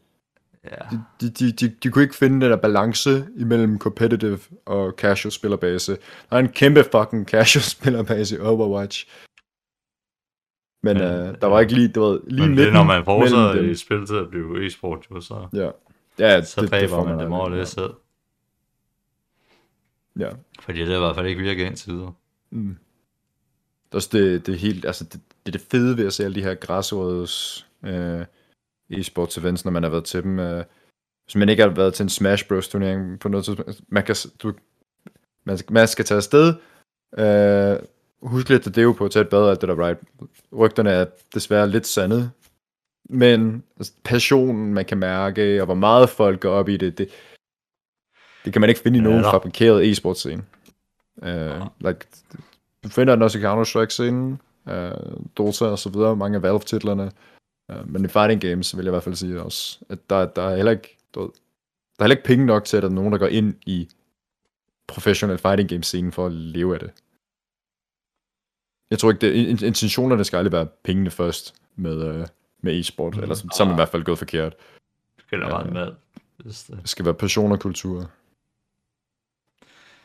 Ja. 0.72 0.97
de, 1.22 1.30
de, 1.30 1.51
de, 1.51 1.70
de, 1.84 1.89
kunne 1.91 2.03
ikke 2.03 2.16
finde 2.16 2.41
den 2.41 2.51
der 2.51 2.57
balance 2.57 3.28
imellem 3.38 3.80
competitive 3.80 4.39
og 4.66 4.93
casual 4.97 5.32
spillerbase. 5.32 5.91
Der 6.30 6.36
er 6.36 6.39
en 6.39 6.49
kæmpe 6.49 6.84
fucking 6.91 7.28
casual 7.28 7.64
spillerbase 7.78 8.36
i 8.36 8.39
Overwatch. 8.39 9.07
Men 10.84 10.97
Men, 10.97 11.05
uh, 11.05 11.36
der 11.41 11.45
var 11.47 11.59
ikke 11.59 11.74
lige, 11.74 11.88
det 11.88 12.01
var 12.01 12.20
lige 12.28 12.47
Men 12.47 12.57
det 12.57 12.68
er, 12.68 12.72
når 12.72 12.84
man 12.84 13.05
fortsætter 13.05 13.62
i 13.62 13.76
spil 13.76 14.05
til 14.05 14.16
at 14.16 14.30
blive 14.30 14.66
e-sport, 14.66 15.07
jo, 15.12 15.22
så, 15.22 15.47
Ja, 15.53 15.70
ja 16.20 16.43
så 16.43 16.62
dræber 16.66 17.03
man 17.05 17.20
dem 17.20 17.34
over 17.34 17.49
det 17.49 17.68
selv. 17.68 17.93
Ja. 20.20 20.30
Fordi 20.59 20.80
det 20.80 20.88
har 20.88 20.95
i 20.95 20.99
hvert 20.99 21.16
fald 21.16 21.28
ikke 21.28 21.41
virket 21.41 21.66
indtil 21.66 21.91
videre. 21.93 22.14
Mm. 22.49 22.78
Det 23.86 23.91
er 23.91 23.95
også 23.97 24.09
det, 24.12 24.45
det 24.45 24.57
helt, 24.59 24.86
altså 24.86 25.03
det, 25.03 25.14
det 25.45 25.55
er 25.55 25.57
det 25.57 25.68
fede 25.72 25.97
ved 25.97 26.05
at 26.07 26.14
se 26.14 26.24
alle 26.26 26.36
de 26.36 26.43
her 26.43 26.55
græsråds 26.55 27.68
øh, 27.86 28.22
e-sports 28.93 29.39
events, 29.39 29.66
når 29.66 29.72
man 29.72 29.84
har 29.84 29.89
været 29.89 30.05
til 30.05 30.24
dem. 30.24 30.39
Øh, 30.39 30.64
hvis 31.26 31.36
man 31.36 31.49
ikke 31.49 31.64
har 31.64 31.70
været 31.70 31.93
til 31.93 32.03
en 32.03 32.09
Smash 32.09 32.47
Bros 32.47 32.68
turnering 32.68 33.20
på 33.20 33.30
noget 33.30 33.45
tidspunkt, 33.45 33.82
man 33.88 34.03
kan, 34.03 34.16
du, 34.43 34.53
man, 35.43 35.57
skal- 35.57 35.74
man 35.74 35.88
skal 35.88 36.05
tage 36.05 36.16
afsted, 36.18 36.53
øh, 37.18 37.78
husk 38.22 38.49
lidt 38.49 38.68
at 38.68 38.76
det 38.76 38.82
er 38.82 38.86
jo 38.86 38.91
på 38.91 39.05
at 39.05 39.12
tage 39.12 39.24
et 39.24 39.30
bad 39.30 39.39
og 39.39 39.49
alt 39.49 39.62
det 39.62 39.70
der, 39.70 39.88
right? 39.88 39.99
Rygterne 40.57 40.89
er 40.89 41.05
desværre 41.34 41.70
lidt 41.70 41.88
sandet, 41.88 42.32
men 43.10 43.64
altså, 43.78 43.93
passionen, 44.04 44.74
man 44.74 44.86
kan 44.86 44.97
mærke, 44.97 45.62
og 45.62 45.66
hvor 45.66 45.76
meget 45.76 46.10
folk 46.10 46.39
går 46.39 46.49
op 46.49 46.70
i 46.70 46.78
det, 46.78 46.97
det, 46.97 47.10
det 48.45 48.54
kan 48.54 48.62
man 48.62 48.70
ikke 48.70 48.82
finde 48.82 48.99
i 48.99 49.02
Ja, 49.02 49.08
nogen 49.08 49.24
fabrikeret 49.24 49.91
e-sports 49.91 50.20
scene. 50.20 50.43
Uh, 51.18 51.68
like, 51.80 52.08
du 52.84 52.89
finder 52.89 53.16
den 53.16 53.22
også 53.22 53.39
i 53.39 53.41
Counter-Strike-scenen, 53.41 54.39
uh, 54.66 55.26
Dota 55.38 55.66
og 55.66 55.80
så 55.80 55.89
videre, 55.89 56.16
mange 56.16 56.36
af 56.36 56.41
Valve-titlerne. 56.41 57.12
Uh, 57.74 57.89
men 57.89 58.06
i 58.06 58.08
fighting 58.08 58.41
games 58.41 58.78
vil 58.78 58.84
jeg 58.84 58.89
i 58.89 58.95
hvert 58.95 59.04
fald 59.04 59.16
sige 59.16 59.41
også, 59.41 59.80
at 59.89 60.10
der, 60.10 60.26
der 60.26 60.41
er 60.41 60.56
heller 60.56 60.72
ikke, 60.72 60.97
du 61.16 61.22
ved, 61.22 61.30
der 61.97 62.04
er 62.04 62.04
heller 62.04 62.16
ikke 62.16 62.28
penge 62.28 62.45
nok 62.45 62.66
til, 62.66 62.78
at 62.78 62.84
der 62.84 62.89
er 62.89 62.93
nogen, 62.93 63.12
der 63.12 63.20
går 63.20 63.28
ind 63.28 63.56
i 63.66 63.89
professionel 64.88 65.38
fighting 65.38 65.70
game 65.70 65.84
scenen 65.84 66.12
for 66.12 66.26
at 66.26 66.32
leve 66.32 66.74
af 66.74 66.80
det. 66.80 66.91
Jeg 68.89 68.99
tror 68.99 69.12
ikke, 69.12 69.22
det, 69.22 69.34
in- 69.34 69.66
intentionerne 69.66 70.24
skal 70.24 70.38
aldrig 70.38 70.52
være 70.52 70.68
pengene 70.84 71.12
først 71.12 71.56
med, 71.76 72.20
uh, 72.20 72.26
med 72.62 72.80
e-sport, 72.80 73.16
Mm. 73.16 73.22
ellers 73.24 73.38
så 73.38 73.64
er 73.64 73.66
man 73.66 73.76
i 73.76 73.78
hvert 73.78 73.89
fald 73.89 74.03
gået 74.03 74.18
forkert. 74.18 74.55
Ja. 75.32 75.38
meget 75.38 75.74
med. 75.74 75.91
Hvis 76.38 76.64
det. 76.64 76.80
Skal 76.86 77.05
være 77.05 77.14
passion 77.14 77.51
og 77.51 77.59
kultur. 77.59 78.12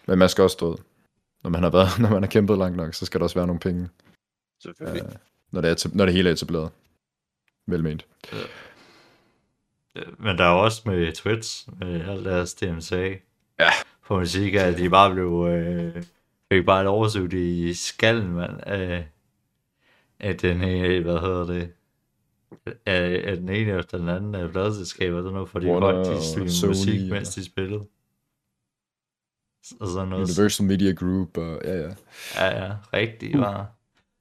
Men 0.07 0.19
man 0.19 0.29
skal 0.29 0.43
også 0.43 0.55
stå. 0.55 0.79
Når 1.43 1.51
man 1.51 1.63
har 1.63 1.71
været, 1.71 1.89
når 2.01 2.09
man 2.11 2.23
har 2.23 2.31
kæmpet 2.31 2.59
langt 2.59 2.77
nok, 2.77 2.95
så 2.95 3.07
skal 3.07 3.21
der 3.21 3.25
også 3.25 3.39
være 3.39 3.47
nogle 3.47 3.61
penge, 3.61 3.89
Selvfølgelig. 4.63 5.03
øh, 5.07 5.13
når, 5.51 5.61
det 5.61 5.71
er, 5.85 5.89
når 5.95 6.05
det 6.05 6.15
hele 6.15 6.29
er 6.29 6.33
etableret. 6.33 6.71
Velment. 7.67 8.07
Men 10.19 10.39
der 10.39 10.45
er 10.45 10.49
også 10.51 10.83
med 10.87 11.13
Twitch, 11.13 11.69
med 11.79 12.01
alt 12.09 12.25
deres 12.25 12.55
DMCA. 12.55 13.15
Ja. 13.59 13.71
På 14.07 14.19
musik, 14.19 14.55
at 14.55 14.79
de 14.79 14.91
bare 14.91 15.13
blev, 15.13 15.47
øh, 15.51 16.03
fik 16.53 16.67
bare 16.67 16.81
et 16.81 16.87
oversøgt 16.87 17.33
i 17.33 17.75
skallen, 17.75 18.33
mand, 18.33 18.61
af, 18.63 19.09
af 20.21 20.39
den 20.39 20.61
her, 20.61 21.01
hvad 21.01 21.19
hedder 21.19 21.45
det, 21.47 21.73
af, 22.87 23.23
af 23.25 23.37
den 23.37 23.49
ene 23.49 23.79
efter 23.79 23.99
den 23.99 24.09
anden 24.09 24.35
af 24.35 24.51
pladselskaber, 24.51 25.19
sådan 25.23 25.33
noget, 25.33 25.49
fordi 25.49 25.67
Warner 25.67 26.05
folk 26.05 26.17
de 26.17 26.25
streamede 26.25 26.67
musik, 26.67 27.01
og- 27.03 27.15
mens 27.15 27.35
de 27.35 27.45
spillede. 27.45 27.87
Og 29.81 29.89
sådan 29.89 30.09
noget. 30.09 30.23
Universal 30.39 30.67
Media 30.67 30.93
Group, 30.93 31.37
og 31.39 31.61
ja, 31.65 31.75
ja. 31.75 31.89
Ja, 32.37 32.65
ja, 32.65 32.73
rigtig 32.95 33.33
bare. 33.33 33.67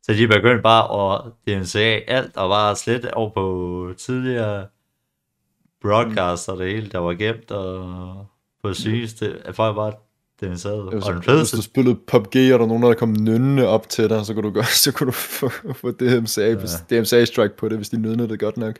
Så 0.03 0.13
de 0.13 0.27
begyndte 0.27 0.61
bare 0.61 1.15
at 1.15 1.31
DNCA 1.47 1.99
alt, 2.07 2.37
og 2.37 2.49
bare 2.49 2.75
slet 2.75 3.11
over 3.11 3.29
på 3.29 3.93
tidligere 3.97 4.67
broadcasts 5.81 6.47
og 6.47 6.57
det 6.57 6.67
hele, 6.67 6.89
der 6.89 6.97
var 6.97 7.13
gemt, 7.13 7.51
og 7.51 8.27
på 8.63 8.73
sygeste, 8.73 9.41
at 9.45 9.55
folk 9.55 9.75
bare 9.75 9.93
DNCA'ede. 10.43 10.67
Og 10.67 10.91
Hvis, 10.93 11.03
den 11.03 11.15
hvis 11.15 11.25
fedeste, 11.25 11.57
du 11.57 11.61
spillede 11.61 11.95
PUBG, 11.95 12.35
og 12.35 12.59
der 12.59 12.59
er 12.59 12.67
nogen, 12.67 12.83
der 12.83 12.93
kom 12.93 13.09
nønnende 13.09 13.67
op 13.67 13.89
til 13.89 14.09
dig, 14.09 14.25
så 14.25 14.33
kunne 14.33 14.43
du, 14.43 14.51
gøre, 14.53 14.65
så 14.85 14.91
kunne 14.91 15.07
du 15.07 15.11
få, 15.11 15.49
få 15.73 15.91
DMCA, 15.91 16.41
ja. 16.47 16.55
DMCA 16.99 17.25
strike 17.25 17.57
på 17.57 17.69
det, 17.69 17.77
hvis 17.77 17.89
de 17.89 18.01
nødnede 18.01 18.29
det 18.29 18.39
godt 18.39 18.57
nok. 18.57 18.75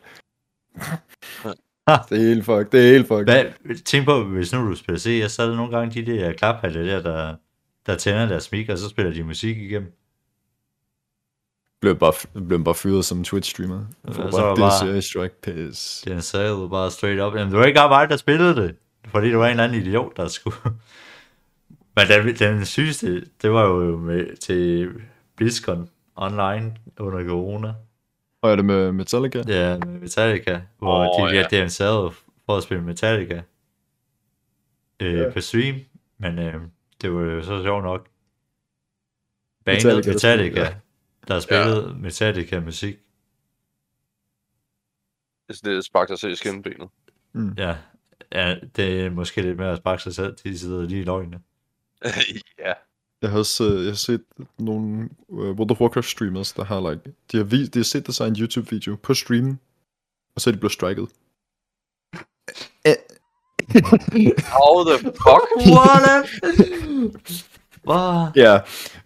det 2.10 2.18
er 2.18 2.28
helt 2.28 2.45
fuck, 2.45 2.72
det 2.72 2.88
er 2.88 2.91
helt 2.91 3.08
fuck. 3.08 3.24
hvad, 3.24 3.84
tænk 3.84 4.06
på, 4.06 4.24
hvis 4.24 4.53
nu 4.53 4.70
du 4.70 4.76
spiller 4.76 4.99
CS, 4.99 5.32
så 5.32 5.43
er 5.43 5.47
der 5.47 5.56
nogle 5.56 5.78
gange 5.78 6.01
de 6.01 6.12
der 6.12 6.34
klaphatte 6.34 6.88
der, 6.88 7.01
der, 7.01 7.36
der 7.86 7.95
tænder 7.95 8.26
deres 8.28 8.51
mic, 8.51 8.70
og 8.70 8.78
så 8.78 8.89
spiller 8.89 9.14
de 9.14 9.24
musik 9.24 9.58
igennem. 9.58 9.91
Blev 11.82 11.95
bare, 11.95 12.14
blev 12.47 12.64
bare 12.64 12.76
fyret 12.76 13.06
som 13.06 13.22
Twitch-streamer. 13.22 13.80
Så 14.12 14.18
bare 14.22 14.32
var 14.32 14.56
bare- 14.56 14.88
DMCA 14.88 15.01
strike, 15.01 15.41
piss. 15.41 16.08
DNCA'ede 16.08 16.70
bare 16.70 16.91
straight 16.91 17.22
up. 17.22 17.36
Jamen, 17.36 17.51
det 17.51 17.60
var 17.60 17.66
ikke 17.66 17.78
engang 17.78 17.89
mig, 17.91 18.10
der 18.10 18.18
spillede 18.18 18.56
det. 18.56 18.76
Fordi 19.08 19.28
det 19.30 19.38
var 19.38 19.45
en 19.45 19.51
eller 19.51 19.64
anden 19.64 19.82
idiot, 19.82 20.18
der 20.18 20.28
skulle... 20.28 20.58
Men 21.96 22.08
den, 22.08 22.36
den 22.36 22.66
sygeste, 22.66 23.26
det 23.41 23.52
var 23.52 23.64
jo 23.64 23.98
med, 23.98 24.36
til 24.38 24.91
BlizzCon 25.36 25.89
online 26.16 26.76
under 27.00 27.28
corona. 27.28 27.74
Og 28.41 28.52
er 28.52 28.56
det 28.56 28.66
med 28.66 28.91
Metallica? 28.91 29.43
Ja, 29.48 29.78
med 29.78 30.00
Metallica, 30.00 30.62
hvor 30.78 31.20
oh, 31.20 31.30
de 31.30 31.36
ja. 31.36 31.48
bliver 31.48 31.66
DMC'ede 31.66 32.14
for 32.46 32.58
at 32.58 32.64
spille 32.64 32.84
Metallica 32.84 33.41
øh, 35.00 35.14
Ja. 35.14 35.30
på 35.34 35.41
stream. 35.41 35.76
Men 36.18 36.39
øh, 36.39 36.62
det 37.02 37.14
var 37.14 37.22
jo 37.22 37.43
så 37.43 37.64
sjovt 37.64 37.84
nok. 37.84 38.10
Bandet 39.66 39.86
Metallica, 39.86 40.12
Metallica, 40.12 40.60
der 40.60 40.70
der, 41.28 41.39
spillede, 41.39 41.66
der 41.66 41.76
spillede 41.76 42.02
Metallica 42.02 42.60
musik. 42.60 42.96
Det 45.48 45.54
er 45.54 45.54
sådan 45.54 45.74
lidt 45.74 45.86
spark 45.86 46.08
dig 46.08 46.20
selv 46.20 46.32
i 46.32 46.36
skinnebenet. 46.36 46.89
Ja, 47.58 47.78
ja, 48.32 48.56
det 48.76 49.02
er 49.02 49.10
måske 49.10 49.41
lidt 49.41 49.58
mere 49.58 49.72
at 49.72 49.78
sparke 49.78 50.04
sig 50.04 50.16
selv, 50.16 50.36
de 50.43 50.60
sidder 50.60 50.82
lige 50.82 51.02
i 51.02 51.04
løgne. 51.04 51.39
ja. 52.66 52.74
Jeg 53.22 53.30
har 53.30 53.39
også 53.39 53.64
øh, 53.64 53.84
jeg 53.84 53.91
har 53.91 53.96
set 53.96 54.24
nogle 54.60 55.10
uh, 55.28 55.50
World 55.50 55.72
of 55.72 55.82
Warcraft 55.82 56.10
streamers, 56.10 56.54
der 56.54 56.64
har 56.64 56.91
like, 56.91 57.02
de 57.32 57.38
har, 57.38 57.43
vist, 57.43 57.74
de 57.74 57.80
har 57.80 57.84
set 57.84 58.08
det 58.08 58.16
sig 58.16 58.28
en 58.28 58.36
YouTube 58.39 58.70
video 58.70 58.96
på 59.04 59.14
streamen, 59.14 59.60
og 60.36 60.41
så 60.41 60.50
er 60.50 60.52
de 60.52 60.58
blevet 60.58 60.72
striket. 60.74 61.08
How 64.54 64.84
the 64.84 64.98
fuck? 65.00 65.46
What? 65.76 66.30
Wow. 67.88 68.28
Ja, 68.36 68.60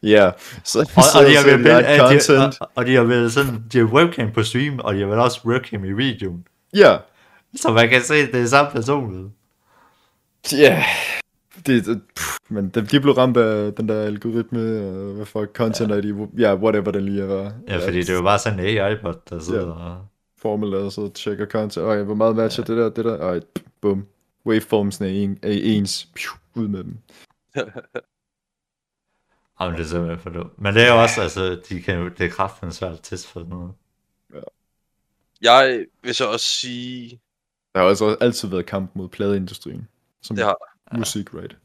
ja. 0.04 0.32
Så, 0.64 0.80
Og, 0.80 1.04
så, 1.04 1.20
og, 1.20 1.26
de 1.26 1.36
har 1.36 1.44
vel 1.44 1.64
de, 1.64 2.60
og, 2.60 2.70
og 2.76 2.86
de 2.86 2.96
har 2.96 3.04
vel 3.04 3.32
sådan, 3.32 3.64
de 3.72 3.78
har 3.78 3.86
webcam 3.86 4.32
på 4.32 4.44
stream, 4.44 4.80
og 4.80 4.94
de 4.94 5.00
har 5.00 5.08
vel 5.08 5.20
også 5.20 5.42
webcam 5.46 5.86
i 5.86 5.92
videoen. 5.92 6.48
Ja, 6.74 6.98
Så 7.56 7.72
man 7.72 7.90
kan 7.90 8.04
se, 8.04 8.16
at 8.16 8.30
det 8.34 8.42
er 8.42 8.46
samme 8.48 8.72
person. 8.72 9.34
ja. 10.52 10.84
Det, 11.66 11.86
det, 11.86 12.02
pff, 12.16 12.38
men 12.50 12.70
de, 12.70 12.86
de 12.86 13.00
blev 13.00 13.14
ramt 13.14 13.38
af 13.38 13.74
den 13.74 13.90
der 13.90 14.02
algoritme, 14.02 14.60
og 14.88 15.14
hvad 15.14 15.26
for 15.26 15.46
content 15.46 15.92
er 15.92 16.02
de, 16.02 16.28
ja, 16.38 16.56
whatever 16.56 16.92
den 16.92 17.06
lige 17.06 17.24
er. 17.24 17.52
Ja, 17.68 17.88
fordi 17.88 17.98
det 18.04 18.14
jo 18.14 18.22
bare 18.22 18.40
sådan 18.40 18.60
en 18.60 18.66
AI-bot, 18.66 19.30
der 19.30 19.40
sidder 19.40 19.72
og... 19.72 20.06
Formel 20.38 20.76
og 20.76 20.92
så 20.92 21.10
tjekker 21.10 21.46
content. 21.46 21.86
Okay, 21.86 22.04
hvor 22.04 22.16
meget 22.16 22.36
matcher 22.36 22.64
det 22.64 22.78
der, 22.78 22.90
det 22.90 23.06
der? 23.06 23.18
Ej, 23.18 23.40
bum. 23.82 24.08
Waveformsene 24.46 25.08
er, 25.08 25.14
en, 25.14 25.40
er 25.44 25.60
ens. 25.64 26.10
Piu, 26.16 26.32
ud 26.56 26.68
med 26.68 26.84
dem. 26.84 26.98
Jamen, 29.62 29.78
det 29.78 29.84
er 29.84 29.88
simpelthen 29.88 30.20
for 30.20 30.30
dumt. 30.30 30.62
Men 30.62 30.76
det 30.76 30.84
er 30.84 30.94
jo 30.94 31.02
også, 31.02 31.22
altså, 31.22 31.62
de 31.70 31.82
kan 31.82 32.00
jo, 32.00 32.08
det 32.08 32.26
er 32.26 32.30
kraften 32.30 32.72
svært 32.72 32.94
at 32.94 33.00
teste 33.04 33.28
for 33.28 33.40
sådan 33.40 33.50
noget. 33.50 33.72
Jeg 35.42 35.86
vil 36.04 36.16
så 36.16 36.26
også 36.32 36.46
sige, 36.46 37.20
Der 37.74 37.80
har 37.80 37.88
også 37.88 38.18
altid 38.22 38.50
været 38.50 38.66
kamp 38.66 38.92
mod 38.96 39.10
pladeindustrien. 39.10 39.88
Som 40.22 40.36
det 40.36 40.46
har 40.46 40.58
musik, 40.98 41.34
right? 41.34 41.58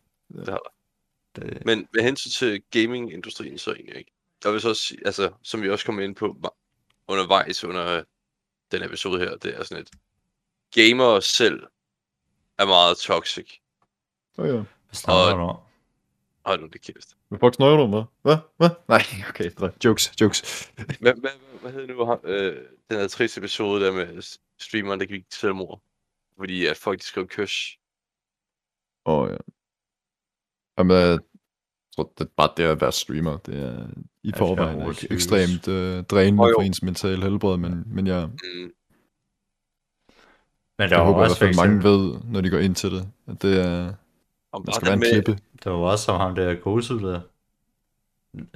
Det, 1.36 1.66
Men 1.66 1.88
med 1.92 2.02
hensyn 2.02 2.30
til 2.30 2.62
gamingindustrien, 2.70 3.58
så 3.58 3.72
egentlig 3.72 3.96
ikke. 3.96 4.12
Jeg 4.44 4.52
vil 4.52 4.60
så 4.60 4.68
også 4.68 4.96
altså, 5.04 5.30
som 5.42 5.62
vi 5.62 5.70
også 5.70 5.86
kom 5.86 6.00
ind 6.00 6.16
på 6.16 6.52
undervejs 7.08 7.64
under 7.64 8.02
den 8.72 8.82
episode 8.82 9.18
her, 9.20 9.36
det 9.36 9.58
er 9.58 9.64
sådan 9.64 9.82
et, 9.82 9.90
gamere 10.74 11.22
selv 11.22 11.66
er 12.58 12.66
meget 12.66 12.96
toxic. 12.96 13.58
Oh, 14.38 14.48
ja. 14.48 14.52
hvad 14.52 14.64
snakker 14.92 15.36
du 15.36 15.42
om? 15.42 15.56
Hold 16.44 16.60
nu 16.60 16.66
det 16.66 16.80
kæft. 16.80 17.08
Hvad 17.28 17.38
fuck 17.38 17.54
snakker 17.54 17.76
du 17.76 17.82
om, 17.82 17.94
hva'? 17.94 18.06
Hvad? 18.22 18.36
Hvad? 18.56 18.70
Nej, 18.88 19.02
okay, 19.28 19.50
jokes, 19.84 20.12
jokes. 20.20 20.70
Hvad, 20.74 20.84
hvad, 21.00 21.14
hvad, 21.14 21.30
hvad 21.60 21.72
hed 21.72 21.86
nu 21.86 22.18
øh, 22.24 22.56
den 22.90 22.98
her 22.98 23.08
triste 23.08 23.38
episode 23.38 23.84
der 23.84 23.92
med 23.92 24.38
streameren, 24.58 25.00
der 25.00 25.06
gik 25.06 25.30
til 25.30 25.40
selvmord? 25.40 25.80
Fordi 26.36 26.66
at 26.66 26.76
folk, 26.76 27.00
de 27.00 27.04
skrev 27.04 27.26
kys. 27.26 27.78
Oh, 29.04 29.28
ja. 29.30 29.36
Jamen, 30.78 30.96
jeg 30.96 31.18
tror, 31.96 32.12
det 32.18 32.24
er 32.24 32.30
bare 32.36 32.50
det 32.56 32.64
at 32.64 32.80
være 32.80 32.92
streamer. 32.92 33.36
Det 33.36 33.62
er 33.62 33.86
i 34.22 34.32
Ja, 34.34 34.38
forvejen 34.40 34.80
det 34.80 34.86
er 34.86 34.90
ikke 34.90 35.08
overtydeligt. 35.10 35.12
ekstremt 35.12 35.68
øh, 35.68 36.04
drænende 36.04 36.46
jo. 36.48 36.54
for 36.58 36.62
ens 36.62 36.82
mentale 36.82 37.22
helbred, 37.22 37.56
men, 37.56 37.82
men 37.86 38.06
jeg, 38.06 38.28
Mm. 38.28 38.72
Men 40.78 40.90
der 40.90 40.96
jeg 40.96 41.04
håber 41.06 41.20
i 41.24 41.28
hvert 41.28 41.38
fald, 41.38 41.56
mange 41.56 41.82
ved, 41.82 42.20
når 42.24 42.40
de 42.40 42.50
går 42.50 42.58
ind 42.58 42.74
til 42.74 42.90
det, 42.90 43.08
at 43.26 43.42
det 43.42 43.60
er, 43.60 43.94
Og 44.52 44.60
der 44.66 44.72
bare 44.72 44.74
skal 44.74 44.80
det 44.80 44.86
være 44.86 44.94
en 44.94 45.00
med, 45.00 45.22
klippe. 45.24 45.42
der 45.64 45.70
var 45.70 45.78
også 45.90 46.04
som 46.04 46.20
ham 46.20 46.34
der 46.34 46.54
Gosu 46.54 46.98
der, 46.98 47.20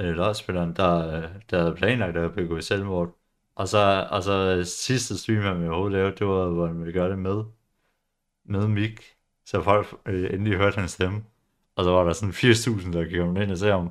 øh, 0.00 0.14
lodspilleren, 0.14 0.76
der, 0.76 1.22
der 1.50 1.62
havde 1.62 1.74
planlagt 1.74 2.16
at 2.16 2.34
begå 2.34 2.60
selvmord. 2.60 3.16
Og 3.54 3.68
så, 3.68 4.08
og 4.10 4.22
så 4.22 4.64
sidste 4.64 5.18
stream, 5.18 5.42
han 5.42 5.66
overhovedet 5.68 5.92
lavede, 5.92 6.16
det 6.16 6.26
var, 6.26 6.48
hvor 6.48 6.66
han 6.66 6.78
ville 6.78 6.92
gøre 6.92 7.10
det 7.10 7.18
med, 7.18 7.44
med 8.44 8.68
Mik. 8.68 9.17
Så 9.48 9.62
folk 9.62 10.00
øh, 10.06 10.34
endelig 10.34 10.56
hørte 10.58 10.80
hans 10.80 10.92
stemme. 10.92 11.24
Og 11.76 11.84
så 11.84 11.90
var 11.90 12.04
der 12.04 12.12
sådan 12.12 12.34
80.000, 12.34 12.92
der 12.92 13.04
gik 13.04 13.42
ind 13.42 13.50
og 13.52 13.58
se 13.58 13.66
ham. 13.66 13.90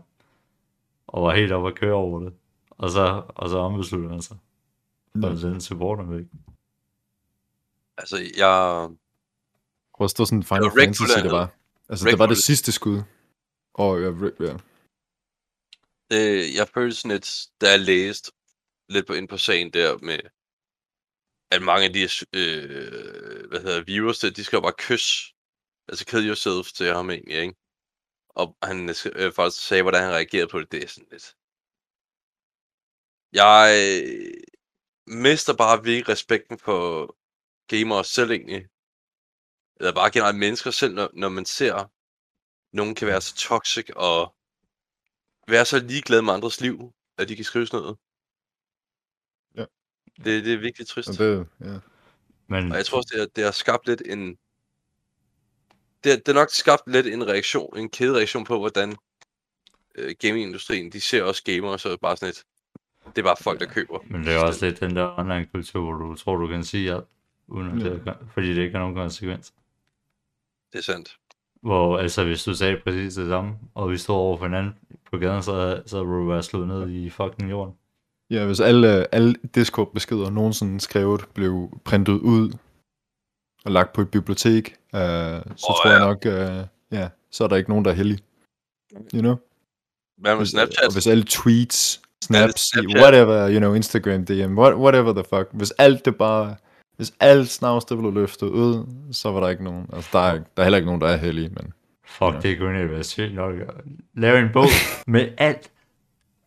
Og 1.07 1.23
var 1.23 1.35
helt 1.35 1.51
oppe 1.51 1.67
at 1.67 1.75
køre 1.75 1.93
over 1.93 2.19
det. 2.19 2.33
Og 2.69 2.89
så, 2.89 3.23
og 3.27 3.49
så 3.49 3.57
ombesluttede 3.57 4.11
han 4.11 4.21
sig. 4.21 4.37
For 5.21 5.27
Ja. 5.27 5.33
den 5.33 5.61
supporter 5.61 6.03
væk. 6.03 6.25
altså 7.97 8.17
jeg, 8.17 8.89
Prøv 9.95 10.05
at 10.05 10.11
stå 10.11 10.25
sådan 10.25 10.43
Final 10.43 10.63
Det 10.63 10.71
var 10.71 10.81
Rick 10.81 10.97
Fantasy, 10.97 11.23
det 11.23 11.31
var. 11.31 11.55
Altså, 11.89 12.05
Rick 12.05 12.11
det 12.11 12.19
var 12.19 12.25
det 12.25 12.37
sidste 12.37 12.71
skud. 12.71 12.97
Åh, 12.97 13.85
oh, 13.87 14.01
ja, 14.01 14.07
Rick, 14.07 14.39
ja. 14.39 14.57
det, 16.11 16.55
jeg 16.55 16.67
følte 16.73 16.95
sådan 16.95 17.11
lidt, 17.11 17.47
da 17.61 17.69
jeg 17.69 17.79
læste 17.79 18.31
lidt 18.89 19.07
på, 19.07 19.13
ind 19.13 19.27
på 19.27 19.37
sagen 19.37 19.73
der 19.73 19.97
med, 19.97 20.19
at 21.51 21.61
mange 21.61 21.85
af 21.85 21.93
de 21.93 22.09
øh, 22.33 23.49
hvad 23.49 23.59
hedder 23.59 23.83
viewers, 23.83 24.19
der, 24.19 24.29
de 24.29 24.43
skal 24.43 24.57
jo 24.57 24.61
bare 24.61 24.73
kysse, 24.77 25.33
altså 25.87 26.05
kill 26.05 26.27
yourself 26.27 26.71
til 26.71 26.93
ham 26.93 27.09
egentlig, 27.09 27.37
ikke? 27.37 27.55
Og 28.29 28.57
han 28.63 28.89
øh, 28.89 29.33
faktisk 29.33 29.67
sagde, 29.67 29.83
hvordan 29.83 30.03
han 30.03 30.13
reagerede 30.13 30.47
på 30.47 30.59
det, 30.59 30.71
det 30.71 30.83
er 30.83 30.87
sådan 30.87 31.07
lidt. 31.11 31.35
Jeg 33.33 33.61
øh, 33.79 34.33
mister 35.07 35.53
bare 35.57 35.83
virkelig 35.83 36.09
respekten 36.09 36.59
for 36.59 37.15
gamere 37.67 38.03
selv 38.03 38.31
egentlig. 38.31 38.67
Eller 39.79 39.93
bare 39.93 40.11
generelt 40.11 40.37
mennesker 40.37 40.71
selv, 40.71 40.93
når, 40.93 41.09
når 41.13 41.29
man 41.29 41.45
ser, 41.45 41.91
nogen 42.75 42.95
kan 42.95 43.07
være 43.07 43.21
så 43.21 43.35
toxic 43.35 43.89
og 43.95 44.35
være 45.47 45.65
så 45.65 45.79
ligeglad 45.79 46.21
med 46.21 46.33
andres 46.33 46.61
liv, 46.61 46.93
at 47.17 47.29
de 47.29 47.35
kan 47.35 47.45
skrive 47.45 47.67
sådan 47.67 47.81
noget. 47.81 47.97
Ja. 49.55 49.65
Det, 50.23 50.45
det 50.45 50.53
er 50.53 50.57
virkelig 50.57 50.87
trist. 50.87 51.09
Og 51.09 51.17
det, 51.17 51.47
ja. 51.61 51.79
Men 52.47 52.71
Og 52.71 52.77
jeg 52.77 52.85
tror 52.85 52.97
også, 52.97 53.09
det 53.11 53.19
har, 53.19 53.27
det 53.27 53.43
har 53.43 53.51
skabt 53.51 53.87
lidt 53.87 54.01
en... 54.05 54.37
Det 56.07 56.25
det 56.25 56.35
nok 56.35 56.49
skabt 56.51 56.83
lidt 56.87 57.07
en 57.07 57.27
reaktion, 57.27 57.77
en 57.77 57.89
kædereaktion 57.89 58.43
på, 58.45 58.57
hvordan 58.59 58.95
øh, 59.97 60.15
gamingindustrien, 60.19 60.91
de 60.91 61.01
ser 61.01 61.23
også 61.23 61.43
gamere, 61.43 61.79
så 61.79 61.89
er 61.89 61.95
bare 62.01 62.17
sådan 62.17 62.29
et... 62.29 62.43
Det 63.15 63.17
er 63.17 63.23
bare 63.23 63.35
folk, 63.41 63.59
der 63.59 63.65
køber. 63.65 63.99
Men 64.09 64.23
det 64.23 64.33
er 64.33 64.39
også 64.39 64.65
lidt 64.65 64.79
den 64.79 64.95
der 64.95 65.19
online-kultur, 65.19 65.81
hvor 65.81 65.93
du 65.93 66.15
tror, 66.15 66.35
du 66.35 66.47
kan 66.47 66.63
sige 66.63 66.93
alt, 66.93 67.03
uden 67.47 67.67
at 67.79 67.85
Ja. 67.85 67.89
det, 67.89 68.01
er- 68.07 68.13
fordi 68.33 68.47
det 68.55 68.61
ikke 68.61 68.71
har 68.71 68.79
nogen 68.79 68.95
konsekvens. 68.95 69.53
Det 70.73 70.79
er 70.79 70.83
sandt. 70.83 71.17
Hvor 71.61 71.97
altså, 71.97 72.23
hvis 72.23 72.43
du 72.43 72.53
sagde 72.53 72.77
præcis 72.83 73.13
det 73.15 73.27
samme, 73.29 73.55
og 73.75 73.91
vi 73.91 73.97
stod 73.97 74.15
over 74.15 74.37
for 74.37 74.45
hinanden 74.45 74.73
på 75.11 75.17
gaden, 75.17 75.43
så, 75.43 75.83
så 75.85 76.03
ville 76.03 76.17
du 76.19 76.27
være 76.27 76.43
slået 76.43 76.67
ned 76.67 76.89
i 76.89 77.09
fucking 77.09 77.49
jorden. 77.49 77.73
Ja, 78.29 78.45
hvis 78.45 78.59
alle, 78.59 79.15
alle 79.15 79.35
Discord-beskeder 79.55 80.29
nogensinde 80.29 80.79
skrevet 80.81 81.25
blev 81.33 81.79
printet 81.85 82.13
ud 82.13 82.53
og 83.67 83.73
lagt 83.73 83.93
på 83.93 84.01
et 84.01 84.09
bibliotek, 84.09 84.75
øh, 84.95 85.01
så 85.01 85.67
Åh, 85.69 85.75
tror 85.75 85.89
jeg 85.89 85.99
ja. 85.99 86.05
nok, 86.05 86.25
øh, 86.25 86.65
ja, 86.99 87.07
så 87.31 87.43
er 87.43 87.47
der 87.47 87.55
ikke 87.55 87.69
nogen, 87.69 87.85
der 87.85 87.91
er 87.91 87.95
heldig. 87.95 88.19
You 89.13 89.19
know? 89.21 89.35
Hvad 90.17 90.31
med 90.31 90.37
Hvis, 90.37 90.49
Snapchat? 90.49 90.85
Og 90.87 90.93
hvis 90.93 91.07
alle 91.07 91.23
tweets, 91.23 92.01
snaps, 92.23 92.69
Snapchat. 92.69 93.01
whatever, 93.01 93.49
you 93.51 93.59
know, 93.59 93.73
Instagram, 93.73 94.25
DM, 94.25 94.57
what, 94.57 94.75
whatever 94.75 95.13
the 95.13 95.23
fuck, 95.29 95.47
hvis 95.51 95.71
alt 95.71 96.05
det 96.05 96.15
bare, 96.15 96.55
hvis 96.97 97.13
alt 97.19 97.49
snavs 97.49 97.85
det 97.85 97.97
blev 97.97 98.13
løftet 98.13 98.47
ud, 98.47 98.85
så 99.11 99.31
var 99.31 99.39
der 99.39 99.49
ikke 99.49 99.63
nogen, 99.63 99.89
altså 99.93 100.09
der 100.13 100.19
er, 100.19 100.33
der 100.33 100.41
er 100.57 100.63
heller 100.63 100.77
ikke 100.77 100.85
nogen, 100.85 101.01
der 101.01 101.07
er 101.07 101.17
heldige, 101.17 101.49
men 101.49 101.73
Fuck, 102.05 102.33
Ja. 102.33 102.39
det 102.39 102.59
kunne 102.59 102.89
være 102.91 103.03
sygt 103.03 103.35
nok 103.35 103.55
at 103.55 103.69
lave 104.15 104.39
en 104.39 104.49
bog 104.53 104.65
med 105.07 105.27
alt 105.37 105.71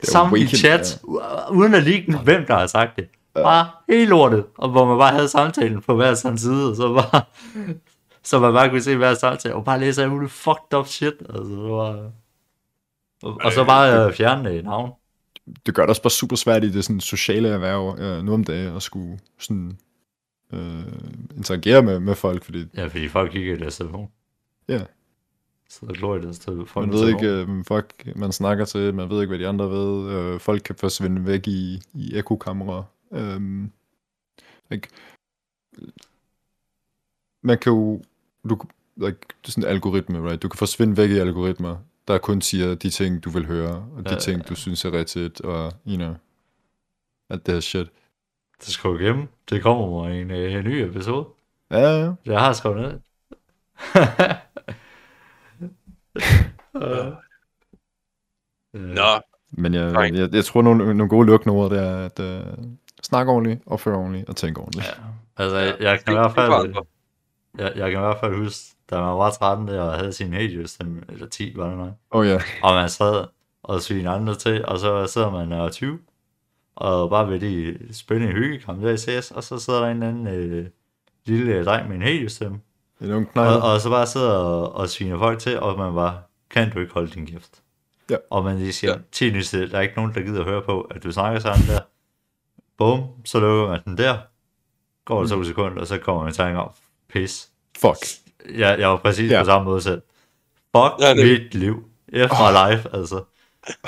sammen 0.02 0.42
i 0.42 0.46
chat, 0.46 1.00
u- 1.04 1.50
uden 1.52 1.74
at 1.74 1.82
lige 1.82 2.18
hvem 2.18 2.46
der 2.46 2.54
har 2.58 2.66
sagt 2.66 2.96
det. 2.96 3.08
Bare 3.34 3.68
helt 3.88 4.10
lortet, 4.10 4.44
og 4.58 4.70
hvor 4.70 4.84
man 4.84 4.98
bare 4.98 5.12
havde 5.12 5.28
samtalen 5.28 5.82
på 5.82 5.94
hver 5.94 6.14
sin 6.14 6.38
side, 6.38 6.70
og 6.70 6.76
så 6.76 6.94
bare, 6.94 7.22
så 8.22 8.38
man 8.38 8.52
bare 8.52 8.70
kunne 8.70 8.82
se 8.82 8.96
hver 8.96 9.14
samtale, 9.14 9.54
og 9.54 9.64
bare 9.64 9.80
læse 9.80 10.08
muligt 10.08 10.32
fucked 10.32 10.74
up 10.78 10.86
shit. 10.86 11.14
Altså, 11.28 11.52
det 11.52 11.70
var... 11.70 12.10
Og, 13.22 13.38
og 13.44 13.52
så 13.52 13.64
bare 13.64 14.06
øh, 14.06 14.14
fjerne 14.14 14.50
det 14.50 14.64
navn. 14.64 14.92
det 15.66 15.74
gør 15.74 15.82
det 15.82 15.88
også 15.88 16.02
bare 16.02 16.10
super 16.10 16.36
svært 16.36 16.64
i 16.64 16.72
det 16.72 16.84
sådan 16.84 17.00
sociale 17.00 17.48
erhverv 17.48 17.96
øh, 17.98 18.24
nu 18.24 18.34
om 18.34 18.44
dagen 18.44 18.76
at 18.76 18.82
skulle 18.82 19.18
sådan 19.38 19.78
øh, 20.52 20.84
interagere 21.36 21.82
med, 21.82 22.00
med 22.00 22.14
folk, 22.14 22.44
fordi 22.44 22.64
Ja, 22.76 22.86
fordi 22.86 23.08
folk 23.08 23.32
kigger 23.32 23.54
i 23.54 23.58
deres 23.58 23.76
telefon. 23.76 24.08
Ja. 24.68 24.80
Så 25.68 25.86
der 25.86 25.92
glor 25.92 26.16
i 26.16 26.20
deres 26.20 26.38
telefon. 26.38 26.82
man 26.88 26.92
ved 26.92 27.08
ikke, 27.08 27.26
øh, 27.26 27.64
folk 27.64 28.16
man 28.16 28.32
snakker 28.32 28.64
til, 28.64 28.94
man 28.94 29.10
ved 29.10 29.20
ikke, 29.20 29.30
hvad 29.30 29.38
de 29.38 29.48
andre 29.48 29.70
ved, 29.70 30.10
øh, 30.12 30.40
folk 30.40 30.62
kan 30.62 30.74
forsvinde 30.74 31.26
væk 31.26 31.48
i, 31.48 31.80
i 31.94 32.16
ekokamera. 32.16 32.84
Øh, 33.12 33.40
like, 34.70 34.88
man 37.42 37.58
kan 37.58 37.72
jo, 37.72 38.02
du, 38.48 38.60
like, 38.96 39.18
det 39.42 39.46
er 39.46 39.50
sådan 39.50 39.64
en 39.64 39.70
algoritme, 39.70 40.28
right? 40.28 40.42
Du 40.42 40.48
kan 40.48 40.58
forsvinde 40.58 40.96
væk 40.96 41.10
i 41.10 41.18
algoritmer, 41.18 41.76
der 42.08 42.18
kun 42.18 42.40
siger 42.40 42.74
de 42.74 42.90
ting, 42.90 43.24
du 43.24 43.30
vil 43.30 43.46
høre, 43.46 43.88
og 43.96 44.04
de 44.04 44.10
Ja, 44.12 44.18
ting, 44.18 44.48
du 44.48 44.54
synes 44.54 44.84
er 44.84 44.92
rigtigt, 44.92 45.40
og, 45.40 45.72
you 45.86 45.96
know, 45.96 46.14
alt 47.30 47.46
det 47.46 47.54
her 47.54 47.60
shit. 47.60 47.88
Det 48.60 48.68
skal 48.68 48.90
du 48.90 48.96
gemme. 48.96 49.28
Det 49.50 49.62
kommer 49.62 50.08
en, 50.08 50.30
øh, 50.30 50.52
en 50.52 50.64
ny 50.64 50.74
episode. 50.74 51.26
Ja, 51.70 52.04
ja. 52.04 52.12
Jeg 52.26 52.40
har 52.40 52.52
skrevet 52.52 52.80
ned. 52.80 53.00
Øh. 56.76 57.06
Øh, 58.74 58.80
Nå, 58.82 59.20
Men 59.50 59.74
jeg, 59.74 60.14
jeg, 60.14 60.34
jeg 60.34 60.44
tror, 60.44 60.62
nogle, 60.62 60.94
nogle 60.94 61.08
gode 61.08 61.26
lukkende 61.26 61.70
det 61.70 61.78
er 61.78 61.96
at 61.96 62.18
uh, 62.18 62.64
snakke 63.02 63.32
ordentligt, 63.32 63.62
opføre 63.66 63.96
ordentligt 63.96 64.28
og 64.28 64.36
tænke 64.36 64.60
ordentligt. 64.60 64.86
Ja. 64.86 65.42
Altså, 65.44 65.56
Ja, 65.58 65.64
jeg, 65.64 65.76
jeg 65.80 66.00
kan 66.04 66.12
i 66.12 66.16
hvert 66.16 66.30
er 66.30 66.34
fald... 66.34 66.74
Jeg, 67.58 67.72
jeg 67.76 67.90
kan 67.90 68.00
i 68.00 68.04
hvert 68.04 68.20
fald 68.20 68.36
huske, 68.36 68.76
da 68.90 68.94
man 69.00 69.04
var 69.18 69.30
13 69.30 69.68
der 69.68 69.80
og 69.82 69.98
havde 69.98 70.12
sin 70.12 70.32
hediostemme, 70.32 71.02
eller 71.08 71.26
10 71.26 71.52
var 71.56 71.68
det 71.68 71.78
nok, 71.78 71.88
Åh 72.12 72.20
oh, 72.20 72.26
ja, 72.26 72.40
og 72.62 72.74
man 72.74 72.88
sad 72.88 73.24
og 73.62 73.80
svine 73.82 74.10
andre 74.10 74.34
til, 74.34 74.64
og 74.66 74.78
så 74.78 75.06
sidder 75.06 75.30
man 75.30 75.52
og 75.52 75.66
er 75.66 75.70
20, 75.70 75.98
og 76.76 77.10
bare 77.10 77.30
ved 77.30 77.40
de 77.40 77.78
en 78.28 78.32
hyggekamp 78.32 78.82
der 78.82 78.90
i 78.90 78.96
CS, 78.96 79.30
og 79.30 79.44
så 79.44 79.58
sidder 79.58 79.80
der 79.80 79.88
en 79.88 80.02
anden 80.02 80.26
øh, 80.26 80.66
lille 81.24 81.64
dreng 81.64 81.88
med 81.88 81.96
en 81.96 82.02
hediostemme, 82.02 82.60
det 82.98 83.06
er 83.06 83.12
nogle 83.12 83.26
og, 83.34 83.72
og 83.72 83.80
så 83.80 83.90
bare 83.90 84.06
sidder 84.06 84.30
og, 84.32 84.74
og 84.74 84.88
sviner 84.88 85.18
folk 85.18 85.38
til, 85.38 85.60
og 85.60 85.78
man 85.78 85.94
bare, 85.94 86.18
kan 86.50 86.70
du 86.72 86.78
ikke 86.78 86.92
holde 86.92 87.10
din 87.10 87.26
kæft? 87.26 87.62
Ja. 88.10 88.16
Og 88.30 88.44
man 88.44 88.58
lige 88.58 88.72
siger, 88.72 88.90
Ja. 88.90 88.96
ja. 88.96 89.02
til 89.12 89.70
der 89.70 89.78
er 89.78 89.82
ikke 89.82 89.96
nogen, 89.96 90.14
der 90.14 90.20
gider 90.20 90.40
at 90.40 90.46
høre 90.46 90.62
på, 90.62 90.80
at 90.80 91.02
du 91.02 91.12
snakker 91.12 91.40
sådan 91.40 91.66
der. 91.68 91.80
Bum, 92.80 93.00
så 93.24 93.40
lukker 93.40 93.68
man 93.68 93.80
den 93.84 93.98
der. 93.98 94.18
Går 95.04 95.20
der 95.22 95.28
to 95.28 95.44
sekunder, 95.44 95.80
og 95.80 95.86
så 95.86 95.98
kommer 95.98 96.22
man 96.22 96.30
i 96.32 96.34
tanke 96.34 96.60
om, 96.60 96.70
pis. 97.12 97.48
Fuck. 97.78 97.96
Jeg, 98.54 98.78
jeg 98.78 98.88
var 98.88 98.96
præcis 98.96 99.30
Ja. 99.30 99.36
ja. 99.36 99.42
på 99.42 99.46
samme 99.46 99.64
måde 99.64 99.82
selv. 99.82 100.02
Fuck 100.76 101.00
Ja, 101.00 101.06
ja, 101.08 101.14
det- 101.14 101.40
mit 101.42 101.54
liv. 101.54 101.84
Efter 102.12 102.36
oh. 102.40 102.70
live, 102.70 102.84
altså. 103.00 103.24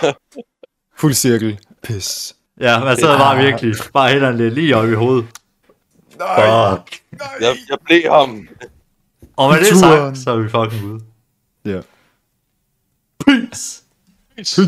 Fuld 1.01 1.14
cirkel. 1.14 1.59
Pis. 1.82 2.36
Ja, 2.61 2.84
man 2.84 2.97
sidder 2.97 3.18
bare 3.18 3.36
virkelig, 3.45 3.74
bare 3.93 4.11
hænderne 4.12 4.36
lidt 4.38 4.55
lige 4.55 4.76
op 4.76 4.88
i 4.88 4.93
hovedet. 4.95 5.26
Nej. 6.18 6.70
Fuck. 6.76 7.01
jeg, 7.40 7.57
jeg 7.68 7.78
blev 7.84 8.03
ham. 8.11 8.49
Og 9.36 9.51
med 9.51 9.59
det 9.59 9.66
sagt, 9.78 10.18
så 10.18 10.30
er 10.30 10.36
vi 10.36 10.49
fucking 10.49 10.93
ude. 10.93 11.01
Ja. 11.64 11.80
Peace. 13.26 13.82
Peace. 14.36 14.62